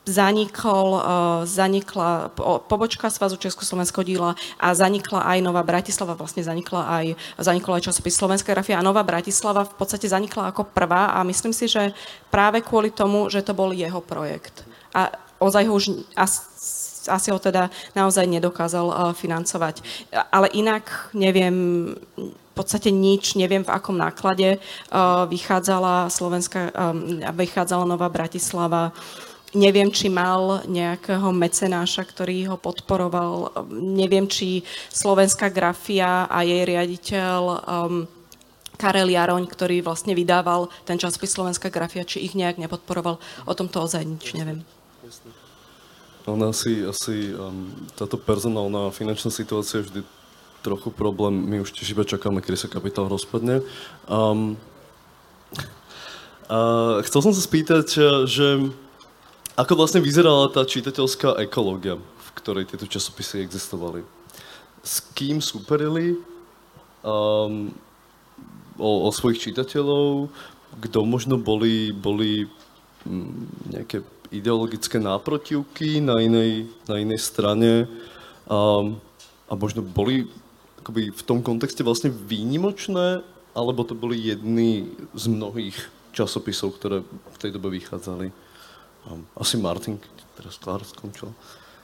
zanikol, 0.02 0.98
zanikla 1.46 2.34
pobočka 2.66 3.14
Svazu 3.14 3.38
Československého 3.38 4.02
díla 4.02 4.32
a 4.58 4.74
zanikla 4.74 5.22
aj 5.30 5.38
Nová 5.46 5.62
Bratislava, 5.62 6.18
vlastne 6.18 6.42
zanikla 6.42 6.90
aj, 6.90 7.06
zanikla 7.38 7.78
aj 7.78 7.86
časopis 7.86 8.18
Slovenská 8.18 8.50
grafia 8.58 8.82
a 8.82 8.86
Nová 8.86 9.06
Bratislava 9.06 9.62
v 9.62 9.78
podstate 9.78 10.10
zanikla 10.10 10.50
ako 10.50 10.74
prvá 10.74 11.14
a 11.14 11.22
myslím 11.22 11.54
si, 11.54 11.70
že 11.70 11.94
práve 12.34 12.66
kvôli 12.66 12.90
tomu, 12.90 13.30
že 13.30 13.46
to 13.46 13.54
bol 13.54 13.70
jeho 13.70 14.02
projekt 14.02 14.66
a 14.94 15.16
ozaj 15.42 15.64
ho 15.68 15.74
už 15.74 15.86
asi 17.10 17.34
ho 17.34 17.40
teda 17.42 17.74
naozaj 17.98 18.30
nedokázal 18.30 18.88
uh, 18.94 18.96
financovať. 19.18 19.82
Ale 20.30 20.54
inak 20.54 21.10
neviem 21.18 21.90
v 22.52 22.54
podstate 22.54 22.94
nič, 22.94 23.34
neviem 23.40 23.66
v 23.66 23.74
akom 23.74 23.98
náklade 23.98 24.60
uh, 24.60 25.26
vychádzala 25.26 26.14
Slovenská, 26.14 26.70
um, 26.70 27.18
vychádzala 27.34 27.90
Nová 27.90 28.06
Bratislava. 28.12 28.94
Neviem, 29.52 29.92
či 29.92 30.08
mal 30.08 30.64
nejakého 30.70 31.28
mecenáša, 31.36 32.08
ktorý 32.08 32.54
ho 32.54 32.58
podporoval. 32.60 33.68
Neviem, 33.74 34.30
či 34.30 34.64
Slovenská 34.94 35.52
grafia 35.52 36.30
a 36.30 36.46
jej 36.46 36.64
riaditeľ 36.64 37.40
um, 37.66 38.08
Karel 38.80 39.12
Jaroň, 39.12 39.44
ktorý 39.46 39.84
vlastne 39.84 40.16
vydával 40.16 40.72
ten 40.88 40.96
časopis 40.96 41.36
Slovenská 41.36 41.68
grafia, 41.68 42.08
či 42.08 42.24
ich 42.24 42.38
nejak 42.38 42.62
nepodporoval. 42.64 43.20
O 43.44 43.54
tomto 43.58 43.84
ozaj 43.84 44.08
nič 44.08 44.38
neviem. 44.38 44.64
Ona 46.30 46.54
asi, 46.54 46.86
asi 46.86 47.34
um, 47.34 47.66
táto 47.98 48.14
personálna 48.16 48.94
finančná 48.94 49.34
situácia 49.34 49.82
je 49.82 49.88
vždy 49.90 50.02
trochu 50.62 50.94
problém. 50.94 51.34
My 51.34 51.66
už 51.66 51.74
tiež 51.74 51.98
iba 51.98 52.06
čakáme, 52.06 52.46
kedy 52.46 52.58
sa 52.58 52.70
kapitál 52.70 53.10
rozpadne. 53.10 53.66
Um, 54.06 54.54
a 56.46 57.02
chcel 57.08 57.26
som 57.26 57.34
sa 57.34 57.42
spýtať, 57.42 57.88
že 58.30 58.48
ako 59.58 59.74
vlastne 59.74 60.04
vyzerala 60.04 60.52
tá 60.54 60.62
čitateľská 60.62 61.42
ekológia, 61.42 61.98
v 61.98 62.30
ktorej 62.38 62.70
tieto 62.70 62.86
časopisy 62.86 63.42
existovali? 63.42 64.06
S 64.86 65.02
kým 65.18 65.42
superili 65.42 66.22
um, 67.02 67.74
o, 68.78 68.92
o 69.08 69.10
svojich 69.10 69.42
čitateľov? 69.50 70.30
Kto 70.86 71.04
možno 71.04 71.42
boli, 71.42 71.92
boli 71.92 72.46
um, 73.10 73.50
nejaké 73.68 74.06
ideologické 74.32 74.98
náprotivky 74.98 76.00
na 76.00 76.24
inej, 76.24 76.72
na 76.88 76.98
inej 76.98 77.20
strane 77.20 77.86
a, 78.48 78.88
a 79.48 79.54
možno 79.54 79.84
boli 79.84 80.26
akoby 80.82 81.14
v 81.14 81.24
tom 81.28 81.46
kontexte 81.46 81.86
vlastne 81.86 82.10
výnimočné, 82.10 83.22
alebo 83.54 83.84
to 83.84 83.94
boli 83.94 84.18
jedny 84.18 84.90
z 85.14 85.30
mnohých 85.30 85.78
časopisov, 86.16 86.80
ktoré 86.80 87.04
v 87.06 87.38
tej 87.38 87.52
dobe 87.54 87.70
vychádzali. 87.70 88.32
Asi 89.38 89.56
Martin, 89.62 90.00
keď 90.00 90.14
teraz 90.40 90.56
Klár 90.58 90.82
skončil. 90.82 91.30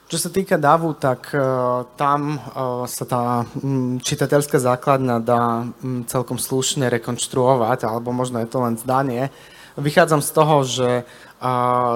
Čo 0.08 0.16
sa 0.16 0.32
týka 0.32 0.56
DAVu, 0.56 0.96
tak 0.96 1.36
uh, 1.36 1.84
tam 2.00 2.40
uh, 2.40 2.88
sa 2.88 3.04
tá 3.04 3.44
um, 3.60 4.00
čitateľská 4.00 4.56
základňa 4.56 5.16
dá 5.20 5.68
um, 5.68 6.00
celkom 6.08 6.40
slušne 6.40 6.88
rekonštruovať, 6.88 7.84
alebo 7.84 8.08
možno 8.16 8.40
je 8.40 8.48
to 8.48 8.58
len 8.64 8.80
zdanie. 8.80 9.28
Vychádzam 9.76 10.24
z 10.24 10.30
toho, 10.32 10.56
že 10.64 10.88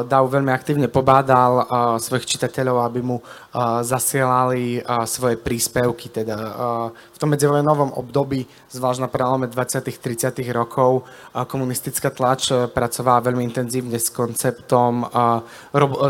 Dau 0.07 0.24
veľmi 0.30 0.55
aktívne 0.55 0.86
pobádal 0.86 1.66
svojich 1.99 2.38
čitateľov, 2.38 2.86
aby 2.86 3.01
mu 3.03 3.18
zasielali 3.82 4.78
svoje 5.03 5.34
príspevky. 5.34 6.14
Teda 6.14 6.38
v 7.11 7.16
tom 7.18 7.34
medzivojnovom 7.34 7.99
období, 7.99 8.47
zvlášť 8.70 9.03
na 9.03 9.11
prelome 9.11 9.51
20. 9.51 9.82
30. 9.82 10.47
rokov, 10.55 11.03
komunistická 11.34 12.14
tlač 12.14 12.55
pracovala 12.70 13.30
veľmi 13.30 13.43
intenzívne 13.43 13.99
s 13.99 14.14
konceptom 14.14 15.11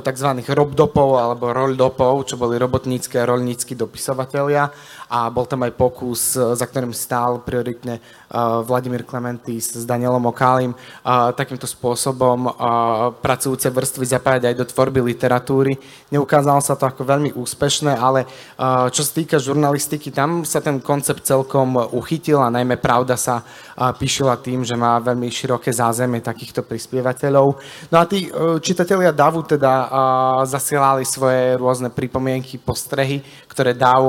tzv. 0.05 0.29
robdopov 0.53 1.17
alebo 1.17 1.57
roldopov, 1.57 2.29
čo 2.29 2.37
boli 2.37 2.61
robotnícky 2.61 3.17
a 3.17 3.29
rolnícky 3.29 3.73
dopisovatelia 3.73 4.69
a 5.13 5.29
bol 5.29 5.45
tam 5.45 5.65
aj 5.65 5.73
pokus, 5.77 6.37
za 6.37 6.67
ktorým 6.69 6.93
stál 6.93 7.41
prioritne 7.45 8.01
Vladimír 8.65 9.05
Klementis 9.05 9.77
s 9.77 9.85
Danielom 9.85 10.25
Okálim 10.29 10.73
takýmto 11.37 11.69
spôsobom 11.69 12.49
pracujúce 13.23 13.71
vrstvy 13.71 14.05
zapájať 14.11 14.51
aj 14.51 14.55
do 14.59 14.65
tvorby 14.67 14.99
literatúry. 15.15 15.79
Neukázalo 16.11 16.59
sa 16.59 16.75
to 16.75 16.91
ako 16.91 17.07
veľmi 17.07 17.31
úspešné, 17.39 17.95
ale 17.95 18.27
uh, 18.27 18.91
čo 18.91 19.07
sa 19.07 19.13
týka 19.15 19.39
žurnalistiky, 19.39 20.11
tam 20.11 20.43
sa 20.43 20.59
ten 20.59 20.83
koncept 20.83 21.23
celkom 21.23 21.79
uchytil 21.95 22.43
a 22.43 22.51
najmä 22.51 22.83
pravda 22.83 23.15
sa 23.15 23.47
uh, 23.47 23.95
píšila 23.95 24.43
tým, 24.43 24.67
že 24.67 24.75
má 24.75 24.99
veľmi 24.99 25.31
široké 25.31 25.71
zázemie 25.71 26.19
takýchto 26.19 26.67
prispievateľov. 26.67 27.47
No 27.95 27.97
a 27.97 28.05
tí 28.11 28.27
uh, 28.27 28.59
čitatelia 28.59 29.15
Davu 29.15 29.47
teda 29.47 29.95
zasielali 30.43 31.07
svoje 31.07 31.55
rôzne 31.61 31.93
pripomienky, 31.93 32.59
postrehy, 32.59 33.23
ktoré 33.53 33.77
Dav 33.77 34.01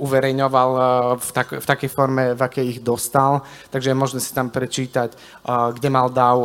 uverejňoval 0.00 0.70
v, 1.20 1.28
tak, 1.36 1.60
v 1.60 1.66
takej 1.68 1.90
forme, 1.92 2.32
v 2.32 2.40
akej 2.40 2.64
ich 2.64 2.80
dostal. 2.80 3.44
Takže 3.68 3.92
je 3.92 4.00
možné 4.00 4.18
si 4.24 4.32
tam 4.32 4.48
prečítať, 4.48 5.12
kde 5.76 5.88
mal 5.92 6.08
Dav 6.08 6.36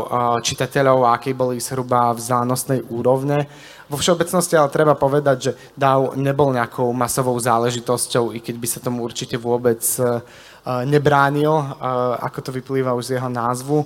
čitateľov 0.43 1.07
a 1.07 1.15
akej 1.15 1.31
boli 1.31 1.63
zhruba 1.63 2.11
vzdálenostnej 2.11 2.83
úrovne. 2.91 3.47
Vo 3.93 4.01
všeobecnosti 4.01 4.57
ale 4.57 4.73
treba 4.73 4.97
povedať, 4.97 5.37
že 5.37 5.51
DAO 5.77 6.15
nebol 6.17 6.49
nejakou 6.55 6.89
masovou 6.95 7.37
záležitosťou, 7.37 8.33
i 8.33 8.41
keď 8.41 8.55
by 8.57 8.67
sa 8.67 8.79
tomu 8.81 9.03
určite 9.05 9.37
vôbec 9.37 9.83
uh, 10.01 10.23
nebránil, 10.87 11.51
uh, 11.51 12.17
ako 12.17 12.39
to 12.41 12.51
vyplýva 12.57 12.95
už 12.97 13.13
z 13.13 13.21
jeho 13.21 13.29
názvu. 13.29 13.85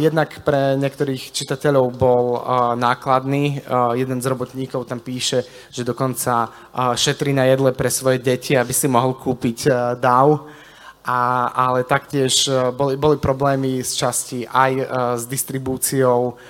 Jednak 0.00 0.48
pre 0.48 0.80
niektorých 0.80 1.28
čitateľov 1.28 1.86
bol 1.92 2.40
nákladný. 2.80 3.60
Jeden 4.00 4.16
z 4.16 4.26
robotníkov 4.32 4.88
tam 4.88 4.96
píše, 5.04 5.44
že 5.68 5.84
dokonca 5.84 6.48
šetrí 6.96 7.36
na 7.36 7.44
jedle 7.44 7.76
pre 7.76 7.92
svoje 7.92 8.16
deti, 8.16 8.56
aby 8.56 8.72
si 8.72 8.88
mohol 8.88 9.20
kúpiť 9.20 9.68
DAO 10.00 10.48
a, 11.04 11.52
ale 11.52 11.84
taktiež 11.84 12.48
boli, 12.72 12.96
boli 12.96 13.20
problémy 13.20 13.84
z 13.84 13.92
časti 13.92 14.38
aj 14.48 14.72
s 15.20 15.24
distribúciou 15.28 16.40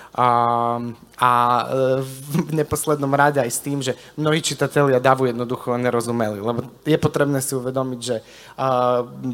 a 1.18 1.30
uh, 1.66 2.00
v 2.46 2.54
neposlednom 2.54 3.10
rade 3.10 3.42
aj 3.42 3.50
s 3.50 3.60
tým, 3.60 3.82
že 3.82 3.98
mnohí 4.14 4.38
čitatelia 4.38 5.02
davu 5.02 5.26
jednoducho 5.26 5.74
nerozumeli, 5.74 6.38
lebo 6.38 6.62
je 6.86 6.98
potrebné 6.98 7.42
si 7.42 7.58
uvedomiť, 7.58 8.00
že 8.00 8.16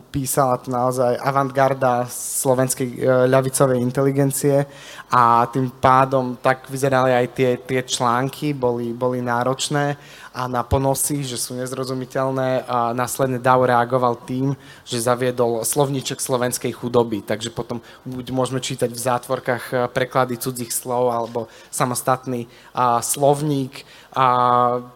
písala 0.08 0.56
to 0.60 0.72
naozaj 0.72 1.20
avantgarda 1.20 2.08
slovenskej 2.08 2.88
uh, 2.88 3.24
ľavicovej 3.28 3.78
inteligencie 3.84 4.64
a 5.12 5.44
tým 5.52 5.68
pádom 5.76 6.40
tak 6.40 6.66
vyzerali 6.72 7.12
aj 7.12 7.26
tie, 7.36 7.50
tie 7.60 7.80
články, 7.84 8.56
boli, 8.56 8.96
boli 8.96 9.20
náročné 9.20 9.96
a 10.34 10.50
na 10.50 10.66
ponosy, 10.66 11.22
že 11.22 11.38
sú 11.38 11.54
nezrozumiteľné 11.54 12.66
a 12.66 12.90
následne 12.90 13.38
DAO 13.38 13.62
reagoval 13.62 14.18
tým, 14.26 14.58
že 14.82 14.98
zaviedol 14.98 15.62
slovníček 15.62 16.18
slovenskej 16.18 16.74
chudoby, 16.74 17.22
takže 17.22 17.54
potom 17.54 17.78
buď 18.02 18.34
môžeme 18.34 18.58
čítať 18.58 18.90
v 18.90 18.98
zátvorkách 18.98 19.64
eh, 19.70 19.78
preklady 19.86 20.34
cudzích 20.34 20.74
slov 20.74 21.14
alebo 21.14 21.46
samostatný 21.70 22.50
a, 22.74 22.98
slovník, 22.98 23.86
a, 24.14 24.26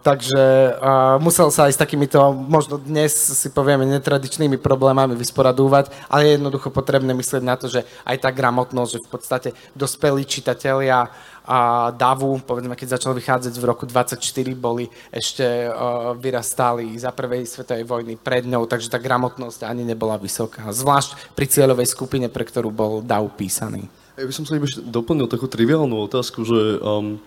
takže 0.01 0.73
a, 0.79 1.19
musel 1.19 1.51
sa 1.51 1.67
aj 1.67 1.75
s 1.75 1.81
takýmito, 1.81 2.31
možno 2.31 2.79
dnes 2.79 3.11
si 3.11 3.47
povieme, 3.51 3.83
netradičnými 3.83 4.55
problémami 4.55 5.13
vysporadúvať, 5.19 5.91
ale 6.07 6.21
je 6.23 6.35
jednoducho 6.39 6.71
potrebné 6.71 7.11
myslieť 7.11 7.43
na 7.43 7.59
to, 7.59 7.67
že 7.67 7.83
aj 8.07 8.17
tá 8.23 8.31
gramotnosť, 8.31 8.91
že 8.95 9.03
v 9.03 9.09
podstate 9.11 9.49
dospelí 9.75 10.23
čitatelia 10.23 11.11
a 11.49 11.89
davu, 11.89 12.37
povedzme, 12.45 12.77
keď 12.77 13.01
začal 13.01 13.17
vychádzať 13.17 13.57
v 13.57 13.65
roku 13.65 13.89
24, 13.89 14.21
boli 14.53 14.85
ešte 15.09 15.65
uh, 15.65 16.13
vyrastali 16.13 16.93
za 16.93 17.09
prvej 17.09 17.49
svetovej 17.49 17.89
vojny 17.89 18.21
pred 18.21 18.45
ňou, 18.45 18.69
takže 18.69 18.93
tá 18.93 19.01
gramotnosť 19.01 19.65
ani 19.65 19.81
nebola 19.81 20.21
vysoká. 20.21 20.69
Zvlášť 20.69 21.33
pri 21.33 21.49
cieľovej 21.49 21.89
skupine, 21.89 22.29
pre 22.29 22.45
ktorú 22.45 22.69
bol 22.69 23.01
dav 23.01 23.25
písaný. 23.33 23.89
Ja 24.13 24.29
by 24.29 24.35
som 24.35 24.45
sa 24.45 24.61
iba 24.61 24.69
doplnil 24.69 25.25
takú 25.25 25.49
triviálnu 25.49 25.95
otázku, 26.05 26.45
že 26.45 26.77
um, 26.85 27.17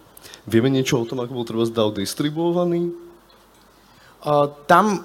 vieme 0.46 0.70
niečo 0.70 1.02
o 1.02 1.08
tom, 1.08 1.22
ako 1.22 1.32
bol 1.34 1.46
treba 1.46 1.64
dav 1.70 1.94
distribuovaný? 1.94 3.12
tam, 4.70 5.02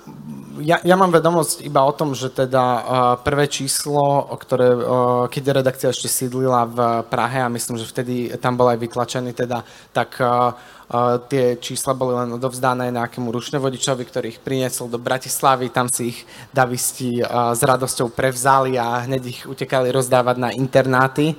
ja, 0.62 0.78
ja 0.86 0.94
mám 0.94 1.10
vedomosť 1.10 1.66
iba 1.66 1.82
o 1.82 1.90
tom, 1.90 2.14
že 2.14 2.30
teda 2.30 2.62
uh, 2.62 2.82
prvé 3.18 3.50
číslo, 3.50 4.30
ktoré, 4.38 4.78
uh, 4.78 5.26
keď 5.26 5.58
redakcia 5.58 5.90
ešte 5.90 6.06
sídlila 6.06 6.70
v 6.70 6.78
Prahe 7.10 7.42
a 7.42 7.50
myslím, 7.50 7.82
že 7.82 7.90
vtedy 7.90 8.30
tam 8.38 8.54
bol 8.54 8.70
aj 8.70 8.78
vytlačený 8.78 9.34
teda, 9.34 9.66
tak 9.90 10.22
uh, 10.22 10.54
uh, 10.54 11.18
tie 11.26 11.58
čísla 11.58 11.98
boli 11.98 12.14
len 12.14 12.30
odovzdané 12.38 12.94
nejakému 12.94 13.34
ručnovodičovi, 13.34 14.06
ktorý 14.06 14.38
ich 14.38 14.44
priniesol 14.44 14.86
do 14.86 15.02
Bratislavy, 15.02 15.74
tam 15.74 15.90
si 15.90 16.14
ich 16.14 16.20
davisti 16.54 17.18
uh, 17.18 17.58
s 17.58 17.62
radosťou 17.66 18.14
prevzali 18.14 18.78
a 18.78 19.02
hneď 19.10 19.24
ich 19.26 19.42
utekali 19.50 19.90
rozdávať 19.90 20.38
na 20.38 20.50
internáty. 20.54 21.34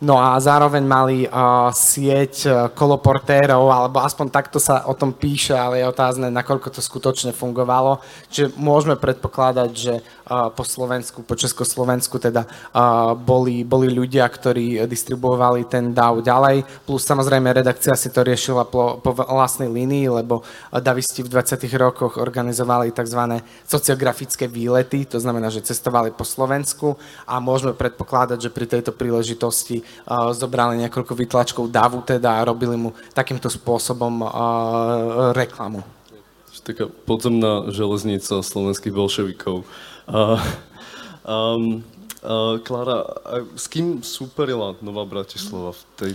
No 0.00 0.16
a 0.16 0.40
zároveň 0.40 0.80
mali 0.80 1.18
uh, 1.28 1.68
sieť 1.68 2.34
uh, 2.48 2.52
koloportérov, 2.72 3.68
alebo 3.68 4.00
aspoň 4.00 4.32
takto 4.32 4.56
sa 4.56 4.88
o 4.88 4.96
tom 4.96 5.12
píše, 5.12 5.52
ale 5.52 5.84
je 5.84 5.92
otázne, 5.92 6.32
nakoľko 6.32 6.72
to 6.72 6.80
skutočne 6.80 7.36
fungovalo. 7.36 8.00
Čiže 8.32 8.56
môžeme 8.56 8.96
predpokladať, 8.96 9.70
že 9.76 10.00
po 10.30 10.62
Slovensku, 10.62 11.26
po 11.26 11.34
Československu 11.34 12.22
teda 12.22 12.46
boli, 13.18 13.66
boli 13.66 13.90
ľudia, 13.90 14.22
ktorí 14.30 14.78
distribuovali 14.86 15.66
ten 15.66 15.90
DAO 15.90 16.22
ďalej, 16.22 16.86
plus 16.86 17.02
samozrejme 17.02 17.50
redakcia 17.50 17.98
si 17.98 18.14
to 18.14 18.22
riešila 18.22 18.70
po, 18.70 19.02
po 19.02 19.10
vlastnej 19.10 19.66
línii, 19.66 20.06
lebo 20.22 20.46
davisti 20.70 21.26
v 21.26 21.34
20. 21.34 21.66
rokoch 21.74 22.22
organizovali 22.22 22.94
tzv. 22.94 23.42
sociografické 23.66 24.46
výlety, 24.46 25.02
to 25.02 25.18
znamená, 25.18 25.50
že 25.50 25.66
cestovali 25.66 26.14
po 26.14 26.22
Slovensku 26.22 26.94
a 27.26 27.42
môžeme 27.42 27.74
predpokladať, 27.74 28.38
že 28.38 28.54
pri 28.54 28.70
tejto 28.70 28.94
príležitosti 28.94 29.82
zobrali 30.30 30.78
niekoľko 30.86 31.12
vytlačkov 31.18 31.66
davu 31.74 32.06
teda 32.06 32.38
a 32.38 32.46
robili 32.46 32.78
mu 32.78 32.94
takýmto 33.10 33.50
spôsobom 33.50 34.22
reklamu. 35.34 35.82
Taká 36.60 36.92
podzemná 37.08 37.72
železnica 37.72 38.44
slovenských 38.44 38.92
bolševikov. 38.92 39.64
Uh, 40.10 40.42
um, 41.22 41.86
uh, 42.26 42.58
Klára, 42.66 43.06
s 43.54 43.70
kým 43.70 44.02
superila 44.02 44.74
Nová 44.82 45.06
Bratislava 45.06 45.70
v 45.70 45.82
tej... 45.94 46.12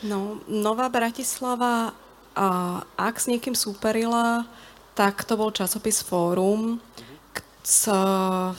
No, 0.00 0.40
Nová 0.48 0.88
Bratislava, 0.88 1.92
uh, 1.92 2.80
ak 2.96 3.20
s 3.20 3.28
niekým 3.28 3.52
superila, 3.52 4.48
tak 4.96 5.28
to 5.28 5.36
bol 5.36 5.52
časopis 5.52 6.00
Fórum, 6.00 6.80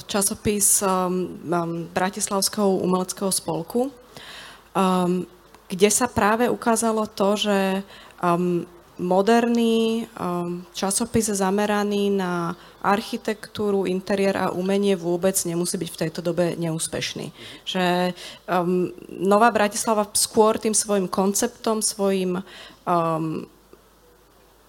časopis 0.05 0.85
Bratislavského 1.93 2.69
umeleckého 2.85 3.33
spolku, 3.33 3.89
kde 5.67 5.89
sa 5.89 6.07
práve 6.07 6.47
ukázalo 6.47 7.09
to, 7.09 7.33
že 7.33 7.81
moderný 9.01 10.05
um, 10.13 10.61
časopis 10.77 11.33
zameraný 11.33 12.13
na 12.13 12.53
architektúru, 12.85 13.89
interiér 13.89 14.37
a 14.37 14.53
umenie 14.53 14.93
vôbec 14.93 15.33
nemusí 15.45 15.75
byť 15.81 15.89
v 15.89 15.99
tejto 16.05 16.21
dobe 16.21 16.53
neúspešný. 16.61 17.33
Že 17.65 18.13
um, 18.45 18.93
Nová 19.09 19.49
Bratislava 19.49 20.05
skôr 20.13 20.61
tým 20.61 20.77
svojim 20.77 21.09
konceptom, 21.09 21.81
svojim 21.81 22.45
um, 22.85 23.49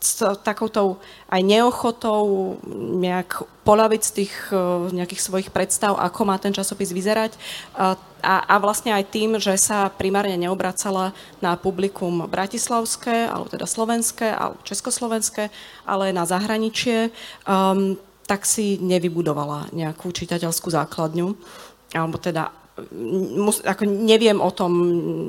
s 0.03 0.21
takoutou 0.43 0.99
aj 1.31 1.43
neochotou 1.47 2.59
nejak 2.99 3.47
polaviť 3.63 4.03
z 4.03 4.13
tých 4.13 4.35
e, 4.51 4.59
nejakých 4.91 5.23
svojich 5.23 5.49
predstav, 5.55 5.95
ako 5.95 6.27
má 6.27 6.37
ten 6.43 6.51
časopis 6.51 6.91
vyzerať. 6.91 7.39
A, 7.79 7.95
a 8.23 8.55
vlastne 8.59 8.91
aj 8.95 9.11
tým, 9.11 9.39
že 9.39 9.55
sa 9.59 9.91
primárne 9.91 10.35
neobracala 10.35 11.15
na 11.39 11.55
publikum 11.55 12.27
bratislavské, 12.27 13.31
alebo 13.31 13.51
teda 13.51 13.67
slovenské, 13.67 14.31
alebo 14.31 14.59
československé, 14.67 15.51
ale 15.87 16.15
na 16.15 16.27
zahraničie, 16.27 17.11
um, 17.47 17.99
tak 18.27 18.47
si 18.47 18.79
nevybudovala 18.79 19.75
nejakú 19.75 20.11
čitateľskú 20.15 20.71
základňu. 20.71 21.35
Alebo 21.95 22.17
teda 22.19 22.55
ako 23.69 23.85
neviem 23.85 24.41
o 24.41 24.49
tom 24.49 24.73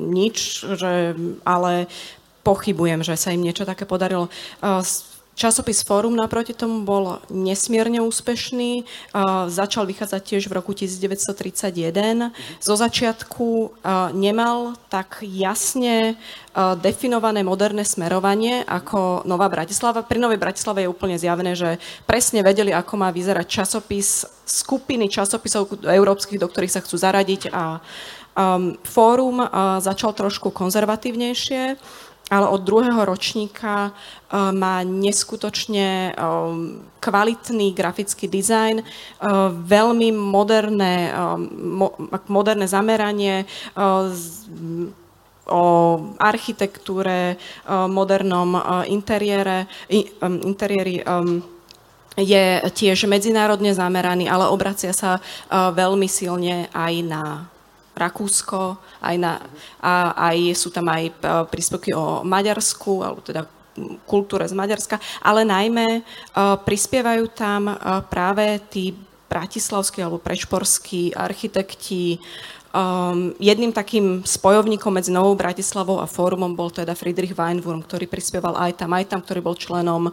nič, 0.08 0.64
že, 0.64 1.12
ale 1.44 1.90
pochybujem, 2.44 3.00
že 3.00 3.16
sa 3.16 3.32
im 3.32 3.40
niečo 3.40 3.64
také 3.64 3.88
podarilo. 3.88 4.28
Časopis 5.34 5.82
Fórum 5.82 6.14
naproti 6.14 6.54
tomu 6.54 6.86
bol 6.86 7.18
nesmierne 7.26 7.98
úspešný. 7.98 8.86
Uh, 9.10 9.50
začal 9.50 9.82
vychádzať 9.82 10.22
tiež 10.22 10.42
v 10.46 10.54
roku 10.54 10.70
1931. 10.70 12.30
Zo 12.62 12.74
začiatku 12.78 13.46
uh, 13.46 14.14
nemal 14.14 14.78
tak 14.86 15.26
jasne 15.26 16.14
definované 16.54 17.42
moderné 17.42 17.82
smerovanie 17.82 18.62
ako 18.62 19.26
Nová 19.26 19.50
Bratislava. 19.50 20.06
Pri 20.06 20.22
Novej 20.22 20.38
Bratislave 20.38 20.86
je 20.86 20.92
úplne 20.94 21.18
zjavné, 21.18 21.58
že 21.58 21.82
presne 22.06 22.46
vedeli, 22.46 22.70
ako 22.70 22.94
má 22.94 23.10
vyzerať 23.10 23.42
časopis, 23.50 24.22
skupiny 24.46 25.10
časopisov 25.10 25.82
európskych, 25.82 26.38
do 26.38 26.46
ktorých 26.46 26.78
sa 26.78 26.78
chcú 26.78 26.94
zaradiť 26.94 27.50
a 27.50 27.82
um, 28.38 28.78
Fórum 28.86 29.42
začal 29.82 30.14
trošku 30.14 30.54
konzervatívnejšie 30.54 31.74
ale 32.30 32.46
od 32.48 32.60
druhého 32.64 33.04
ročníka 33.04 33.92
uh, 33.92 34.52
má 34.52 34.80
neskutočne 34.80 36.16
um, 36.16 36.80
kvalitný 37.00 37.76
grafický 37.76 38.28
dizajn, 38.28 38.80
uh, 38.80 38.86
veľmi 39.52 40.08
moderné, 40.12 41.12
mo, 41.52 41.92
moderné 42.32 42.64
zameranie 42.64 43.44
o 45.44 45.64
architektúre, 46.16 47.36
modernom 47.68 48.56
interiére, 48.88 49.68
interiéri 50.24 51.04
je 52.16 52.44
tiež 52.64 53.04
medzinárodne 53.04 53.76
zameraný, 53.76 54.24
ale 54.24 54.48
obracia 54.48 54.96
sa 54.96 55.20
veľmi 55.52 56.08
silne 56.08 56.72
aj 56.72 56.94
na 57.04 57.22
Rakúsko, 57.94 58.76
aj, 58.98 59.16
na, 59.16 59.38
a, 59.78 60.12
aj 60.34 60.58
sú 60.58 60.74
tam 60.74 60.90
aj 60.90 61.02
e, 61.06 61.12
príspevky 61.46 61.94
o 61.94 62.26
Maďarsku, 62.26 63.06
alebo 63.06 63.22
teda 63.22 63.46
kultúre 64.06 64.46
z 64.46 64.54
Maďarska, 64.54 65.02
ale 65.18 65.42
najmä 65.42 65.98
uh, 65.98 66.54
prispievajú 66.62 67.26
tam 67.34 67.74
uh, 67.74 68.06
práve 68.06 68.62
tí 68.70 68.94
bratislavskí 69.26 69.98
alebo 69.98 70.22
prešporskí 70.22 71.10
architekti. 71.10 72.22
Um, 72.74 73.38
jedným 73.38 73.70
takým 73.70 74.26
spojovníkom 74.26 74.90
medzi 74.90 75.14
Novou 75.14 75.38
Bratislavou 75.38 76.02
a 76.02 76.10
fórumom 76.10 76.58
bol 76.58 76.74
teda 76.74 76.98
Friedrich 76.98 77.30
Weinwurm, 77.34 77.86
ktorý 77.86 78.10
prispieval 78.10 78.58
aj 78.58 78.82
tam, 78.82 78.90
aj 78.94 79.14
tam, 79.14 79.22
ktorý 79.22 79.40
bol 79.42 79.54
členom 79.54 80.10
uh, 80.10 80.12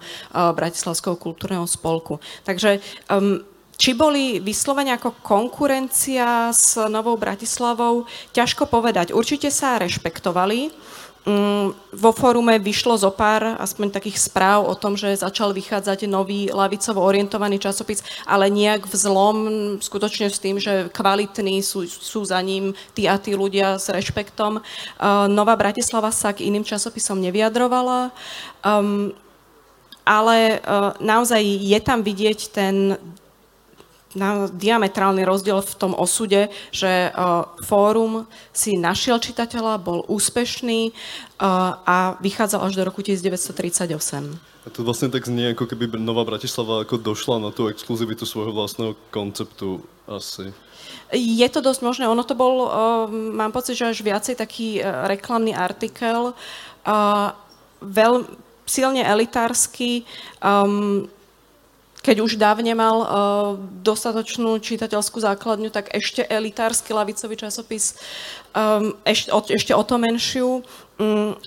Bratislavského 0.54 1.18
kultúrneho 1.18 1.66
spolku. 1.66 2.22
Takže 2.46 2.82
um, 3.10 3.42
či 3.78 3.97
boli 3.97 4.39
vyslovene 4.39 4.95
ako 4.95 5.19
konkurencia 5.22 6.53
s 6.53 6.78
Novou 6.88 7.17
Bratislavou, 7.17 8.05
ťažko 8.32 8.69
povedať. 8.69 9.11
Určite 9.15 9.49
sa 9.49 9.80
rešpektovali. 9.82 10.72
Mm, 11.22 11.78
vo 11.93 12.11
fórume 12.17 12.57
vyšlo 12.57 12.97
zo 12.97 13.13
pár 13.13 13.53
aspoň 13.61 13.93
takých 13.93 14.17
správ 14.17 14.65
o 14.65 14.74
tom, 14.74 14.97
že 14.97 15.22
začal 15.22 15.53
vychádzať 15.53 16.09
nový 16.09 16.49
lavicovo 16.49 16.97
orientovaný 16.97 17.61
časopis, 17.61 18.01
ale 18.26 18.49
nejak 18.49 18.89
vzlom, 18.89 19.78
skutočne 19.78 20.34
s 20.34 20.41
tým, 20.41 20.57
že 20.57 20.89
kvalitní 20.89 21.61
sú, 21.61 21.86
sú 21.86 22.26
za 22.26 22.41
ním 22.41 22.74
tí 22.97 23.05
a 23.05 23.22
tí 23.22 23.38
ľudia 23.38 23.78
s 23.78 23.93
rešpektom. 23.93 24.65
Uh, 24.65 25.30
Nová 25.30 25.53
Bratislava 25.53 26.09
sa 26.09 26.34
k 26.34 26.49
iným 26.49 26.65
časopisom 26.65 27.22
nevyjadrovala. 27.22 28.09
Um, 28.65 29.13
ale 30.01 30.57
uh, 30.57 30.97
naozaj 30.97 31.45
je 31.45 31.80
tam 31.86 32.01
vidieť 32.01 32.39
ten 32.49 32.97
na 34.16 34.51
diametrálny 34.51 35.24
rozdiel 35.24 35.64
v 35.64 35.74
tom 35.78 35.93
osude, 35.95 36.51
že 36.72 37.12
uh, 37.12 37.47
fórum 37.64 38.28
si 38.51 38.76
našiel 38.76 39.20
čitateľa, 39.20 39.82
bol 39.82 40.03
úspešný 40.07 40.91
uh, 40.91 41.80
a 41.84 42.20
vychádzal 42.20 42.68
až 42.68 42.74
do 42.80 42.84
roku 42.84 42.99
1938. 43.03 44.36
A 44.62 44.70
to 44.70 44.86
vlastne 44.86 45.09
tak 45.09 45.26
znie, 45.26 45.57
ako 45.57 45.66
keby 45.66 45.97
Nová 45.97 46.22
Bratislava 46.22 46.86
ako 46.86 47.01
došla 47.01 47.41
na 47.41 47.49
tú 47.49 47.66
exkluzivitu 47.66 48.30
svojho 48.30 48.53
vlastného 48.53 48.93
konceptu 49.09 49.82
asi. 50.05 50.53
Je 51.12 51.47
to 51.49 51.59
dosť 51.66 51.82
možné. 51.82 52.03
Ono 52.05 52.22
to 52.22 52.38
bol, 52.38 52.68
uh, 52.68 52.70
mám 53.09 53.51
pocit, 53.51 53.74
že 53.74 53.89
až 53.89 53.99
viacej 54.05 54.38
taký 54.38 54.80
uh, 54.80 55.09
reklamný 55.09 55.55
artikel, 55.55 56.36
uh, 56.86 57.30
veľ, 57.82 58.28
silne 58.70 59.03
elitársky, 59.03 60.07
um, 60.39 61.09
keď 62.02 62.18
už 62.26 62.41
dávne 62.41 62.74
mal 62.74 62.97
uh, 62.97 63.08
dostatočnú 63.86 64.58
čitateľskú 64.58 65.22
základňu, 65.22 65.70
tak 65.70 65.93
ešte 65.93 66.26
elitársky 66.26 66.97
lavicový 66.97 67.38
časopis, 67.38 67.93
um, 68.58 68.97
ešte, 69.06 69.30
o, 69.30 69.39
ešte 69.45 69.72
o 69.78 69.84
to 69.86 70.02
menšiu. 70.02 70.66
Um, 70.97 71.38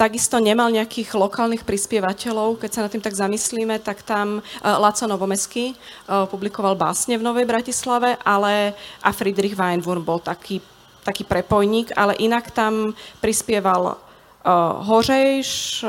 takisto 0.00 0.40
nemal 0.40 0.72
nejakých 0.72 1.12
lokálnych 1.12 1.68
prispievateľov. 1.68 2.56
Keď 2.56 2.70
sa 2.72 2.82
nad 2.88 2.90
tým 2.94 3.04
tak 3.04 3.20
zamyslíme, 3.20 3.76
tak 3.84 4.00
tam 4.00 4.40
uh, 4.40 4.80
Laco 4.80 5.04
Novomesky 5.04 5.76
uh, 5.76 6.24
publikoval 6.24 6.72
básne 6.72 7.20
v 7.20 7.26
Novej 7.28 7.44
Bratislave, 7.44 8.16
ale 8.24 8.72
a 9.04 9.12
Friedrich 9.12 9.60
Weinwurm 9.60 10.00
bol 10.08 10.24
taký, 10.24 10.64
taký 11.04 11.28
prepojník, 11.28 11.92
ale 11.92 12.16
inak 12.16 12.48
tam 12.56 12.96
prispieval 13.20 14.07
Hořejš, 14.46 15.82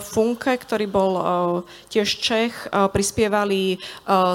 Funke, 0.00 0.54
ktorý 0.54 0.86
bol 0.86 1.12
tiež 1.90 2.08
Čech, 2.22 2.54
prispievali 2.70 3.82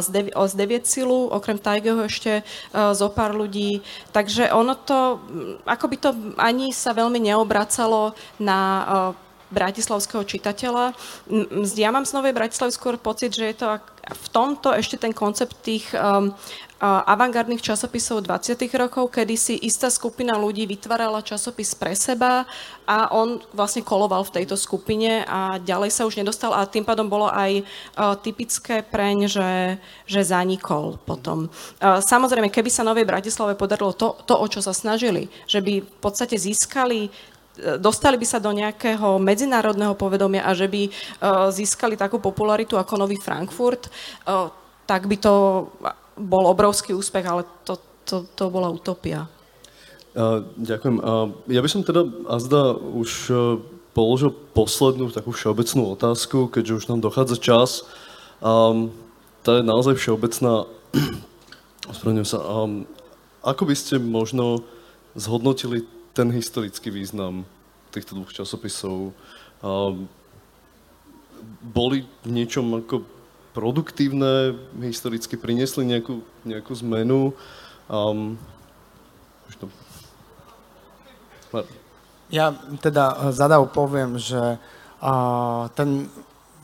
z, 0.03 0.07
devi- 0.11 0.35
z 0.35 0.53
Deviecilu, 0.53 1.31
okrem 1.31 1.57
Tajgeho 1.57 2.03
ešte 2.05 2.43
zo 2.71 3.07
pár 3.09 3.33
ľudí. 3.33 3.79
Takže 4.11 4.51
ono 4.51 4.75
to, 4.77 5.23
ako 5.63 5.85
by 5.89 5.97
to 5.97 6.09
ani 6.37 6.75
sa 6.75 6.91
veľmi 6.91 7.23
neobracalo 7.23 8.13
na 8.37 8.59
bratislavského 9.53 10.25
čitateľa. 10.25 10.97
Ja 11.77 11.93
mám 11.93 12.09
z 12.09 12.17
Novej 12.17 12.33
Bratislavy 12.33 12.73
skôr 12.73 12.97
pocit, 12.97 13.37
že 13.37 13.53
je 13.53 13.57
to 13.61 13.67
v 14.03 14.27
tomto 14.35 14.75
ešte 14.75 14.99
ten 14.99 15.15
koncept 15.15 15.55
tých 15.63 15.87
um, 15.95 16.35
avantgardných 16.83 17.63
časopisov 17.63 18.27
20. 18.27 18.59
rokov, 18.75 19.15
kedy 19.15 19.35
si 19.39 19.55
istá 19.63 19.87
skupina 19.87 20.35
ľudí 20.35 20.67
vytvárala 20.67 21.23
časopis 21.23 21.71
pre 21.71 21.95
seba 21.95 22.43
a 22.83 23.07
on 23.15 23.39
vlastne 23.55 23.87
koloval 23.87 24.27
v 24.27 24.43
tejto 24.43 24.59
skupine 24.59 25.23
a 25.23 25.55
ďalej 25.63 25.95
sa 25.95 26.03
už 26.03 26.19
nedostal 26.19 26.51
a 26.51 26.67
tým 26.67 26.83
pádom 26.83 27.07
bolo 27.07 27.31
aj 27.31 27.63
uh, 27.63 28.19
typické 28.19 28.83
preň, 28.83 29.31
že, 29.31 29.51
že 30.03 30.27
zanikol 30.27 30.99
potom. 31.07 31.47
Uh, 31.79 32.03
samozrejme, 32.03 32.51
keby 32.51 32.67
sa 32.67 32.83
Novej 32.83 33.07
Bratislave 33.07 33.55
podarilo 33.55 33.95
to, 33.95 34.19
to, 34.27 34.35
o 34.35 34.45
čo 34.51 34.59
sa 34.59 34.75
snažili, 34.75 35.31
že 35.47 35.63
by 35.63 35.79
v 35.79 35.99
podstate 36.03 36.35
získali 36.35 37.07
dostali 37.77 38.17
by 38.17 38.25
sa 38.25 38.41
do 38.41 38.49
nejakého 38.49 39.21
medzinárodného 39.21 39.93
povedomia 39.93 40.41
a 40.41 40.57
že 40.57 40.65
by 40.65 40.89
uh, 40.89 40.91
získali 41.53 41.93
takú 41.93 42.17
popularitu 42.17 42.77
ako 42.79 42.97
Nový 42.97 43.21
Frankfurt, 43.21 43.89
uh, 44.25 44.49
tak 44.89 45.05
by 45.05 45.17
to 45.21 45.33
bol 46.17 46.43
obrovský 46.49 46.93
úspech, 46.93 47.25
ale 47.25 47.45
to, 47.65 47.77
to, 48.05 48.25
to 48.33 48.49
bola 48.49 48.69
utopia. 48.69 49.25
Uh, 50.13 50.45
ďakujem. 50.61 51.01
Ja 51.49 51.61
by 51.65 51.69
som 51.69 51.81
teda 51.81 52.05
azda 52.29 52.77
už 52.77 53.33
položil 53.93 54.33
poslednú 54.33 55.13
takú 55.13 55.33
všeobecnú 55.33 55.93
otázku, 55.93 56.49
keďže 56.49 56.85
už 56.85 56.85
nám 56.89 57.05
dochádza 57.05 57.37
čas. 57.37 57.69
Um, 58.41 58.89
tá 59.45 59.61
je 59.61 59.63
naozaj 59.63 59.95
všeobecná. 60.01 60.65
Ospravedlňujem 61.93 62.29
sa. 62.29 62.39
Um, 62.41 62.89
ako 63.45 63.63
by 63.69 63.75
ste 63.77 64.01
možno 64.01 64.65
zhodnotili 65.13 65.85
ten 66.13 66.29
historický 66.29 66.93
význam 66.93 67.43
týchto 67.89 68.13
dvoch 68.13 68.33
časopisov? 68.33 69.11
Boli 71.61 72.05
v 72.23 72.29
niečom 72.29 72.85
ako 72.85 73.05
produktívne, 73.53 74.57
historicky 74.81 75.37
priniesli 75.37 75.85
nejakú, 75.85 76.25
nejakú 76.45 76.73
zmenu. 76.85 77.33
Um, 77.89 78.37
Ja 82.33 82.57
teda 82.81 83.29
zadav 83.29 83.69
poviem, 83.69 84.17
že 84.17 84.57
uh, 84.57 85.69
ten 85.77 86.09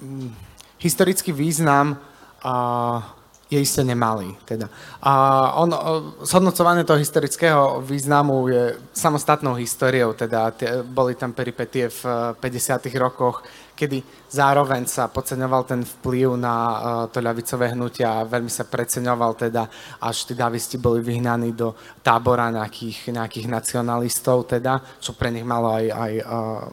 um, 0.01 0.33
historický 0.81 1.29
význam 1.29 2.01
uh, 2.41 3.05
je 3.49 3.57
isté 3.57 3.81
nemalý. 3.81 4.37
Teda. 4.45 4.69
A 5.01 5.11
on, 5.57 5.73
zhodnocovanie 6.21 6.85
toho 6.85 7.01
historického 7.01 7.81
významu 7.81 8.45
je 8.47 8.63
samostatnou 8.93 9.57
históriou, 9.57 10.13
teda 10.13 10.53
tie, 10.53 10.85
boli 10.85 11.17
tam 11.17 11.33
peripetie 11.33 11.89
v 11.89 12.01
50. 12.37 12.93
rokoch, 13.01 13.41
kedy 13.73 14.29
zároveň 14.29 14.85
sa 14.85 15.09
podceňoval 15.09 15.63
ten 15.65 15.81
vplyv 15.81 16.37
na 16.37 16.53
uh, 16.53 16.77
to 17.09 17.23
ľavicové 17.23 17.73
hnutia 17.73 18.21
a 18.21 18.27
veľmi 18.27 18.51
sa 18.51 18.67
preceňoval 18.69 19.33
teda, 19.33 19.65
až 20.03 20.29
tí 20.29 20.33
davisti 20.37 20.77
boli 20.77 21.01
vyhnaní 21.01 21.55
do 21.55 21.73
tábora 22.05 22.53
nejakých, 22.53 23.15
nejakých 23.15 23.47
nacionalistov, 23.49 24.51
teda, 24.51 24.77
čo 25.01 25.17
pre 25.17 25.33
nich 25.33 25.47
malo 25.47 25.73
aj, 25.73 25.85
aj 25.89 26.13
uh, 26.21 26.69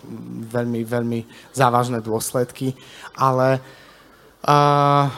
veľmi, 0.50 0.82
veľmi 0.84 1.20
závažné 1.56 2.02
dôsledky. 2.04 2.74
Ale 3.16 3.62
Uh, 4.46 5.10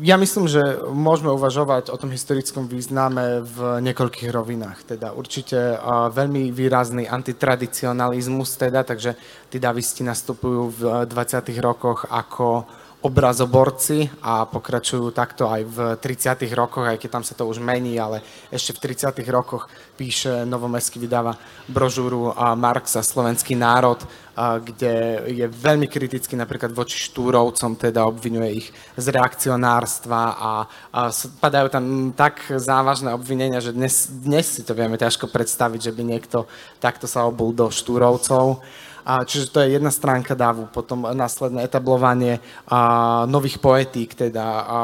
ja 0.00 0.16
myslím, 0.16 0.48
že 0.48 0.80
môžeme 0.88 1.28
uvažovať 1.28 1.92
o 1.92 2.00
tom 2.00 2.08
historickom 2.08 2.64
význame 2.64 3.44
v 3.44 3.84
niekoľkých 3.84 4.32
rovinách. 4.32 4.96
Teda 4.96 5.12
určite 5.12 5.76
veľmi 6.16 6.48
výrazný 6.48 7.04
antitradicionalizmus, 7.04 8.56
teda, 8.56 8.80
takže 8.80 9.20
tí 9.52 9.60
davisti 9.60 10.00
nastupujú 10.00 10.62
v 10.72 10.80
20. 11.04 11.52
rokoch 11.60 12.08
ako 12.08 12.64
obrazoborci 13.00 14.12
a 14.20 14.44
pokračujú 14.44 15.08
takto 15.16 15.48
aj 15.48 15.62
v 15.64 15.78
30. 15.96 16.44
rokoch, 16.52 16.84
aj 16.84 17.00
keď 17.00 17.08
tam 17.08 17.24
sa 17.24 17.32
to 17.32 17.48
už 17.48 17.56
mení, 17.60 17.96
ale 17.96 18.20
ešte 18.52 18.76
v 18.76 18.92
30. 18.92 19.24
rokoch 19.32 19.72
píše 19.96 20.44
Novomestský 20.44 21.00
vydáva 21.00 21.36
brožúru 21.68 22.32
a 22.36 22.52
slovenský 23.00 23.56
národ, 23.56 24.04
kde 24.38 25.24
je 25.28 25.46
veľmi 25.46 25.90
kritický 25.90 26.38
napríklad 26.38 26.70
voči 26.72 26.96
Štúrovcom, 26.98 27.76
teda 27.76 28.06
obvinuje 28.06 28.64
ich 28.64 28.68
z 28.96 29.06
reakcionárstva 29.10 30.20
a, 30.36 30.52
a 30.94 31.00
padajú 31.42 31.68
tam 31.68 31.84
tak 32.16 32.40
závažné 32.48 33.12
obvinenia, 33.12 33.60
že 33.60 33.74
dnes, 33.74 34.08
dnes 34.08 34.46
si 34.46 34.62
to 34.62 34.72
vieme 34.72 34.96
ťažko 34.96 35.28
predstaviť, 35.28 35.90
že 35.90 35.94
by 35.94 36.02
niekto 36.02 36.48
takto 36.78 37.10
sa 37.10 37.26
obul 37.26 37.52
do 37.52 37.68
Štúrovcov. 37.68 38.62
A, 39.04 39.24
čiže 39.24 39.50
to 39.50 39.64
je 39.64 39.80
jedna 39.80 39.88
stránka 39.90 40.36
davu, 40.36 40.68
potom 40.68 41.08
následné 41.08 41.64
etablovanie 41.64 42.38
a, 42.68 43.24
nových 43.24 43.56
poetík, 43.58 44.12
teda 44.14 44.44
a, 44.44 44.80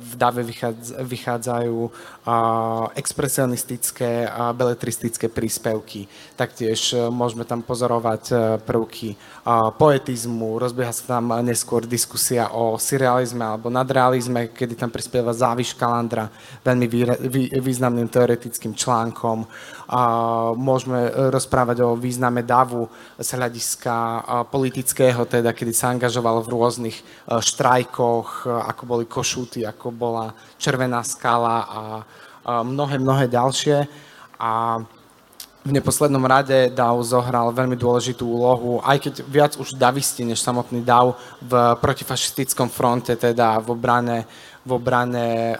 v 0.00 0.12
dave 0.16 0.42
vychádz, 0.42 0.96
vychádzajú 1.04 1.78
a, 1.84 2.36
expresionistické 2.96 4.24
a 4.26 4.52
beletristické 4.56 5.28
príspevky. 5.28 6.08
Taktiež 6.34 6.96
e, 6.96 7.12
môžeme 7.12 7.44
tam 7.44 7.60
pozorovať 7.60 8.22
e, 8.32 8.34
prvky 8.64 9.12
poetizmu, 9.76 10.56
rozbieha 10.56 10.88
sa 10.88 11.20
tam 11.20 11.36
neskôr 11.44 11.84
diskusia 11.84 12.48
o 12.56 12.80
surrealizme 12.80 13.44
alebo 13.44 13.68
nadrealizme, 13.68 14.56
kedy 14.56 14.72
tam 14.72 14.88
prispieva 14.88 15.36
Záviš 15.36 15.76
Kalandra 15.76 16.32
veľmi 16.64 16.86
vý, 16.88 17.00
vý, 17.28 17.42
významným 17.52 18.08
teoretickým 18.08 18.72
článkom. 18.72 19.44
Môžeme 20.56 21.12
rozprávať 21.28 21.84
o 21.84 21.92
význame 21.92 22.40
davu 22.40 22.88
z 23.20 23.28
hľadiska 23.36 23.94
politického, 24.48 25.28
teda 25.28 25.52
kedy 25.52 25.76
sa 25.76 25.92
angažoval 25.92 26.40
v 26.40 26.52
rôznych 26.56 26.96
štrajkoch, 27.28 28.48
ako 28.48 28.82
boli 28.88 29.04
Košúty, 29.04 29.68
ako 29.68 29.92
bola 29.92 30.32
Červená 30.56 31.04
skala 31.04 31.56
a 31.68 31.80
mnohé, 32.64 32.96
mnohé 32.96 33.28
ďalšie. 33.28 33.84
A 34.40 34.80
v 35.64 35.72
neposlednom 35.72 36.20
rade 36.28 36.68
DAO 36.76 37.00
zohral 37.00 37.48
veľmi 37.48 37.72
dôležitú 37.72 38.28
úlohu, 38.28 38.84
aj 38.84 39.00
keď 39.00 39.14
viac 39.24 39.52
už 39.56 39.72
davisti 39.80 40.20
než 40.20 40.44
samotný 40.44 40.84
DAO 40.84 41.16
v 41.40 41.52
protifašistickom 41.80 42.68
fronte, 42.68 43.16
teda 43.16 43.56
v 43.64 43.72
obrane 43.72 44.28
v 44.64 44.70
obrane 44.72 45.56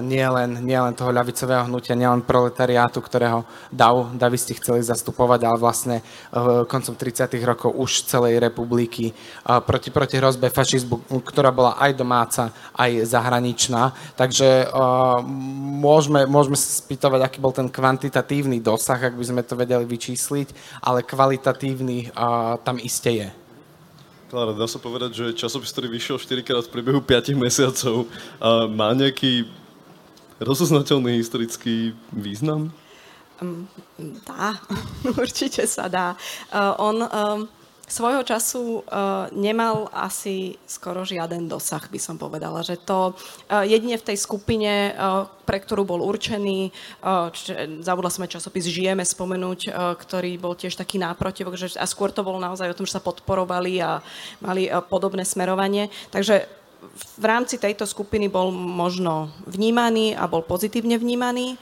nielen 0.00 0.64
nie 0.64 0.76
len 0.76 0.96
toho 0.96 1.12
ľavicového 1.12 1.68
hnutia, 1.68 1.92
nielen 1.92 2.24
proletariátu, 2.24 3.04
ktorého 3.04 3.44
DAV, 3.68 4.16
davisti 4.16 4.56
chceli 4.56 4.80
zastupovať, 4.80 5.40
ale 5.44 5.56
vlastne 5.60 5.96
uh, 6.00 6.64
koncom 6.64 6.96
30. 6.96 7.28
rokov 7.44 7.76
už 7.76 8.08
celej 8.08 8.40
republiky 8.40 9.12
uh, 9.12 9.60
proti, 9.60 9.92
proti 9.92 10.16
hrozbe 10.16 10.48
fašizmu, 10.48 11.04
ktorá 11.22 11.52
bola 11.52 11.76
aj 11.76 11.92
domáca, 11.94 12.42
aj 12.72 13.04
zahraničná. 13.04 13.92
Takže 14.16 14.72
uh, 14.72 15.20
môžeme, 15.76 16.24
môžeme 16.24 16.56
sa 16.56 16.80
spýtovať, 16.80 17.20
aký 17.22 17.38
bol 17.38 17.52
ten 17.52 17.68
kvantitatívny 17.68 18.64
dosah, 18.64 18.98
ak 18.98 19.14
by 19.14 19.24
sme 19.24 19.42
to 19.44 19.54
vedeli 19.54 19.84
vyčísliť, 19.84 20.80
ale 20.80 21.04
kvalitatívny 21.04 22.12
tam 22.64 22.76
iste 22.80 23.12
je. 23.12 23.45
Klára, 24.36 24.52
dá 24.52 24.68
sa 24.68 24.76
povedať, 24.76 25.16
že 25.16 25.26
časopis, 25.32 25.72
ktorý 25.72 25.96
vyšiel 25.96 26.20
4 26.20 26.44
krát 26.44 26.68
v 26.68 26.72
priebehu 26.76 27.00
5 27.00 27.32
mesiacov, 27.40 28.04
má 28.68 28.92
nejaký 28.92 29.48
rozoznateľný 30.36 31.16
historický 31.16 31.96
význam? 32.12 32.68
Dá, 34.28 34.60
určite 35.24 35.64
sa 35.64 35.88
dá. 35.88 36.20
Uh, 36.52 36.76
on 36.76 36.96
svojho 37.86 38.26
času 38.26 38.82
uh, 38.82 39.30
nemal 39.30 39.86
asi 39.94 40.58
skoro 40.66 41.06
žiaden 41.06 41.46
dosah, 41.46 41.86
by 41.86 41.98
som 42.02 42.18
povedala. 42.18 42.66
Že 42.66 42.76
to 42.82 42.98
uh, 43.14 43.62
jedine 43.62 43.94
v 43.94 44.06
tej 44.12 44.18
skupine, 44.18 44.90
uh, 44.90 45.30
pre 45.46 45.62
ktorú 45.62 45.86
bol 45.86 46.02
určený, 46.02 46.74
uh, 47.06 47.30
čiže, 47.30 47.86
zabudla 47.86 48.10
sme 48.10 48.26
časopis 48.26 48.66
Žijeme 48.66 49.06
spomenúť, 49.06 49.60
uh, 49.70 49.94
ktorý 49.94 50.34
bol 50.36 50.58
tiež 50.58 50.74
taký 50.74 50.98
náprotivok, 50.98 51.54
že, 51.54 51.78
a 51.78 51.86
skôr 51.86 52.10
to 52.10 52.26
bolo 52.26 52.42
naozaj 52.42 52.66
o 52.66 52.76
tom, 52.76 52.90
že 52.90 52.98
sa 52.98 53.02
podporovali 53.02 53.78
a 53.78 54.02
mali 54.42 54.66
uh, 54.66 54.82
podobné 54.82 55.22
smerovanie. 55.22 55.86
Takže 56.10 56.65
v 56.94 57.24
rámci 57.24 57.58
tejto 57.58 57.86
skupiny 57.86 58.30
bol 58.30 58.54
možno 58.54 59.32
vnímaný 59.46 60.14
a 60.14 60.26
bol 60.30 60.44
pozitívne 60.44 60.98
vnímaný. 60.98 61.58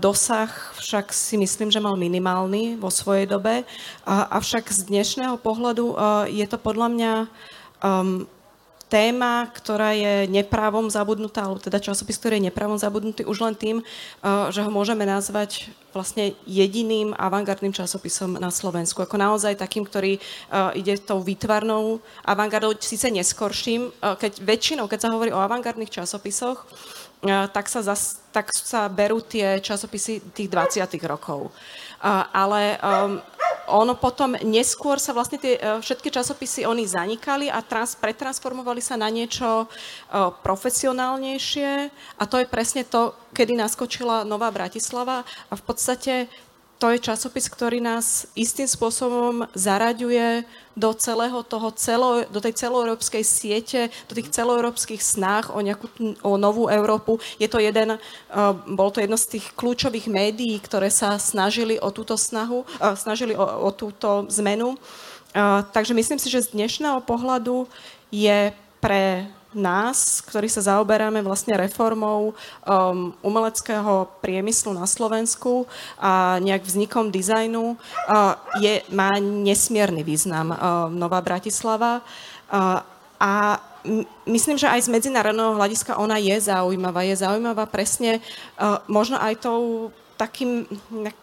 Dosah 0.00 0.50
však 0.80 1.12
si 1.12 1.36
myslím, 1.36 1.68
že 1.68 1.84
mal 1.84 1.98
minimálny 2.00 2.80
vo 2.80 2.88
svojej 2.88 3.28
dobe. 3.28 3.68
Avšak 4.08 4.72
z 4.72 4.88
dnešného 4.88 5.36
pohľadu 5.36 5.96
je 6.32 6.46
to 6.48 6.56
podľa 6.56 6.88
mňa 6.88 7.12
téma, 8.90 9.46
ktorá 9.54 9.94
je 9.94 10.26
neprávom 10.26 10.90
zabudnutá, 10.90 11.46
alebo 11.46 11.62
teda 11.62 11.78
časopis, 11.78 12.18
ktorý 12.18 12.42
je 12.42 12.50
neprávom 12.50 12.74
zabudnutý 12.74 13.22
už 13.22 13.38
len 13.46 13.54
tým, 13.54 13.76
uh, 13.80 14.50
že 14.50 14.66
ho 14.66 14.70
môžeme 14.74 15.06
nazvať 15.06 15.70
vlastne 15.94 16.34
jediným 16.42 17.14
avantgardným 17.14 17.70
časopisom 17.70 18.34
na 18.34 18.50
Slovensku. 18.50 18.98
Ako 18.98 19.14
naozaj 19.14 19.54
takým, 19.62 19.86
ktorý 19.86 20.18
uh, 20.18 20.74
ide 20.74 20.98
tou 20.98 21.22
výtvarnou 21.22 22.02
avantgardou, 22.26 22.74
síce 22.82 23.06
neskorším, 23.14 23.94
uh, 23.94 24.18
keď 24.18 24.42
väčšinou, 24.42 24.90
keď 24.90 25.06
sa 25.06 25.12
hovorí 25.14 25.30
o 25.30 25.38
avantgardných 25.38 26.02
časopisoch, 26.02 26.66
tak 27.52 27.68
sa, 27.68 27.84
zas, 27.84 28.16
tak 28.32 28.48
sa 28.48 28.88
berú 28.88 29.20
tie 29.20 29.60
časopisy 29.60 30.32
tých 30.32 30.48
20 30.48 30.88
rokov. 31.04 31.52
Ale 32.32 32.80
um, 32.80 33.20
ono 33.70 33.94
potom 33.94 34.34
neskôr 34.42 34.98
sa 34.98 35.14
vlastne 35.14 35.38
tie 35.38 35.54
e, 35.56 35.60
všetky 35.78 36.10
časopisy 36.10 36.66
oni 36.66 36.84
zanikali 36.84 37.46
a 37.46 37.62
trans, 37.62 37.94
pretransformovali 37.94 38.82
sa 38.82 38.98
na 38.98 39.06
niečo 39.06 39.66
uh, 39.66 40.30
profesionálnejšie. 40.42 41.70
A 42.18 42.22
to 42.26 42.42
je 42.42 42.46
presne 42.50 42.82
to, 42.82 43.14
kedy 43.30 43.54
naskočila 43.54 44.26
Nová 44.26 44.50
Bratislava. 44.50 45.22
A 45.48 45.54
v 45.54 45.62
podstate 45.62 46.12
to 46.80 46.88
je 46.96 47.04
časopis, 47.12 47.44
ktorý 47.52 47.84
nás 47.84 48.24
istým 48.32 48.64
spôsobom 48.64 49.44
zaraďuje 49.52 50.48
do 50.72 50.96
celého 50.96 51.44
toho, 51.44 51.68
celo, 51.76 52.24
do 52.32 52.40
tej 52.40 52.56
celoeurópskej 52.56 53.20
siete, 53.20 53.92
do 54.08 54.16
tých 54.16 54.32
celoeurópskych 54.32 55.04
snách 55.04 55.52
o, 55.52 55.60
nejakú, 55.60 55.92
o 56.24 56.40
novú 56.40 56.72
Európu. 56.72 57.20
Je 57.36 57.52
to 57.52 57.60
jeden, 57.60 58.00
uh, 58.00 58.56
bol 58.64 58.88
to 58.88 59.04
jedno 59.04 59.20
z 59.20 59.36
tých 59.36 59.52
kľúčových 59.52 60.08
médií, 60.08 60.56
ktoré 60.56 60.88
sa 60.88 61.20
snažili 61.20 61.76
o 61.76 61.92
túto 61.92 62.16
snahu, 62.16 62.64
uh, 62.64 62.96
snažili 62.96 63.36
o, 63.36 63.44
o 63.44 63.68
túto 63.76 64.24
zmenu. 64.40 64.80
Uh, 65.36 65.60
takže 65.76 65.92
myslím 65.92 66.16
si, 66.16 66.32
že 66.32 66.48
z 66.48 66.56
dnešného 66.56 67.04
pohľadu 67.04 67.68
je 68.08 68.56
pre 68.80 69.28
nás, 69.54 70.22
ktorí 70.22 70.46
sa 70.46 70.62
zaoberáme 70.62 71.22
vlastne 71.26 71.58
reformou 71.58 72.32
um, 72.32 73.10
umeleckého 73.22 74.06
priemyslu 74.22 74.70
na 74.70 74.86
Slovensku 74.86 75.66
a 75.98 76.38
nejak 76.38 76.62
vznikom 76.62 77.10
dizajnu, 77.10 77.74
uh, 77.74 78.34
je, 78.62 78.82
má 78.94 79.10
nesmierny 79.18 80.06
význam 80.06 80.54
uh, 80.54 80.86
Nová 80.90 81.18
Bratislava. 81.18 82.02
Uh, 82.50 82.82
a 83.20 83.60
myslím, 84.24 84.56
že 84.56 84.68
aj 84.68 84.86
z 84.86 84.92
medzinárodného 84.92 85.56
hľadiska 85.56 85.96
ona 85.98 86.16
je 86.20 86.36
zaujímavá. 86.40 87.04
Je 87.04 87.16
zaujímavá 87.20 87.66
presne 87.66 88.20
uh, 88.56 88.80
možno 88.86 89.18
aj 89.18 89.44
tou 89.44 89.92
takým, 90.20 90.68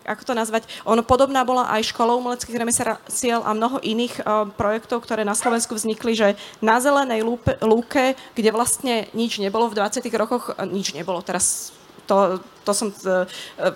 ako 0.09 0.23
to 0.25 0.33
nazvať, 0.33 0.65
ono 0.81 1.05
podobná 1.05 1.45
bola 1.45 1.69
aj 1.69 1.93
školou 1.93 2.17
umeleckých 2.17 2.57
remesiel 2.57 3.45
a 3.45 3.53
mnoho 3.53 3.77
iných 3.85 4.25
uh, 4.25 4.49
projektov, 4.49 5.05
ktoré 5.05 5.21
na 5.21 5.37
Slovensku 5.37 5.77
vznikli, 5.77 6.17
že 6.17 6.33
na 6.65 6.81
zelenej 6.81 7.21
lúke, 7.61 8.17
kde 8.33 8.49
vlastne 8.49 9.05
nič 9.13 9.37
nebolo 9.37 9.69
v 9.69 9.77
20 9.77 10.01
rokoch, 10.17 10.57
nič 10.65 10.97
nebolo, 10.97 11.21
teraz 11.21 11.69
to, 12.09 12.41
to 12.67 12.75
som 12.75 12.91
uh, 12.91 13.23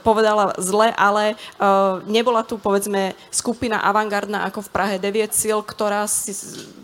povedala 0.03 0.51
zle, 0.59 0.91
ale 0.99 1.39
uh, 1.55 2.03
nebola 2.03 2.43
tu 2.43 2.59
povedzme 2.59 3.15
skupina 3.31 3.79
avantgardná 3.79 4.43
ako 4.51 4.67
v 4.67 4.73
Prahe 4.75 4.95
9 4.99 5.31
síl, 5.31 5.63
ktorá 5.63 6.03
si 6.11 6.35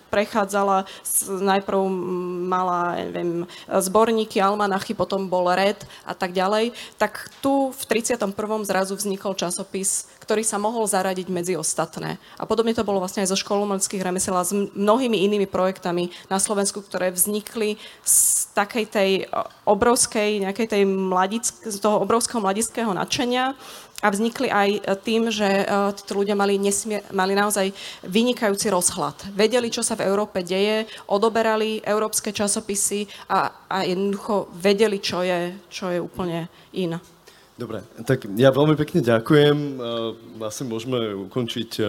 prechádzala, 0.07 0.87
najprv 1.27 1.79
mala, 2.47 2.95
neviem, 3.11 3.43
zborníky, 3.67 4.39
almanachy, 4.39 4.95
potom 4.95 5.27
bol 5.27 5.51
red 5.51 5.77
a 6.07 6.15
tak 6.15 6.31
ďalej, 6.31 6.71
tak 6.95 7.27
tu 7.43 7.75
v 7.75 7.83
31. 7.85 8.31
zrazu 8.63 8.95
vznikol 8.95 9.35
časopis, 9.35 10.07
ktorý 10.23 10.43
sa 10.43 10.57
mohol 10.59 10.87
zaradiť 10.87 11.27
medzi 11.27 11.53
ostatné. 11.59 12.19
A 12.39 12.47
podobne 12.47 12.75
to 12.75 12.87
bolo 12.87 13.03
vlastne 13.03 13.23
aj 13.23 13.31
zo 13.35 13.37
školu 13.39 13.67
umeleckých 13.67 14.03
remesiel 14.03 14.35
a 14.39 14.47
s 14.47 14.55
mnohými 14.55 15.23
inými 15.27 15.47
projektami 15.47 16.11
na 16.31 16.39
Slovensku, 16.39 16.79
ktoré 16.83 17.11
vznikli 17.11 17.75
z 18.03 18.47
takej 18.55 18.85
tej 18.89 19.11
obrovskej, 19.67 20.43
nejakej 20.43 20.67
tej 20.67 20.83
mladick, 20.87 21.47
z 21.63 21.77
toho 21.79 21.96
obrovského 21.99 22.39
mladického 22.39 22.93
nadšenia 22.93 23.57
a 23.97 24.07
vznikli 24.13 24.47
aj 24.53 24.69
e, 24.77 24.79
tým, 25.01 25.33
že 25.33 25.45
e, 25.45 25.65
títo 25.97 26.21
ľudia 26.21 26.37
mali, 26.37 26.61
nesmier, 26.61 27.01
mali 27.09 27.33
naozaj 27.33 27.73
vynikajúci 28.05 28.69
rozhľad. 28.69 29.33
Vedeli, 29.33 29.73
čo 29.73 29.81
sa 29.81 29.97
v 29.97 30.05
Európe 30.05 30.45
deje, 30.45 30.85
odoberali 31.09 31.81
európske 31.81 32.29
časopisy 32.29 33.09
a, 33.33 33.65
a 33.65 33.77
jednoducho 33.89 34.53
vedeli, 34.53 35.01
čo 35.01 35.25
je, 35.25 35.57
čo 35.73 35.89
je 35.89 35.97
úplne 35.97 36.45
iné. 36.77 37.01
Dobre, 37.57 37.81
tak 38.05 38.29
ja 38.37 38.53
veľmi 38.53 38.77
pekne 38.77 39.01
ďakujem. 39.01 39.81
Asi 40.45 40.61
môžeme 40.61 41.25
ukončiť 41.25 41.81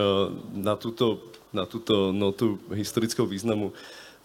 na 0.57 0.81
túto, 0.81 1.29
na 1.53 1.69
túto 1.69 2.09
notu 2.09 2.57
historického 2.73 3.29
významu. 3.29 3.77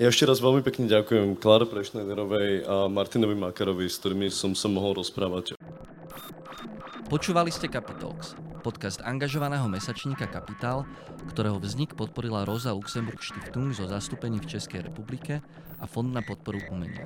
Ja 0.02 0.10
ešte 0.10 0.26
raz 0.26 0.42
veľmi 0.42 0.66
pekne 0.66 0.90
ďakujem 0.90 1.38
Kláre 1.38 1.70
Prešnederovej 1.70 2.66
a 2.66 2.90
Martinovi 2.90 3.38
Makarovi, 3.38 3.86
s 3.86 4.02
ktorými 4.02 4.26
som 4.34 4.58
sa 4.58 4.66
mohol 4.66 4.98
rozprávať. 4.98 5.54
Počúvali 7.14 7.54
ste 7.54 7.70
Capitalx, 7.70 8.34
podcast 8.66 9.06
angažovaného 9.06 9.70
mesačníka 9.70 10.26
Kapitál, 10.26 10.90
ktorého 11.30 11.62
vznik 11.62 11.94
podporila 11.94 12.42
Rosa 12.42 12.74
Luxemburg 12.74 13.22
Stiftung 13.22 13.70
zo 13.70 13.86
zastúpení 13.86 14.42
v 14.42 14.58
Českej 14.58 14.90
republike 14.90 15.46
a 15.78 15.86
Fond 15.86 16.10
na 16.10 16.26
podporu 16.26 16.58
umenia. 16.74 17.06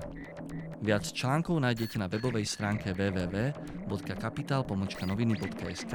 Viac 0.80 1.12
článkov 1.12 1.60
nájdete 1.60 2.00
na 2.00 2.08
webovej 2.08 2.48
stránke 2.48 2.96
www.kapital.noviny.sk, 2.96 5.94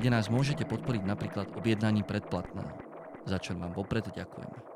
kde 0.00 0.08
nás 0.08 0.32
môžete 0.32 0.64
podporiť 0.64 1.04
napríklad 1.04 1.52
objednaním 1.52 2.08
predplatného. 2.08 2.80
Za 3.28 3.36
čo 3.36 3.52
vám 3.60 3.76
vopred 3.76 4.08
ďakujeme. 4.08 4.69